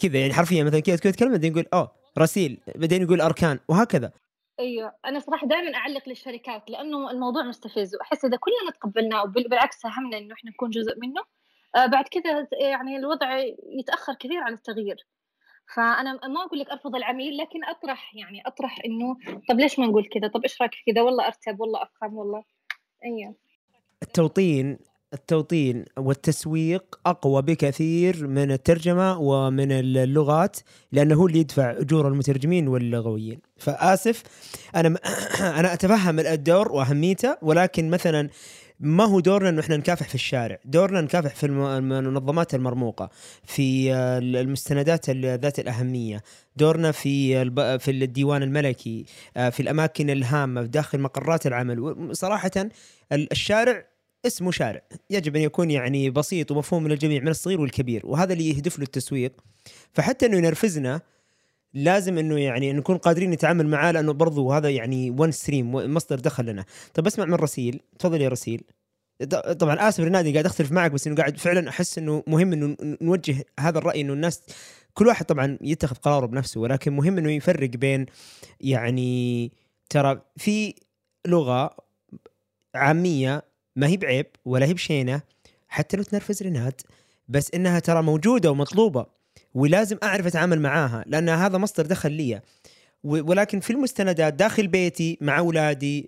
[0.00, 2.60] كذا يعني حرفيا مثلا كذا تتكلم بعدين يقول أوه رسيل.
[2.74, 3.58] بعدين يقول أركان.
[3.68, 4.12] وهكذا.
[4.60, 4.92] أيوه.
[5.06, 10.34] أنا صراحة دائما أعلق للشركات لأنه الموضوع مستفز وأحس إذا كلنا تقبلناه وبالعكس ساهمنا إنه
[10.34, 11.22] إحنا نكون جزء منه
[11.76, 13.38] آه بعد كذا يعني الوضع
[13.78, 15.06] يتأخر كثير على التغيير.
[15.74, 19.16] فأنا ما أقول لك أرفض العميل لكن أطرح يعني أطرح إنه
[19.48, 22.44] طب ليش ما نقول كذا؟ طب إيش رأيك في كذا؟ والله أرتب والله أفهم والله.
[23.04, 23.34] أيوه.
[24.02, 24.78] التوطين
[25.14, 30.56] التوطين والتسويق أقوى بكثير من الترجمة ومن اللغات
[30.92, 33.38] لأنه هو اللي يدفع أجور المترجمين واللغويين.
[33.58, 34.22] فآسف
[34.76, 34.96] أنا م-
[35.60, 38.28] أنا أتفهم الدور وأهميته ولكن مثلا
[38.80, 43.10] ما هو دورنا إنه إحنا نكافح في الشارع، دورنا نكافح في الم- المنظمات المرموقة،
[43.44, 46.22] في المستندات ال- ذات الأهمية،
[46.56, 49.04] دورنا في الب- في الديوان الملكي،
[49.36, 52.50] آه، في الأماكن الهامة داخل مقرات العمل، صراحة
[53.12, 53.84] الشارع
[54.26, 58.48] اسمه شارع يجب أن يكون يعني بسيط ومفهوم من الجميع من الصغير والكبير وهذا اللي
[58.48, 59.32] يهدف له التسويق.
[59.92, 61.00] فحتى إنه ينرفزنا
[61.74, 66.46] لازم إنه يعني نكون قادرين نتعامل معاه لأنه برضو هذا يعني ون ستريم مصدر دخل
[66.46, 66.64] لنا.
[66.94, 67.80] طب اسمع من رسيل.
[67.98, 68.62] تفضل يا رسيل.
[69.58, 73.44] طبعا آسف رنادي قاعد أختلف معك بس إنه قاعد فعلا أحس إنه مهم إنه نوجه
[73.60, 74.42] هذا الرأي إنه الناس
[74.94, 78.06] كل واحد طبعا يتخذ قراره بنفسه ولكن مهم إنه يفرق بين
[78.60, 79.52] يعني
[79.90, 80.74] ترى في
[81.26, 81.76] لغة
[82.74, 83.42] عامية
[83.76, 85.22] ما هي بعيب ولا هي بشينة
[85.68, 86.80] حتى لو تنرفز رناد
[87.28, 89.06] بس إنها ترى موجودة ومطلوبة
[89.54, 92.40] ولازم أعرف أتعامل معاها لأن هذا مصدر دخل لي.
[93.04, 96.06] ولكن في المستندات داخل بيتي مع أولادي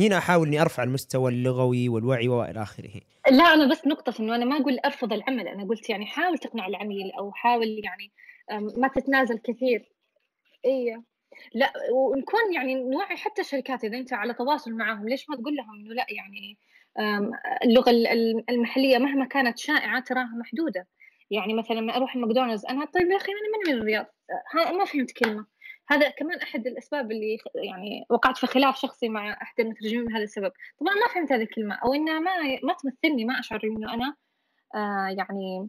[0.00, 3.00] هنا أحاول إني أرفع المستوى اللغوي والوعي وإلى آخره.
[3.30, 6.66] لا أنا بس نقطة إنه أنا ما أقول أرفض العمل أنا قلت يعني حاول تقنع
[6.66, 8.12] العميل أو حاول يعني
[8.76, 9.92] ما تتنازل كثير.
[10.64, 11.02] إيه
[11.54, 15.74] لا ونكون يعني نوعي حتى الشركات إذا أنت على تواصل معاهم ليش ما تقول لهم
[15.80, 16.58] إنه لا يعني
[17.64, 20.86] اللغة ال- ال- المحلية مهما كانت شائعة تراها محدودة.
[21.30, 24.06] يعني مثلا لما أروح ماكدونالدز أنا طيب يا أخي أنا من من الرياض.
[24.78, 25.46] ما فهمت كلمة.
[25.88, 30.22] هذا كمان أحد الأسباب اللي يعني وقعت في خلاف شخصي مع أحد المترجمين من هذا
[30.22, 30.52] السبب.
[30.80, 32.30] طبعا ما فهمت هذه الكلمة أو إنها ما
[32.62, 34.16] ما تمثلني ما أشعر إنه أنا
[34.74, 35.68] آه يعني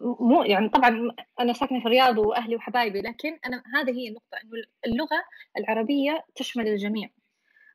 [0.00, 4.64] مو يعني طبعا أنا ساكنة في الرياض وأهلي وحبايبي لكن أنا هذه هي النقطة إنه
[4.86, 5.24] اللغة
[5.58, 7.08] العربية تشمل الجميع.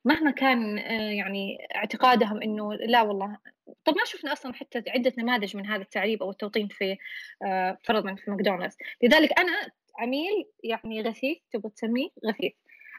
[0.05, 3.37] مهما كان آه، يعني اعتقادهم إنه لا والله.
[3.85, 6.97] طب ما شفنا أصلا حتى عدة نماذج من هذا التعريب أو التوطين في
[7.45, 8.77] آه، فرضا في ماكدونالدز.
[9.03, 12.53] لذلك أنا عميل يعني غثيث تبغى تسميه؟ غثيث.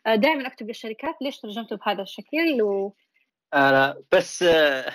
[0.07, 2.95] آه، دائما أكتب للشركات ليش ترجمته بهذا الشكل و
[3.55, 4.93] أنا بس آه،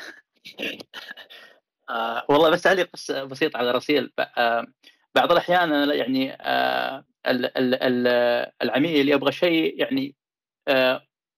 [1.90, 4.68] آه والله بس تعليق بس بسيط على رسيل آه
[5.16, 10.16] بعض الأحيان يعني آه ال- ال- ال- العميل يبغى شيء يعني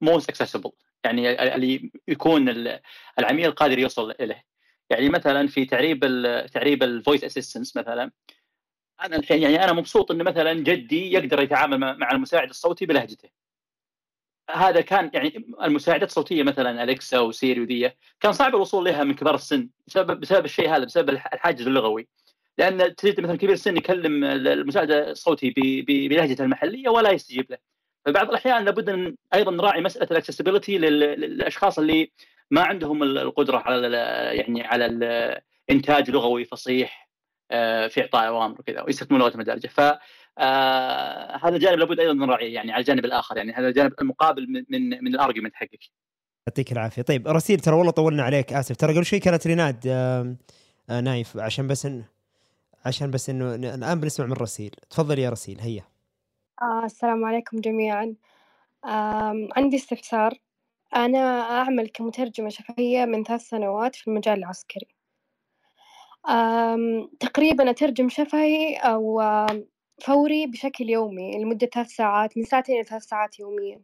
[0.06, 0.72] most accessible
[1.04, 2.80] يعني اللي يكون ال-
[3.20, 4.46] العميل قادر يوصل إليه.
[4.90, 8.12] يعني مثلا في تعريب ال تعريب ال voice assistants مثلا.
[9.04, 13.30] أنا الحين يعني أنا مبسوط إن مثلا جدي يقدر يتعامل مع- المساعد الصوتي بلهجته.
[14.52, 19.36] هذا كان يعني المساعدات الصوتية مثلا أليكسا وسيري وذي كان صعب الوصول لها من كبار
[19.36, 22.08] السن بسبب بسبب الشيء هذا بسبب الح- الحاجز اللغوي.
[22.58, 25.50] لأن تجد مثلا كبير السن يكلم المساعد الصوتي
[25.88, 27.58] بلهجته المحلية ولا يستجيب له.
[28.06, 32.12] فبعض الأحيان لابد أيضا نراعي مسألة ال accessibility للأشخاص اللي
[32.52, 33.88] ما عندهم القدرة على
[34.38, 34.86] يعني على
[35.70, 37.10] الانتاج لغوي فصيح
[37.52, 39.68] آه، في إعطاء أوامر وكذا ويستخدمون لغة المدارجة.
[39.68, 39.80] ف
[40.38, 44.66] آه، هذا الجانب لابد أيضا نراعيه يعني على الجانب الآخر يعني هذا الجانب المقابل من
[44.70, 45.90] من, من الأرجيومنت حقك.
[46.48, 47.02] يعطيك العافية.
[47.02, 48.76] طيب رسيل ترى والله طولنا عليك آسف.
[48.76, 50.36] ترى قبل شوي كانت ريناد آه،
[51.02, 52.04] نايف عشان بس إن
[52.86, 54.72] عشان بس إنه الآن بنسمع من رسيل.
[54.90, 55.95] تفضل يا رسيل هيا.
[56.62, 58.16] آه السلام عليكم جميعا.
[59.58, 60.34] عندي استفسار.
[60.96, 64.88] أنا أعمل كمترجمة شفهية من ثلاث سنوات في المجال العسكري.
[67.20, 69.22] تقريبا أترجم شفهي أو
[70.02, 73.82] فوري بشكل يومي لمدة ثلاث ساعات من ساعتين إلى ثلاث ساعات يوميا.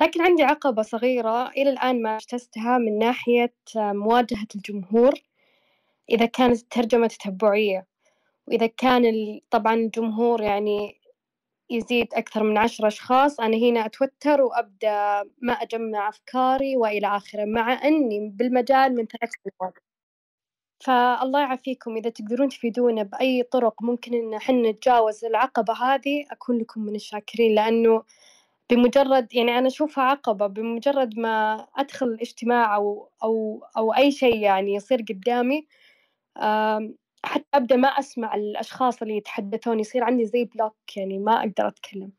[0.00, 5.14] لكن عندي عقبة صغيرة إلى الآن ما اجتزتها من ناحية مواجهة الجمهور
[6.10, 7.86] إذا كانت الترجمة تتبعية.
[8.46, 9.04] وإذا كان
[9.50, 10.99] طبعا الجمهور يعني
[11.70, 13.40] يزيد أكثر من عشر أشخاص.
[13.40, 19.74] أنا هنا أتوتر وأبدأ ما أجمع أفكاري وإلى آخره مع أني بالمجال من ثلاث سنوات.
[20.84, 21.96] فالله يعافيكم.
[21.96, 27.54] إذا تقدرون تفيدونا بأي طرق ممكن إن حنا نتجاوز العقبة هذه أكون لكم من الشاكرين.
[27.54, 28.02] لأنه
[28.70, 34.74] بمجرد يعني أنا أشوفها عقبة بمجرد ما أدخل اجتماع أو أو أو أي شيء يعني
[34.74, 35.66] يصير قدامي
[37.24, 42.12] حتى أبدأ ما أسمع الأشخاص اللي يتحدثون يصير عندي زي بلوك يعني ما أقدر أتكلم.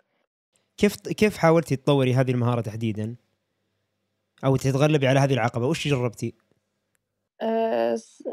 [0.78, 3.16] كيف كيف حاولتي تطوري هذه المهارة تحديدا؟
[4.46, 6.34] أو تتغلبي على هذه العقبة؟ وش جربتي؟
[7.96, 8.24] س-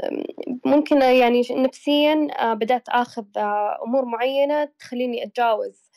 [0.65, 5.89] ممكن يعني نفسيا آه، بدأت آخذ آه، أمور معينة تخليني أتجاوز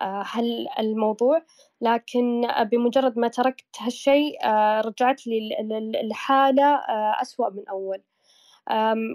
[0.00, 1.42] هال الموضوع.
[1.80, 4.46] لكن بمجرد ما تركت هالشيء
[4.86, 6.74] رجعت لي ال- ال- الحالة
[7.22, 8.02] أسوأ من أول.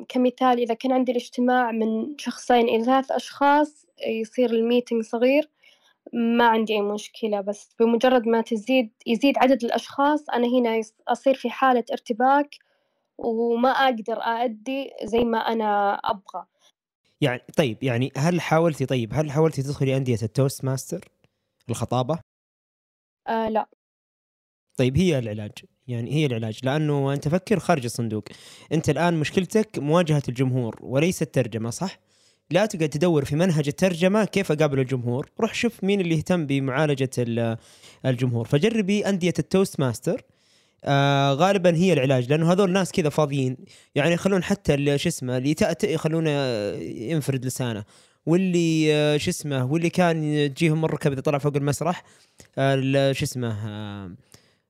[0.10, 5.50] كمثال إذا كان عندي الاجتماع من شخصين إلى ثلاث أشخاص يصير ال meeting صغير
[6.14, 11.50] ما عندي أي مشكلة بس بمجرد ما تزيد يزيد عدد الأشخاص أنا هنا أصير في
[11.50, 12.50] حالة ارتباك
[13.18, 16.46] وما أقدر أأدي زي ما أنا أبغى.
[17.22, 21.10] يعني طيب يعني هل حاولتي طيب هل حاولتي تدخلي أندية ال Toastmaster؟
[21.70, 22.20] الخطابة؟
[23.28, 23.70] آه لا.
[24.78, 25.52] طيب هي العلاج.
[25.88, 28.24] يعني هي العلاج لأنه أنت فكر خارج الصندوق.
[28.74, 32.00] أنت الآن مشكلتك مواجهة الجمهور وليس الترجمة صح؟
[32.52, 37.10] لا تقعد تدور في منهج الترجمة كيف أقابل الجمهور روح شوف مين اللي يهتم بمعالجة
[37.18, 37.58] ال-
[38.06, 38.46] الجمهور.
[38.48, 40.22] فجربي أندية ال Toastmaster.
[40.86, 43.58] آه غالبا هي العلاج لأنه هذول ناس كذا فاضيين.
[43.96, 46.30] يعني يخلون حتى شو اسمه اللي يتأتئ يخلونه
[46.82, 47.84] ينفرد لسانه.
[48.26, 52.04] واللي آه، شو اسمه واللي كان تجيهم مرة كذا طلع فوق المسرح
[52.58, 54.12] آه، شو اسمه آه،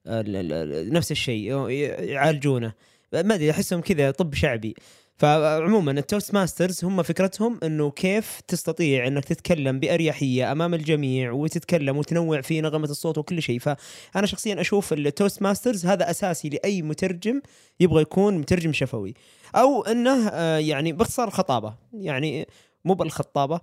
[0.06, 1.70] نفس الشيء
[2.00, 2.74] يعالجونه.
[3.14, 4.76] ما أدري أحسهم كذا طب شعبي.
[5.16, 12.42] فعموما ال Toastmasters هم فكرتهم إنه كيف تستطيع إنك تتكلم بأريحية أمام الجميع وتتكلم وتنوع
[12.42, 13.60] في نغمة الصوت وكل شيء.
[13.60, 17.42] فأنا شخصيا أشوف ال Toastmasters هذا أساسي لأي مترجم
[17.80, 19.14] يبغى يكون مترجم شفوي.
[19.56, 21.74] أو إنه آه، يعني باختصار الخطابة.
[21.94, 22.48] يعني
[22.86, 23.60] مو بالخطابة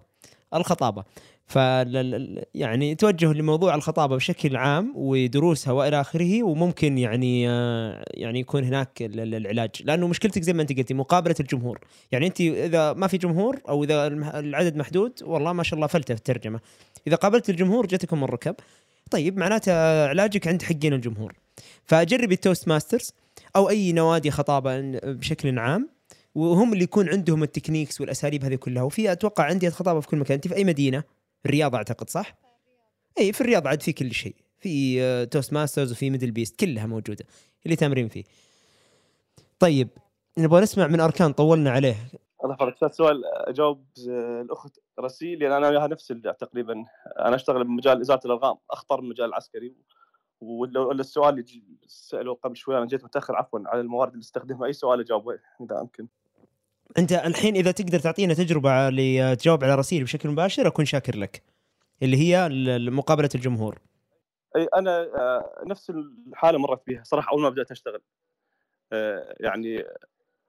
[0.54, 1.04] الخطابة.
[1.50, 1.56] ف
[2.54, 9.02] يعني توجه لموضوع الخطابة بشكل عام ودروسها وإلى آخره وممكن يعني آه، يعني يكون هناك
[9.02, 9.70] ال- ال- العلاج.
[9.84, 11.78] لأنه مشكلتك زي ما أنت قلتي مقابلة الجمهور.
[12.12, 14.06] يعني أنت إذا ما في جمهور أو إذا
[14.38, 16.60] العدد محدود والله ما شاء الله فلتة في الترجمة.
[17.06, 18.54] إذا قابلت الجمهور جاتكم الركب.
[19.10, 21.34] طيب معناته علاجك عند حقين الجمهور.
[21.84, 23.12] فجربي ال Toastmasters
[23.56, 25.88] أو أي نوادي خطابة بشكل عام
[26.34, 28.82] وهم اللي يكون عندهم ال techniques والأساليب هذه كلها.
[28.82, 30.34] وفي أتوقع أندية خطابة في كل مكان.
[30.34, 32.34] أنت في أي مدينة؟ الرياض أعتقد صح؟
[33.20, 34.34] إي في الرياض عاد في كل شيء.
[34.60, 37.24] في آه، Toastmasters وفي ميدل بيست كلها موجودة
[37.64, 38.24] اللي تامرين فيه.
[39.58, 39.88] طيب
[40.38, 41.96] نبغى نسمع من أركان طولنا عليه.
[42.44, 42.92] الله يحفظك.
[42.92, 46.06] سؤال أجاوب آه، الأخت رسيل لأن أنا وياها نفس
[46.38, 46.84] تقريبا
[47.18, 49.74] أنا أشتغل بمجال إزالة الالغام أخطر من المجال العسكري
[50.40, 54.66] ولا السؤال اللي سألوه قبل شوي أنا جيت متأخر عفوا على الموارد اللي استخدمها.
[54.66, 56.08] أي سؤال أجاوبه إذا امكن
[56.98, 61.42] أنت الحين إذا تقدر تعطينا تجربة لتجاوب على رسيل بشكل مباشر أكون شاكر لك
[62.02, 62.48] اللي هي
[62.90, 63.78] مقابلة الجمهور.
[64.56, 68.00] أي أنا آه، نفس الحالة مرت بها صراحة أول ما بدأت أشتغل
[68.92, 69.84] آه، يعني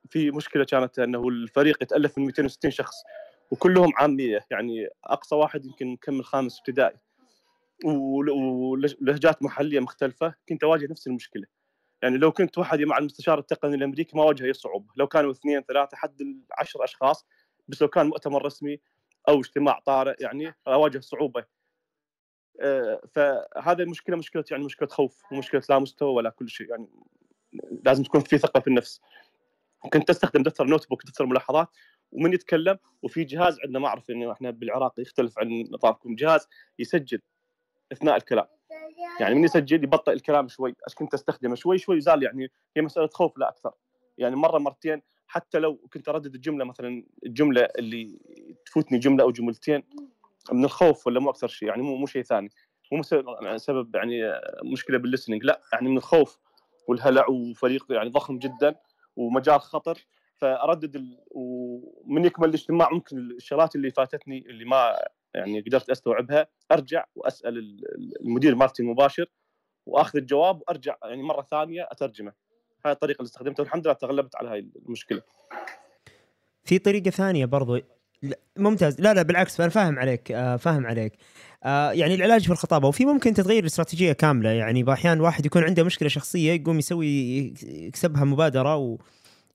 [0.09, 2.95] في مشكلة كانت أنه الفريق يتألف من 260 شخص
[3.51, 4.39] وكلهم عامية.
[4.51, 6.95] يعني أقصى واحد يمكن مكمل خامس ابتدائي
[7.85, 10.33] ول- ولهجات محلية مختلفة.
[10.49, 11.45] كنت أواجه نفس المشكلة.
[12.03, 15.61] يعني لو كنت وحدي مع المستشار التقني الأمريكي ما واجه اي صعوبه لو كانوا اثنين
[15.61, 17.25] ثلاثة حد العشر أشخاص
[17.67, 18.79] بس لو كان مؤتمر رسمي
[19.29, 21.45] أو اجتماع طارئ يعني أواجه صعوبة.
[22.61, 26.69] آه، فهذه المشكلة مشكلة يعني مشكلة خوف ومشكلة لا مستوى ولا كل شيء.
[26.69, 26.87] يعني
[27.85, 29.01] لازم تكون في ثقة في النفس.
[29.93, 31.67] كنت أستخدم دفتر notebook دفتر ملاحظات
[32.11, 36.47] ومن يتكلم وفي جهاز عندنا ما أعرف إنه إحنا بالعراق يختلف عن نظامكم جهاز
[36.79, 37.21] يسجل
[37.91, 38.47] أثناء الكلام.
[39.19, 43.07] يعني من يسجل يبطئ الكلام شوي إيش كنت استخدمه؟ شوي شوي زال يعني هي مسألة
[43.07, 43.71] خوف لا أكثر.
[44.17, 48.19] يعني مرة مرتين حتى لو كنت أردد الجملة مثلا الجملة اللي
[48.65, 49.83] تفوتني جملة أو جملتين
[50.51, 52.49] من الخوف ولا مو أكثر شيء؟ يعني مو مو شيء ثاني.
[52.91, 53.15] مو مس-
[53.55, 54.21] سبب يعني
[54.63, 56.39] مشكلة بالليسننج لا يعني من الخوف
[56.87, 58.75] والهلع وفريق يعني ضخم جدا
[59.15, 59.97] ومجال خطر.
[60.37, 61.17] فأردد ال...
[61.31, 64.95] ومن يكمل الاجتماع ممكن الشغلات اللي فاتتني اللي ما
[65.35, 67.83] يعني قدرت أستوعبها أرجع وأسأل ال-
[68.21, 69.25] المدير مالتي المباشر
[69.85, 72.33] وأخذ الجواب وأرجع يعني مرة ثانية أترجمه.
[72.85, 75.21] هاي الطريقة اللي استخدمتها والحمد لله تغلبت على هاي المشكلة.
[76.63, 77.79] في طريقة ثانية برضو.
[78.57, 79.01] ممتاز.
[79.01, 81.13] لا لا بالعكس أنا فاهم عليك آه فاهم عليك.
[81.63, 84.49] آه يعني العلاج في الخطابة وفي ممكن تتغير الاستراتيجيه كاملة.
[84.49, 87.07] يعني بأحيان واحد يكون عنده مشكلة شخصية يقوم يسوي
[87.63, 88.97] يكسبها مبادرة و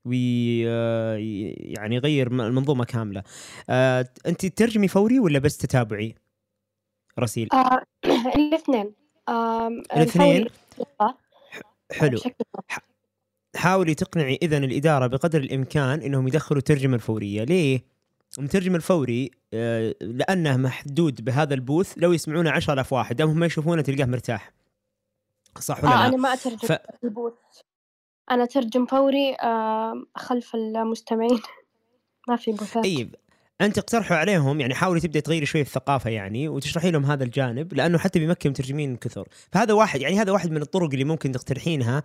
[0.07, 1.17] وي آه،
[1.57, 3.23] يعني يغير المنظومة كاملة.
[3.69, 6.15] آه انت تترجمي فوري ولا بس تتابعي؟
[7.19, 7.49] رسيل.
[7.53, 7.81] آه
[8.35, 8.93] الاثنين.
[9.29, 10.47] آه الاثنين؟
[11.91, 12.19] حلو.
[13.55, 17.43] حاولي تقنعي اذا الإدارة بقدر الإمكان إنهم يدخلوا الترجمة الفورية.
[17.43, 17.97] ليه؟
[18.37, 19.31] المترجم الفوري
[20.01, 24.53] لأنه محدود بهذا ال booth لو يسمعونه 10000 واحد دامهم ما يشوفونه تلقاه مرتاح.
[25.59, 26.71] صح ولا آه لا؟ أنا ما أترجم ف...
[27.03, 27.33] البوث.
[28.31, 29.37] أنا أترجم فوري
[30.15, 31.39] خلف المستمعين.
[32.27, 33.15] ما في بوثات طيب
[33.61, 37.97] أنت اقترحوا عليهم يعني حاولي تبدأ تغيري شوي الثقافة يعني وتشرحي لهم هذا الجانب لأنه
[37.97, 39.27] حتى بيمكن مترجمين كثر.
[39.51, 42.03] فهذا واحد يعني هذا واحد من الطرق اللي ممكن تقترحينها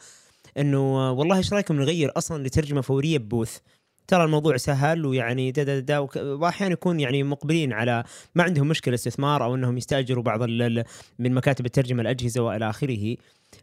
[0.59, 3.59] إنه آه، والله إيش رأيكم نغير أصلا لترجمة فورية ببوث؟
[4.08, 8.04] ترى الموضوع سهل ويعني دا دا دا وأحيانا يكون يعني مقبلين على
[8.34, 10.42] ما عندهم مشكلة استثمار أو إنهم يستأجروا بعض
[11.18, 13.16] من مكاتب الترجمة الأجهزة وإلى آخره.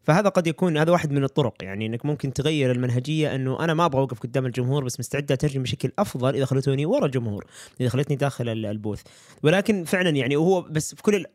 [0.03, 1.63] فهذا قد يكون هذا واحد من الطرق.
[1.63, 5.63] يعني إنك ممكن تغير المنهجية إنه أنا ما أبغى أوقف قدام الجمهور بس مستعد أترجم
[5.63, 7.45] بشكل أفضل إذا خلتوني ورا الجمهور
[7.81, 9.01] إذا خلتني داخل ال- البوث.
[9.43, 11.25] ولكن فعلا يعني وهو بس في كل ال-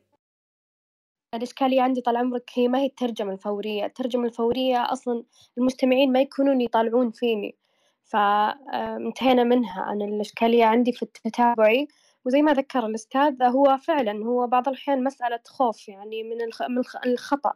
[1.34, 3.84] الإشكالية عندي طال عمرك هي ما هي الترجمة الفورية.
[3.84, 5.22] الترجمة الفورية أصلا
[5.58, 7.56] المستمعين ما يكونون يطالعون فيني.
[8.04, 11.88] فانتهينا منها أنا الإشكالية عندي في التتابعي.
[12.24, 16.62] وزي ما ذكر الأستاذ هو فعلا هو بعض الأحيان مسألة خوف يعني من الخ...
[16.62, 16.96] من الخ...
[17.06, 17.54] الخطأ.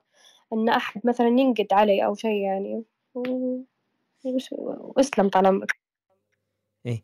[0.53, 2.85] أن أحد مثلا ينقد علي أو شيء يعني.
[4.53, 5.77] واسلم طال عمرك.
[6.87, 7.03] إيه.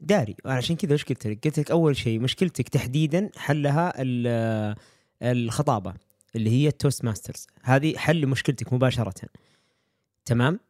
[0.00, 4.76] داري عشان كذا وش قلت لك؟ قلت لك أول شيء مشكلتك تحديدا حلها ال-
[5.22, 5.94] الخطابة
[6.36, 7.46] اللي هي ال Toastmasters.
[7.62, 9.14] هذه حل مشكلتك مباشرة.
[10.24, 10.60] تمام؟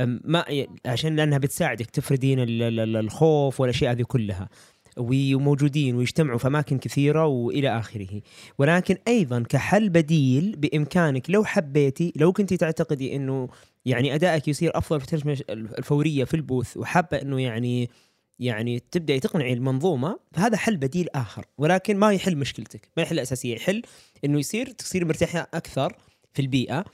[0.00, 0.44] ما
[0.86, 4.48] عشان لأنها بتساعدك تفردين ال- ال- ال- الخوف والأشياء هذه كلها.
[4.96, 8.20] وموجودين ويجتمعوا في أماكن كثيرة وإلى آخره.
[8.58, 13.48] ولكن أيضا كحل بديل بإمكانك لو حبيتي لو كنت تعتقدي إنه
[13.84, 17.90] يعني أدائك يصير أفضل في الترجمة الفورية في البوث وحابة إنه يعني
[18.38, 21.44] يعني تبدأي تقنعي المنظومة فهذا حل بديل آخر.
[21.58, 22.88] ولكن ما يحل مشكلتك.
[22.96, 23.82] ما يحل الاساسيه يحل
[24.24, 25.96] إنه يصير تصير مرتاحة أكثر
[26.34, 26.84] في البيئة.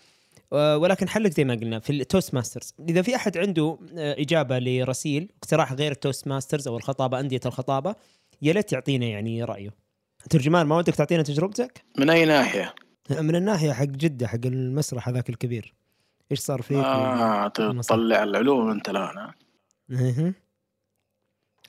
[0.53, 5.33] ولكن حلك زي ما قلنا في ال Toastmasters إذا في أحد عنده آه، إجابة لرسيل
[5.43, 7.95] اقتراح غير ال Toastmasters أو الخطابة أندية الخطابة
[8.43, 9.71] يا ليت يعطينا يعني رأيه.
[10.31, 12.75] ترجمان ما ودك تعطينا تجربتك؟ من أي ناحية؟
[13.11, 15.75] من الناحية حق جدة حق المسرح هذاك الكبير.
[16.31, 19.31] إيش صار فيك؟ آه تطلع العلوم أنت الآن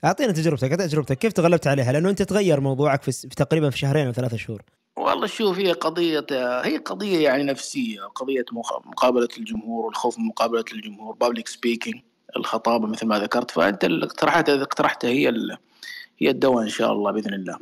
[0.04, 1.18] أعطينا تجربتك أعطينا تجربتك.
[1.18, 4.62] كيف تغلبت عليها؟ لأنه أنت تغير موضوعك في, في تقريبا في شهرين أو ثلاثة شهور.
[4.96, 6.26] والله شوف هي قضية
[6.64, 8.44] هي قضية يعني نفسية قضية
[8.84, 12.00] مقابلة الجمهور والخوف من مقابلة الجمهور بابليك سبيكينج
[12.36, 13.50] الخطابة مثل ما ذكرت.
[13.50, 15.28] فأنت الاقتراحات اللي اقترحتها هي.
[16.18, 17.58] هي الدواء إن شاء الله بإذن الله.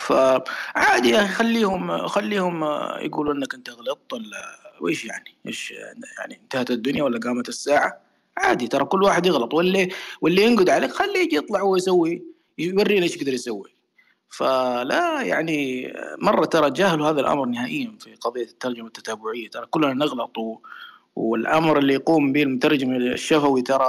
[0.00, 2.64] فعادي يا أخي خليهم خليهم
[3.00, 5.70] يقولوا إنك أنت غلطت ولا ويش يعني؟ إيش
[6.18, 8.00] يعني انتهت الدنيا ولا قامت الساعة؟
[8.36, 9.54] عادي ترى كل واحد يغلط.
[9.54, 9.88] واللي
[10.20, 12.24] واللي ينقد عليك خليه يجي يطلع هو يسوي
[12.58, 13.75] يورينا إيش يقدر يسوي.
[14.36, 19.50] فلا يعني مرة ترى جاهلوا هذا الأمر نهائيا في قضية الترجمة التتابعية.
[19.50, 20.58] ترى كلنا نغلط و...
[21.16, 23.86] والأمر اللي يقوم به المترجم الشفوي ترى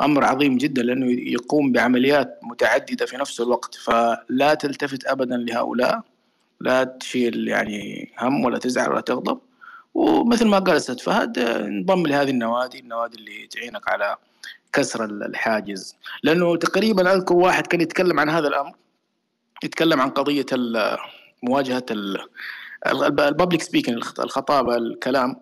[0.00, 3.74] أمر عظيم جدا لأنه يقوم بعمليات متعددة في نفس الوقت.
[3.74, 6.02] فلا تلتفت أبدا لهؤلاء.
[6.60, 9.38] لا تشيل يعني هم ولا تزعل ولا تغضب.
[9.94, 14.16] ومثل ما قال أستاذ فهد انضم لهذه النوادي النوادي اللي تعينك على
[14.72, 15.96] كسر الحاجز.
[16.22, 18.81] لأنه تقريبا أذكر واحد كان يتكلم عن هذا الأمر.
[19.64, 20.46] يتكلم عن قضية
[21.42, 21.86] مواجهة
[22.86, 25.36] ال public speaking الخطابه الكلام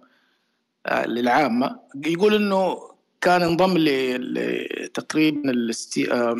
[0.87, 2.91] آه، للعامة يقول إنه
[3.21, 5.73] كان انضم لتقريبا.
[6.13, 6.37] آه،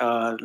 [0.00, 0.36] آه،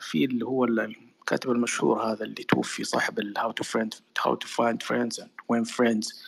[0.00, 4.82] في اللي هو الكاتب المشهور هذا اللي توفي صاحب how to friend how to find
[4.82, 6.22] friends and win friends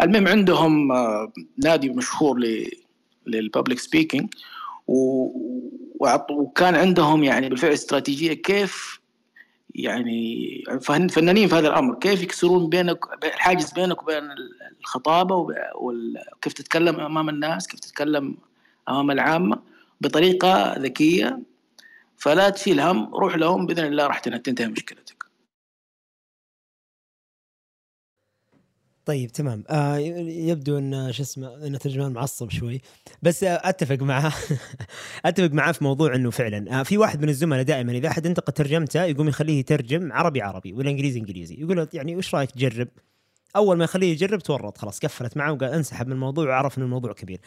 [0.00, 0.92] المهم عندهم
[1.56, 2.38] نادي مشهور
[3.26, 4.34] للببليك سبيكينج
[6.30, 9.01] وكان عندهم يعني بالفعل استراتيجية كيف
[9.74, 10.48] يعني
[10.80, 11.94] فن- فنانين في هذا الأمر.
[11.94, 14.22] كيف يكسرون بينك الحاجز بينك وبين
[14.80, 15.36] الخطابة
[15.74, 18.36] وكيف تتكلم أمام الناس كيف تتكلم
[18.88, 19.58] أمام العامة
[20.00, 21.38] بطريقة ذكية
[22.16, 25.21] فلا تشيل هم روح لهم بإذن الله راح تنتهي مشكلتك.
[29.04, 29.64] طيب تمام.
[29.70, 32.80] آه يبدو إن شو اسمه إن ترجمان معصب شوي.
[33.22, 34.32] بس آه أتفق معاه
[35.26, 36.80] أتفق معاه في موضوع إنه فعلا.
[36.80, 40.72] آه في واحد من الزملاء دائما إذا أحد انتقد ترجمته يقوم يخليه يترجم عربي عربي
[40.72, 41.20] ولا إنجليزي.
[41.20, 42.88] انجليزي يقول له يعني وش رأيك تجرب؟
[43.56, 47.12] أول ما يخليه يجرب تورط خلاص قفلت معه وقال انسحب من الموضوع وعرف ان الموضوع
[47.12, 47.40] كبير.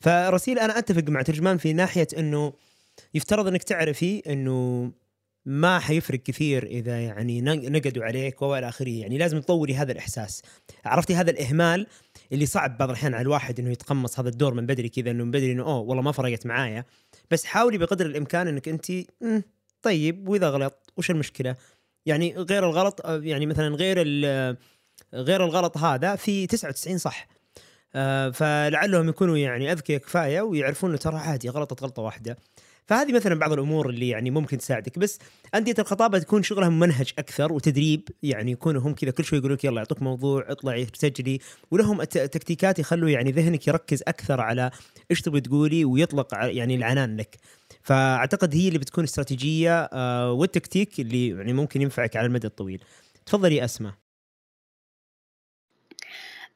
[0.00, 2.52] فرسيل أنا أتفق مع ترجمان في ناحية إنه
[3.14, 4.90] يفترض إنك تعرفي إنه
[5.46, 8.88] ما حيفرق كثير إذا يعني نق- نقدوا عليك وإلى آخره.
[8.88, 10.42] يعني لازم تطوري هذا الإحساس.
[10.84, 11.86] عرفتي هذا الإهمال
[12.32, 15.30] اللي صعب بعض الأحيان على الواحد إنه يتقمص هذا الدور من بدري كذا إنه من
[15.30, 16.84] بدري إنه أوه والله ما فرقت معايا.
[17.30, 18.86] بس حاولي بقدر الإمكان إنك انت
[19.20, 19.42] "مم،
[19.82, 21.56] طيب وإذا غلط وش المشكلة؟
[22.06, 23.98] يعني غير الغلط يعني مثلا غير
[25.14, 27.28] غير الغلط هذا في 99 صح.
[27.94, 32.36] آه، فلعلهم يكونوا يعني أذكياء كفاية ويعرفون إنه ترى عادي غلطت غلطة واحدة.
[32.90, 34.98] فهذه مثلا بعض الأمور اللي يعني ممكن تساعدك.
[34.98, 35.18] بس
[35.54, 39.64] انديه الخطابة تكون شغلها ممنهج أكثر وتدريب يعني يكونوا هم كذا كل شوي يقولوا لك
[39.64, 41.38] يلا يعطوك موضوع اطلعي سجلي
[41.70, 44.70] ولهم تكتيكات يخلوا يعني ذهنك يركز أكثر على
[45.10, 47.36] إيش تبغي تقولي ويطلق يعني العنان لك.
[47.82, 52.82] فأعتقد هي اللي بتكون استراتيجية آه، والتكتيك اللي يعني ممكن ينفعك على المدى الطويل.
[53.26, 53.99] تفضلي أسماء.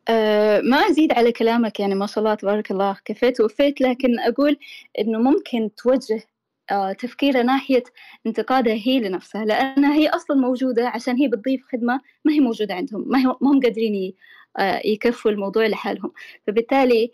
[0.08, 4.56] أه ما أزيد على كلامك يعني ما شاء الله تبارك الله كفيت ووفيت لكن أقول
[4.98, 6.22] إنه ممكن توجه
[6.70, 7.84] أه تفكيرها ناحية
[8.26, 13.04] انتقادها هي لنفسها لأنها هي أصلا موجودة عشان هي بتضيف خدمة ما هي موجودة عندهم
[13.08, 14.14] ما, هي ما هم قادرين
[14.58, 16.12] آه، يكفوا الموضوع لحالهم.
[16.46, 17.10] فبالتالي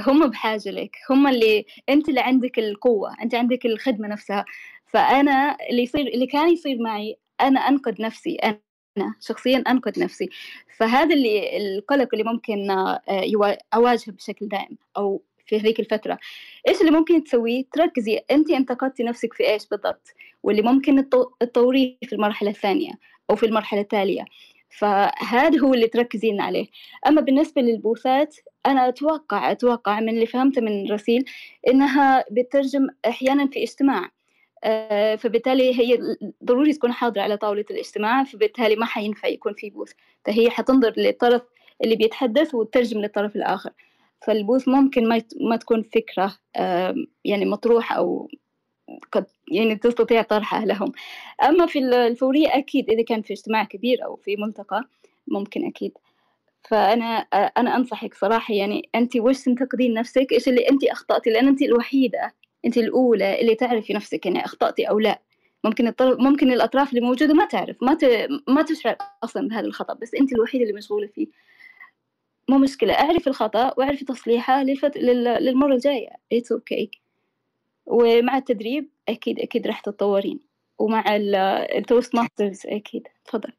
[0.00, 4.44] هم بحاجة لك هم اللي أنت اللي عندك القوة أنت عندك الخدمة نفسها.
[4.86, 8.60] فأنا اللي يصير اللي كان يصير معي أنا أنقد نفسي أنا
[9.02, 10.28] أنا شخصيا أنقد نفسي.
[10.76, 13.00] فهذا اللي القلق اللي ممكن آه،
[13.74, 16.18] أواجهه بشكل دائم أو في هذيك الفترة.
[16.68, 20.08] إيش اللي ممكن تسويه؟ تركزي أنت انتقدتي نفسك في إيش بالضبط؟
[20.42, 22.90] واللي ممكن تطو- تطوريه في المرحلة الثانية
[23.30, 24.24] أو في المرحلة التالية.
[24.70, 26.66] فهذا هو اللي تركزين عليه.
[27.06, 31.24] أما بالنسبة للبوثات أنا أتوقع أتوقع من اللي فهمته من رسيل
[31.68, 34.10] إنها بتترجم أحيانا في اجتماع.
[35.18, 39.92] فبالتالي هي ضروري تكون حاضرة على طاولة الاجتماع فبالتالي ما حينفع يكون في بوث.
[40.24, 41.42] فهي حتنظر للطرف
[41.84, 43.70] اللي بيتحدث وتترجم للطرف الآخر.
[44.26, 46.34] فالبوث ممكن ما يت- ما تكون فكرة
[47.24, 48.28] يعني مطروحة أو
[49.12, 50.92] قد يعني تستطيع طرحها لهم.
[51.42, 54.84] أما في ال- الفورية أكيد إذا كان في اجتماع كبير أو في ملتقى
[55.26, 55.92] ممكن أكيد.
[56.68, 61.62] فأنا أنا أنصحك صراحة يعني أنت وش تنتقدين نفسك؟ إيش اللي أنت أخطأتي؟ لأن أنت
[61.62, 62.34] الوحيدة
[62.68, 65.22] أنت الأولى اللي تعرفي نفسك يعني أخطأتي أو لا.
[65.64, 68.04] ممكن ممكن الأطراف اللي موجودة ما تعرف ما ت...
[68.48, 71.26] ما تشعر أصلا بهذا الخطأ بس أنت الوحيدة اللي مشغولة فيه.
[72.48, 74.96] مو مشكلة أعرفي الخطأ وأعرفي تصليحه للفت...
[74.96, 75.24] لل...
[75.24, 76.08] للمرة الجاية.
[76.34, 76.88] It's okay.
[77.86, 80.40] ومع التدريب أكيد أكيد راح تتطورين.
[80.78, 83.08] ومع ال Toastmasters أكيد.
[83.24, 83.52] تفضل.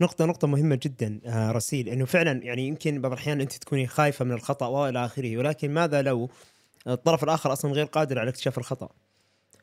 [0.00, 4.24] نقطة نقطة مهمة جدا آه، رسيل إنه فعلا يعني يمكن بعض الأحيان أنت تكوني خايفة
[4.24, 6.28] من الخطأ وإلى آخره ولكن ماذا لو
[6.86, 8.88] الطرف الآخر أصلا غير قادر على اكتشاف الخطأ.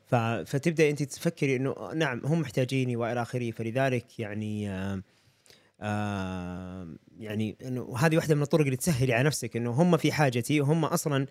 [0.06, 0.14] ف...
[0.14, 3.50] فتبدأ أنت تفكري إنه نعم هم محتاجيني وإلى آخره.
[3.50, 5.02] فلذلك يعني آه
[5.80, 6.88] آه
[7.18, 10.84] يعني إنه هذه واحدة من الطرق اللي تسهلي على نفسك إنه هم في حاجتي وهم
[10.84, 11.26] أصلا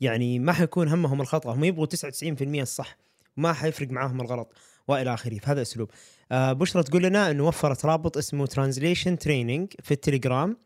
[0.00, 1.54] يعني ما حيكون همهم الخطأ.
[1.54, 2.96] هم يبغوا 99% الصح
[3.36, 4.52] ما حيفرق معاهم الغلط
[4.88, 5.38] وإلى آخره.
[5.38, 5.90] في هذا الاسلوب
[6.32, 10.56] آه بشرى تقول لنا إنه وفرت رابط اسمه translation training في التليجرام.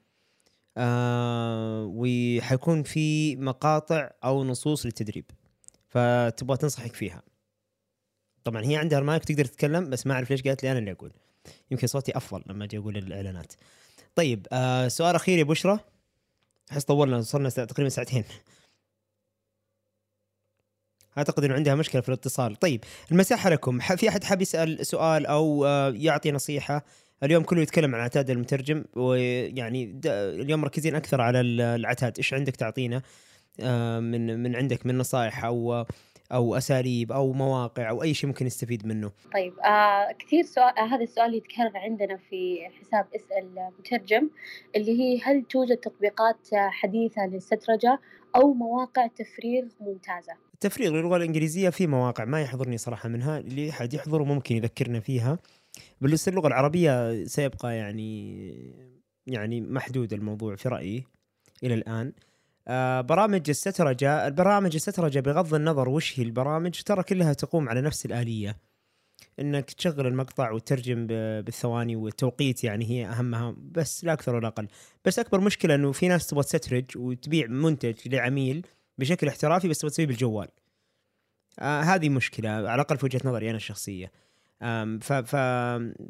[0.78, 5.24] آه وحيكون في مقاطع أو نصوص للتدريب.
[5.88, 7.22] فتبغى تنصحك فيها.
[8.44, 11.12] طبعا هي عندها المايك تقدر تتكلم بس ما أعرف ليش قالت لي أنا اللي أقول.
[11.70, 13.52] يمكن صوتي أفضل لما أجي أقول الإعلانات.
[14.14, 15.78] طيب آه سؤال أخير يا بشرى.
[16.72, 18.24] أحس طولنا وصلنا تقريبا ساعتين.
[21.18, 22.56] أعتقد إنه عندها مشكلة في الاتصال.
[22.56, 23.78] طيب المساحة لكم.
[23.80, 26.84] في أحد حاب يسأل سؤال أو آه، يعطي نصيحة؟
[27.22, 32.16] اليوم كله يتكلم عن عتاد المترجم ويعني اليوم مركزين أكثر على ال- العتاد.
[32.18, 33.02] إيش عندك تعطينا؟
[33.60, 35.84] آه، من من عندك من نصائح أو
[36.32, 40.84] أو أساليب أو مواقع أو أي شيء ممكن يستفيد منه؟ طيب آه كثير سؤال آه
[40.94, 44.30] هذا السؤال يتكرر عندنا في حساب اسأل مترجم
[44.76, 47.98] اللي هي هل توجد تطبيقات آه، حديثة للسترجة
[48.36, 53.94] أو مواقع تفريغ ممتازة؟ التفريغ للغة الإنجليزية في مواقع ما يحضرني صراحة منها اللي حد
[53.94, 55.38] يحضر ممكن يذكرنا فيها.
[56.00, 58.48] بالنسبة للغه العربية سيبقى يعني
[59.26, 61.04] يعني محدود الموضوع في رأيي
[61.64, 62.12] إلى الآن.
[62.68, 68.06] آه برامج السترجه البرامج السترجه بغض النظر وش هي البرامج ترى كلها تقوم على نفس
[68.06, 68.56] الآلية.
[69.40, 74.68] إنك تشغل المقطع وتترجم ب- بالثواني والتوقيت يعني هي أهمها بس لا أكثر ولا أقل.
[75.04, 78.66] بس أكبر مشكلة إنه في ناس تبغى تسترج وتبيع منتج لعميل
[78.98, 80.48] بشكل احترافي بس تبغى تسويه بالجوال.
[81.58, 84.12] آه هذه مشكلة على الأقل في وجهة نظري أنا الشخصية.
[85.00, 85.34] ف, ف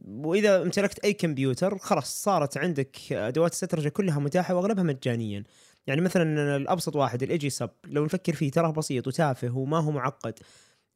[0.09, 5.45] وإذا امتلكت أي كمبيوتر خلاص صارت عندك أدوات السترجه كلها متاحة وأغلبها مجانيا.
[5.87, 10.39] يعني مثلا الأبسط واحد الايجي سب لو نفكر فيه تراه بسيط وتافه وما هو معقد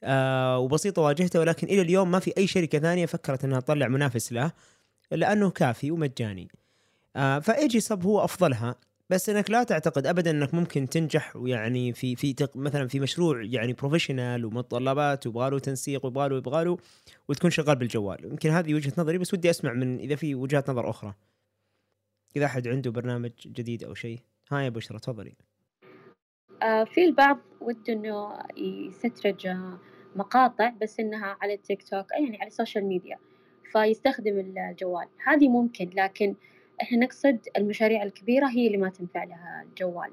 [0.04, 4.32] آه وبسيطه واجهته ولكن إلى اليوم ما في أي شركة ثانية فكرت إنها تطلع منافس
[4.32, 4.52] له
[5.10, 6.48] لأنه كافي ومجاني.
[7.16, 8.74] آه ف Aegisub هو أفضلها.
[9.12, 13.42] بس إنك لا تعتقد ابدا إنك ممكن تنجح ويعني في في تق- مثلا في مشروع
[13.44, 16.78] يعني professional ومتطلبات ويبغى له تنسيق ويبغى له يبغى له
[17.28, 18.24] وتكون شغال بالجوال.
[18.24, 21.14] يمكن هذه وجهة نظري بس ودي أسمع من إذا في وجهات نظر أخرى.
[22.36, 24.18] إذا أحد عنده برنامج جديد أو شيء.
[24.50, 25.34] ها يا بشرى تفضلي.
[26.62, 29.78] آه في البعض وده إنه يسترج آه،
[30.16, 33.18] مقاطع بس إنها على التيك توك يعني على ال social media
[33.72, 35.06] فيستخدم الجوال.
[35.26, 36.34] هذه ممكن لكن
[36.82, 40.10] إحنا نقصد المشاريع الكبيرة هي اللي ما تنفع لها الجوال.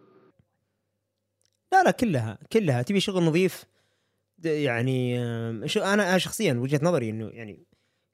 [1.71, 2.81] لا لا كلها كلها.
[2.81, 3.65] تبي شغل نظيف؟
[4.43, 5.19] يعني
[5.77, 7.59] أنا شخصيا وجهة نظري إنه يعني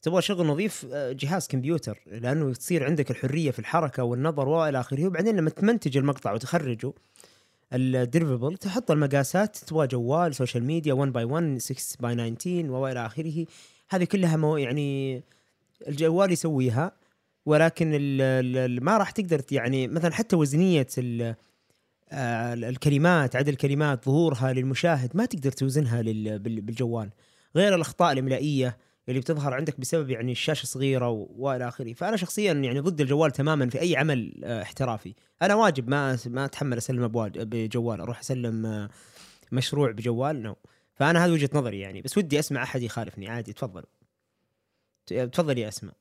[0.02, 5.08] تبغى شغل نظيف آه، جهاز كمبيوتر لأنه تصير عندك الحرية في الحركة والنظر وإلى آخره
[5.08, 6.94] وبعدين لما تمنتج المقطع وتخرجه
[7.74, 13.06] ال deliverable تحط المقاسات تبغى جوال social media 1 by 1 6 by 19 وإلى
[13.06, 13.46] آخره.
[13.90, 15.24] هذه كلها مو يعني
[15.88, 16.92] الجوال يسويها.
[17.46, 18.22] ولكن ال
[18.56, 21.36] ال ما راح تقدر يعني مثلا حتى وزنية ال
[22.12, 26.02] آه، الكلمات عدد الكلمات ظهورها للمشاهد ما تقدر توزنها
[26.38, 27.10] بالجوال.
[27.56, 28.78] غير الأخطاء الإملائية
[29.10, 31.94] اللي بتظهر عندك بسبب يعني الشاشة صغيرة وإلى آخره.
[31.94, 35.14] فأنا شخصيا يعني ضد الجوال تماما في أي عمل آه، احترافي.
[35.42, 38.90] أنا واجب ما ما أتحمل أسلم بجوال أروح أسلم آه،
[39.52, 40.56] مشروع بجوال no
[40.94, 42.02] فأنا هذه وجهة نظري يعني.
[42.02, 43.30] بس ودي أسمع أحد يخالفني.
[43.30, 43.84] عادي تفضل.
[45.08, 45.96] تفضل يا أسماء.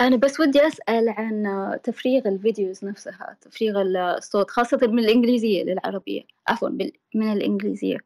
[0.00, 6.22] أنا بس ودي أسأل عن تفريغ ال videos نفسها تفريغ الصوت خاصة من الإنجليزية للعربية.
[6.48, 6.68] عفوا
[7.14, 7.96] من الإنجليزية.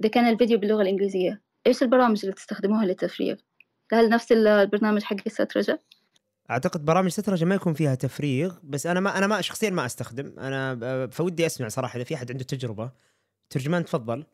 [0.00, 3.36] إذا كان الفيديو باللغة الإنجليزية إيش البرامج اللي تستخدموها للتفريغ؟
[3.92, 5.82] هل نفس البرنامج حق السترجة؟
[6.50, 10.38] أعتقد برامج سترجه ما يكون فيها تفريغ بس أنا ما أنا ما شخصيا ما أستخدم.
[10.38, 12.90] أنا فودي أسمع صراحة إذا في أحد عنده تجربة.
[13.50, 14.24] ترجمان تفضل.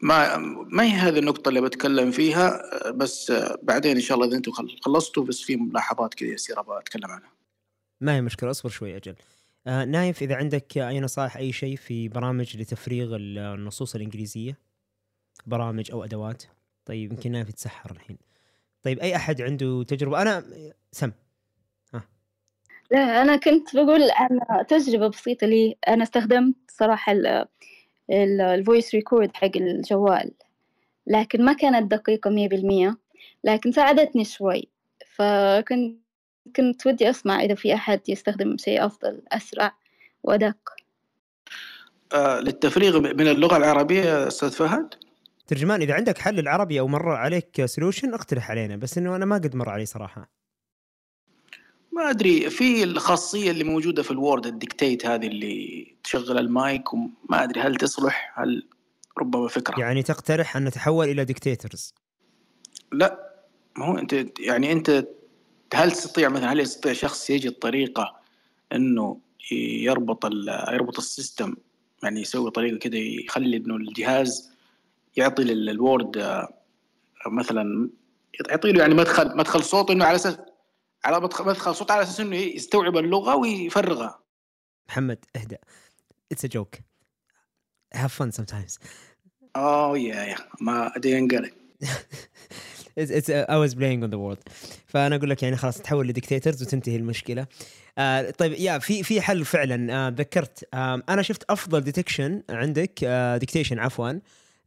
[0.00, 0.36] ما
[0.70, 2.60] ما هي هذه النقطة اللي بتكلم فيها
[2.90, 3.32] بس
[3.62, 7.30] بعدين إن شاء الله إذا أنتم خل- خلصتوا بس في ملاحظات كذا يسيرة بتكلم عنها.
[8.00, 9.14] ما هي مشكلة أصبر شوي أجل.
[9.66, 14.58] آه نايف إذا عندك أي نصائح أي شيء في برامج لتفريغ ال- النصوص الإنجليزية؟
[15.46, 16.42] برامج أو أدوات؟
[16.84, 18.18] طيب يمكن نايف يتسحر الحين.
[18.82, 20.44] طيب أي أحد عنده تجربة؟ أنا
[20.92, 21.12] سم.
[22.90, 25.76] لا أنا كنت بقول عن تجربة بسيطة لي.
[25.88, 27.12] أنا استخدمت صراحة
[28.10, 30.30] ال voice record حق الجوال.
[31.06, 32.98] لكن ما كانت دقيقة مية بالمية
[33.44, 34.68] لكن ساعدتني شوي.
[35.06, 35.96] فكنت
[36.56, 39.72] كنت ودي أسمع إذا في أحد يستخدم شيء أفضل أسرع
[40.22, 40.56] وأدق.
[42.12, 44.94] آه للتفريغ من اللغة العربية أستاذ فهد؟
[45.46, 48.76] ترجمان إذا عندك حل العربي أو مر عليك solution اقترح علينا.
[48.76, 50.35] بس إنه أنا ما قد مر علي صراحة.
[51.96, 56.92] ما أدري في الخاصية اللي موجودة في ال Word ال dictate هذه اللي تشغل المايك
[56.94, 58.66] وما أدري هل تصلح؟ هل
[59.18, 61.94] ربما فكرة؟ يعني تقترح أن نتحول إلى dictators
[62.92, 63.26] لا.
[63.76, 65.06] ما هو أنت يعني أنت
[65.74, 68.16] هل تستطيع مثلا هل يستطيع شخص يجد طريقة
[68.72, 69.20] إنه
[69.52, 70.24] يربط
[70.72, 71.56] يربط ال system
[72.02, 74.50] يعني يسوي طريقة كده يخلي إنه الجهاز
[75.16, 76.48] يعطي لل- ال Word آه،
[77.26, 77.90] مثلا
[78.50, 80.38] يعطي له يعني مدخل مدخل صوت إنه على أساس
[81.06, 84.22] على مدخل صوت على أساس إنه يستوعب اللغة ويفرغها.
[84.88, 85.58] محمد اهدأ.
[86.32, 86.74] it's a joke
[87.96, 88.78] have fun sometimes.
[89.56, 91.54] آه يا يا ما didn't get it
[92.98, 94.52] it's, it's uh, I was playing on the world.
[94.86, 97.46] فأنا أقول لك يعني خلاص تحول ل dictators وتنتهي المشكلة.
[97.98, 100.06] آه طيب يا في في حل فعلا.
[100.06, 104.12] آه ذكرت آه أنا شفت أفضل detection عندك آه dictation عفوا.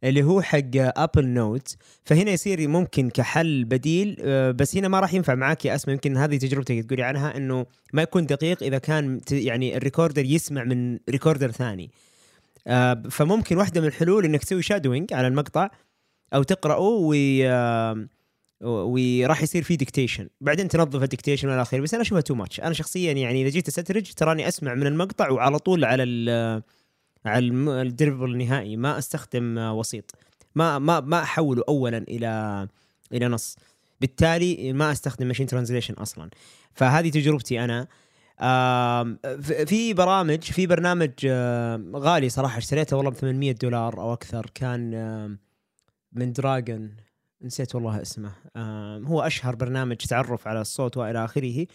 [0.04, 5.14] اللي هو حق Apple Note فهنا يصير ممكن كحل بديل آه، بس هنا ما راح
[5.14, 5.94] ينفع معاك يا أسماء.
[5.94, 10.64] يمكن هذه تجربتك تقولي عنها إنه ما يكون دقيق إذا كان يعني ال recorder يسمع
[10.64, 11.90] من recorder ثاني.
[12.66, 15.70] آه، فممكن واحدة من الحلول إنك تسوي shadowing على المقطع
[16.34, 17.14] أو تقرأه و
[17.44, 18.06] آه،
[18.62, 21.80] وراح يصير في dictation بعدين تنظف ال dictation وإلى آخره.
[21.80, 25.30] بس أنا أشوفها too much أنا شخصيا يعني إذا جيت أستدرج تراني أسمع من المقطع
[25.30, 26.02] وعلى طول على
[27.26, 27.46] على
[27.82, 30.14] ال draft النهائي ما أستخدم وسيط.
[30.54, 32.68] ما ما ما أحوله اولا إلى
[33.12, 33.56] إلى نص.
[34.00, 36.30] بالتالي ما أستخدم machine translation أصلا.
[36.74, 37.86] فهذه تجربتي أنا.
[39.66, 41.26] في برامج في برنامج
[41.96, 44.50] غالي صراحة اشتريته والله ب 800 دولار أو أكثر.
[44.54, 45.38] كان
[46.12, 46.96] من Dragon
[47.42, 48.32] نسيت والله اسمه.
[49.06, 51.66] هو أشهر برنامج تعرف على الصوت وإلى آخره.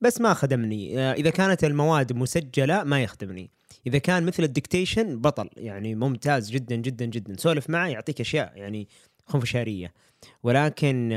[0.00, 0.98] بس ما خدمني.
[0.98, 3.50] آه، إذا كانت المواد مسجلة ما يخدمني.
[3.86, 7.36] إذا كان مثل ال dictation بطل يعني ممتاز جدا جدا جدا.
[7.36, 8.88] سولف معه يعطيك أشياء يعني
[9.26, 9.92] خنفشارية.
[10.42, 11.10] ولكن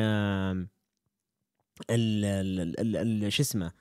[3.29, 3.71] شو اسمه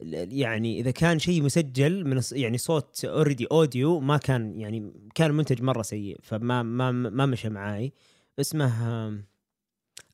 [0.00, 5.62] يعني إذا كان شيء مسجل من يعني صوت already audio ما كان يعني كان منتج
[5.62, 7.92] مرة سيء فما ما ما مشى معاي.
[8.40, 9.24] اسمه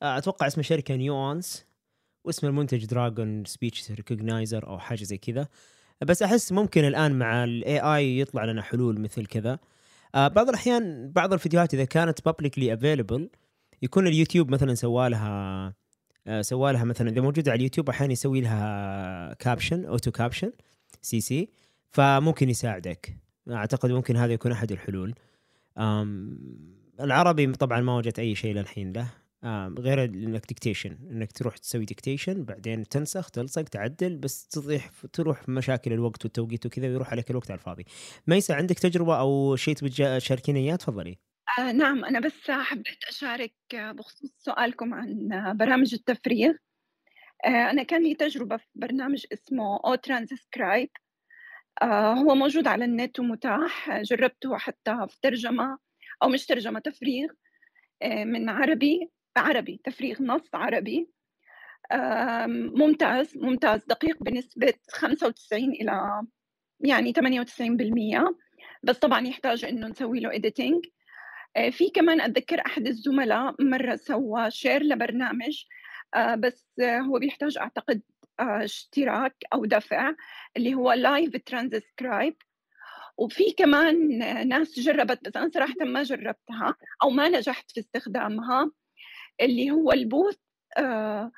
[0.03, 1.67] أتوقع اسم الشركة Nuance
[2.25, 5.49] واسم المنتج Dragon Speech Recognizer أو حاجة زي كذا.
[6.03, 9.59] بس أحس ممكن الآن مع ال AI يطلع لنا حلول مثل كذا.
[10.15, 13.31] آه بعض الأحيان بعض الفيديوهات إذا كانت publicly available
[13.83, 15.75] يكون اليوتيوب مثلا سوى لها
[16.27, 20.53] آه سوى لها مثلا إذا موجودة على اليوتيوب أحيانا يسوي لها caption auto caption
[21.03, 21.49] CC
[21.91, 23.17] فممكن يساعدك.
[23.51, 25.15] أعتقد ممكن هذا يكون أحد الحلول.
[27.01, 29.22] العربي طبعا ما وجدت أي شيء للحين له.
[29.79, 35.93] غير إنك dictation إنك تروح تسوي dictation بعدين تنسخ تلصق تعدل بس تطيح تروح مشاكل
[35.93, 37.85] الوقت والتوقيت وكذا ويروح عليك الوقت على الفاضي.
[38.27, 41.19] ميسا عندك تجربة أو شيء تبي تشاركينا إياه تفضلي.
[41.59, 46.53] آه نعم أنا بس حبيت أشارك آه، بخصوص سؤالكم عن آه، برامج التفريغ
[47.45, 50.91] آه أنا كان لي تجربة في برنامج اسمه أو ترانسكرايب
[51.83, 55.79] آه هو موجود على النت ومتاح جربته حتى في ترجمة
[56.23, 57.29] أو مش ترجمة تفريغ
[58.03, 61.09] آه من عربي عربي تفريغ نص عربي.
[62.77, 63.85] ممتاز ممتاز.
[63.85, 66.23] دقيق بنسبة 95 إلى
[66.81, 68.37] يعني 98%
[68.83, 70.91] بس طبعا يحتاج إنه نسوي له editing.
[71.57, 75.65] آه، في كمان أتذكر أحد الزملاء مرة سوى share لبرنامج.
[76.15, 78.03] آه، بس هو بيحتاج أعتقد
[78.41, 80.15] آه، اشتراك أو دفع
[80.57, 82.37] اللي هو لايف ترانسكرايب
[83.19, 84.19] وفي كمان
[84.49, 88.71] ناس جربت بس أنا صراحة ما جربتها أو ما نجحت في استخدامها.
[89.41, 90.37] اللي هو ال booth
[90.79, 91.33] آه،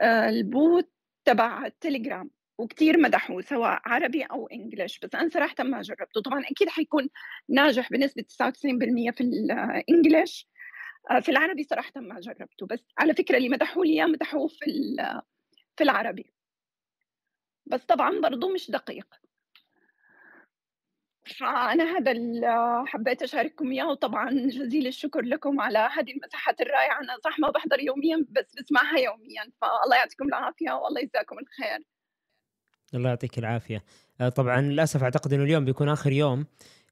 [0.00, 0.84] آه، البوث
[1.24, 6.22] تبع التليجرام وكتير مدحوه سواء عربي أو انجلش بس أنا صراحة ما جربته.
[6.22, 7.08] طبعا أكيد حيكون
[7.48, 10.48] ناجح بنسبة 99% في الانجلش
[11.10, 12.66] آه، في العربي صراحة ما جربته.
[12.66, 14.56] بس على فكرة اللي مدحوه لي إياه مدحوه في
[15.76, 16.32] في العربي.
[17.66, 19.06] بس طبعا برضه مش دقيق.
[21.28, 27.00] فأنا هذا اللي حبيت أشارككم إياه وطبعا جزيل الشكر لكم على هذه المساحات الرائعة.
[27.00, 29.42] أنا صح ما بحضر يوميا بس بسمعها يوميا.
[29.60, 31.84] فالله يعطيكم العافية والله يجزاكم الخير.
[32.94, 33.84] الله يعطيك العافية.
[34.20, 36.46] آه طبعا للأسف أعتقد إنه اليوم بيكون آخر يوم.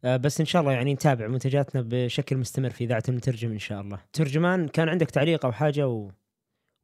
[0.04, 3.80] آه بس إن شاء الله يعني نتابع منتجاتنا بشكل مستمر في إذاعة المترجم إن شاء
[3.80, 3.98] الله.
[4.12, 6.10] ترجمان كان عندك تعليق أو حاجة؟ و...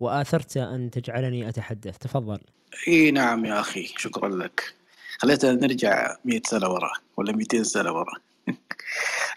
[0.01, 1.99] وآثرت أن تجعلني أتحدث.
[1.99, 2.41] تفضل.
[2.89, 3.85] إي نعم يا أخي.
[3.97, 4.75] شكرا لك.
[5.23, 8.15] خليتنا نرجع 100 سنة ورا ولا 200 سنة ورا.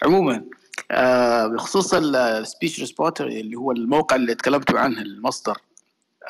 [0.04, 0.44] عموما
[0.90, 5.58] آه بخصوص ال Speech Repository اللي هو الموقع اللي تكلمتوا عنه المصدر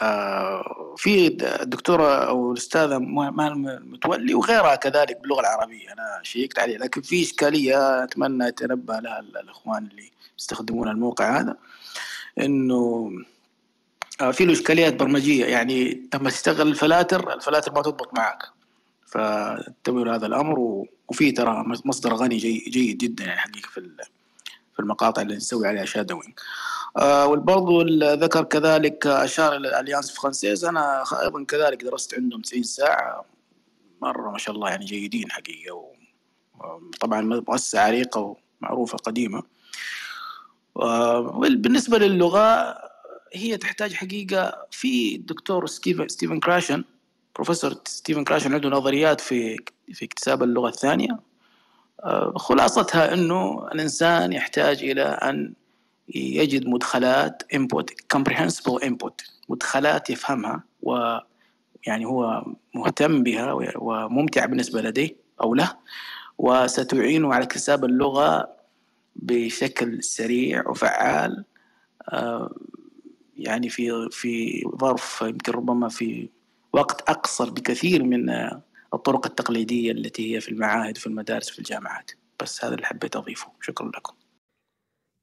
[0.03, 7.01] آه في الدكتوره أو الاستاذه مان متولي وغيرها كذلك باللغة العربية أنا شيكت عليه لكن
[7.03, 11.57] في إشكالية أتمنى يتنبه لها الإخوان اللي يستخدمون الموقع هذا
[12.39, 13.11] إنه
[14.21, 18.56] آه، في له إشكاليات برمجية يعني لما تشتغل الفلاتر الفلاتر ما تضبط معك.
[19.07, 23.81] فانتبهوا لهذا الأمر وفي ترى مصدر غني جي جيد جدا يعني حقيقه في
[24.75, 26.35] في المقاطع اللي نسوي عليها shadowing
[26.97, 27.27] آه
[27.83, 30.65] ال- ذكر كذلك أشار إلى ال Alliance Française.
[30.65, 33.25] أنا أيضا كذلك درست عندهم 90 ساعة.
[34.03, 35.93] مرة ما شاء الله يعني جيدين حقيقة و-
[37.01, 39.43] طبعا مؤسسة عريقة ومعروفة قديمة.
[40.77, 42.79] آه، بالنسبة للغة
[43.35, 45.17] هي تحتاج حقيقة في
[45.67, 46.85] ستيفن ستيفن كراشن.
[47.37, 49.57] بروفيسور ستيفن كراشن عنده نظريات في
[49.93, 51.21] في اكتساب اللغة الثانية.
[52.05, 55.55] آه، خلاصتها إنه الإنسان يحتاج إلى أن
[56.15, 62.45] يجد مدخلات input comprehensible input مدخلات يفهمها ويعني هو
[62.75, 65.77] مهتم بها وممتع بالنسبة لديه أو له
[66.39, 68.57] وستعينه على اكتساب اللغة
[69.17, 71.45] بشكل سريع وفعال.
[72.09, 72.55] آه،
[73.37, 76.29] يعني في في ظرف يمكن ربما في
[76.77, 78.63] وقت أقصر بكثير من آه،
[78.95, 82.11] الطرق التقليدية التي هي في المعاهد وفي المدارس وفي الجامعات.
[82.43, 83.53] بس هذا اللي حبيت أضيفه.
[83.61, 84.15] شكرا لكم.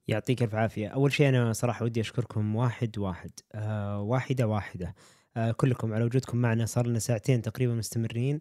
[0.08, 0.88] يعطيك الف عافية.
[0.88, 3.32] أول شيء أنا صراحة ودي أشكركم واحد واحد.
[3.54, 4.96] آه واحدة واحدة.
[5.38, 6.66] آه كلكم على وجودكم معنا.
[6.66, 8.40] صار لنا ساعتين تقريبا مستمرين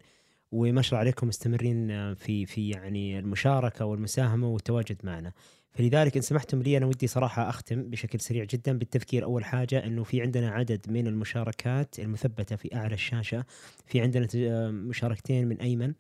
[0.53, 5.33] وما شاء الله عليكم مستمرين آه، في في يعني المشاركة والمساهمة والتواجد معنا.
[5.75, 9.25] فلذلك إن سمحتم لي أنا ودي صراحة أختم بشكل سريع جدا بالتذكير.
[9.25, 13.45] أول حاجة إنه في عندنا عدد من المشاركات المثبتة في أعلى الشاشة.
[13.87, 15.93] في عندنا آه، مشاركتين من أيمن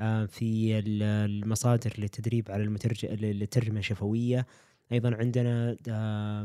[0.00, 4.46] آه، في ال- المصادر للتدريب على المترجم للترجمة الشفوية.
[4.92, 5.76] أيضا عندنا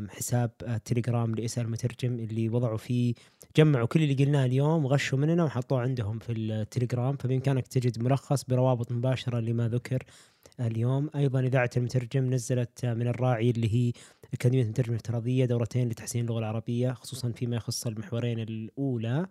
[0.10, 3.14] حساب آه، تليجرام لإسأل المترجم اللي وضعوا فيه.
[3.58, 7.18] جمعوا كل اللي قلناه اليوم وغشوا مننا وحطوه عندهم في التليجرام.
[7.18, 10.04] فبإمكانك تجد ملخص بروابط مباشرة لما ذكر
[10.60, 11.10] اليوم.
[11.16, 13.94] أيضا إذاعة المترجم نزلت آه، من الراعي اللي هي
[14.34, 19.28] أكاديمية المترجم الافتراضية دورتين لتحسين اللغة العربية خصوصا فيما يخص المحورين الأولى.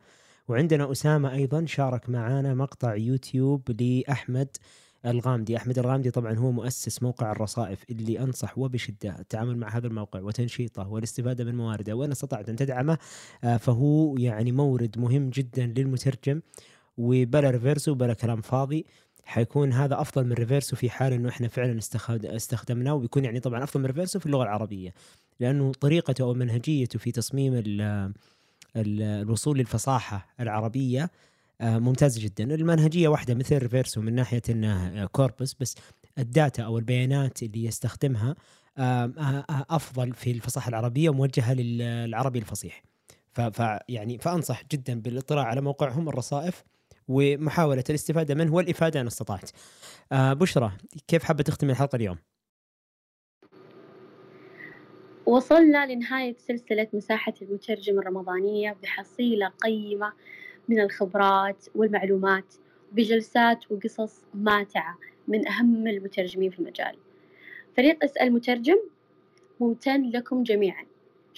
[0.49, 4.49] وعندنا أسامة أيضا شارك معنا مقطع يوتيوب لأحمد
[5.07, 5.57] الغامدي.
[5.57, 10.89] أحمد الغامدي طبعا هو مؤسس موقع الرصائف اللي أنصح وبشدة التعامل مع هذا الموقع وتنشيطه
[10.89, 11.95] والاستفادة من موارده.
[11.95, 12.99] وإن استطعت أن تدعمه
[13.45, 16.41] آه، فهو يعني مورد مهم جدا للمترجم.
[16.99, 18.87] وبلا ريفيرسو بلا كلام فاضي.
[19.29, 23.65] حيكون هذا أفضل من ريفيرسو في حال إنه إحنا فعلا استخد- استخدمناه وبيكون يعني طبعا
[23.65, 24.95] أفضل من ريفيرسو في اللغة العربية.
[25.41, 27.81] لأنه طريقته أو منهجيته في تصميم ال-
[28.77, 31.11] ال- الوصول للفصاحة العربية
[31.61, 32.55] آه، ممتازه جدا.
[32.55, 35.75] المنهجية واحدة مثل ريفيرسو من ناحية انه corpus بس
[36.19, 38.35] ال data أو البيانات اللي يستخدمها
[38.79, 42.83] آه، آه، أفضل في الفصاحة العربية وموجهة للعربي الفصيح.
[43.33, 46.65] ف ف- يعني فأنصح جدا بالإطلاع على موقعهم الرصائف.
[47.09, 49.51] ومحاولة الاستفادة منه والإفادة إن استطعت.
[50.13, 50.73] آه بشرى
[51.09, 52.19] كيف حابة تختم الحلقة اليوم؟
[55.27, 60.13] وصلنا لنهاية سلسلة مساحة المترجم الرمضانية بحصيلة قيمة
[60.69, 62.55] من الخبرات والمعلومات
[62.93, 64.99] بجلسات وقصص ماتعة
[65.29, 66.97] من أهم المترجمين في المجال
[67.77, 68.79] فريق أسأل مترجم
[69.61, 70.85] ممتن لكم جميعا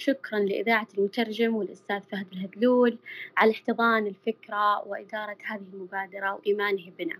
[0.01, 2.97] شكرا لإذاعة المترجم والأستاذ فهد الهدلول
[3.37, 7.15] على احتضان الفكرة وإدارة هذه المبادرة وإيمانه بنا.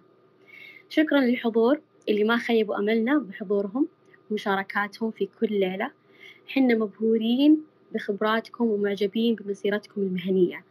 [0.89, 3.87] شكرا للحضور اللي ما خيبوا أملنا بحضورهم
[4.31, 5.91] ومشاركاتهم في كل ليلة.
[6.47, 10.63] حنا مبهورين بخبراتكم ومعجبين بمسيرتكم المهنية.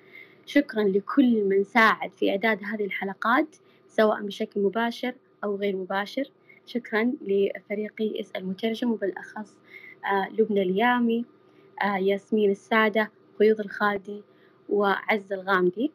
[0.47, 3.57] شكرا لكل من ساعد في إعداد هذه الحلقات
[3.89, 5.15] سواء بشكل مباشر
[5.45, 6.31] أو غير مباشر.
[6.67, 9.57] شكرا لفريقي اسأل مترجم وبالأخص
[10.05, 11.25] آه، لبنى اليامي.
[11.83, 14.23] آه، ياسمين السادة قيوض الخالدي
[14.69, 15.93] وعزة الغامدي.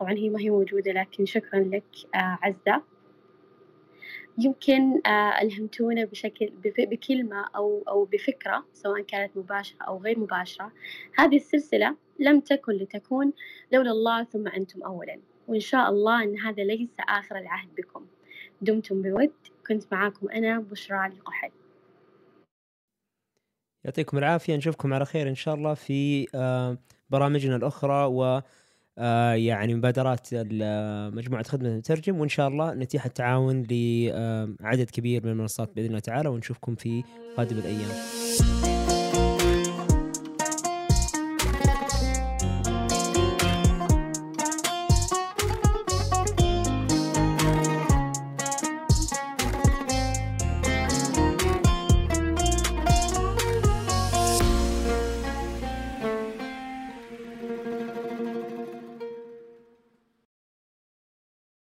[0.00, 2.82] طبعا هي ما هي موجودة لكن شكرا لك آه، عزة.
[4.38, 10.72] يمكن آه، ألهمتونا بشكل بكلمة أو أو بفكرة سواء كانت مباشرة أو غير مباشرة.
[11.18, 13.32] هذه السلسلة لم تكن لتكون
[13.72, 15.20] لولا الله ثم أنتم أولا.
[15.48, 18.06] وإن شاء الله أن هذا ليس آخر العهد بكم.
[18.60, 19.32] دمتم بود.
[19.66, 21.20] كنت معاكم أنا بشرى علي
[23.86, 26.78] يعطيكم العافية نشوفكم على خير إن شاء الله في آه
[27.10, 28.40] برامجنا الأخرى و
[28.98, 35.32] آه يعني مبادرات آه، مجموعة خدمة المترجم وإن شاء الله نتيح التعاون لعدد كبير من
[35.32, 37.04] المنصات بإذن الله تعالى ونشوفكم في
[37.36, 38.75] قادم الأيام.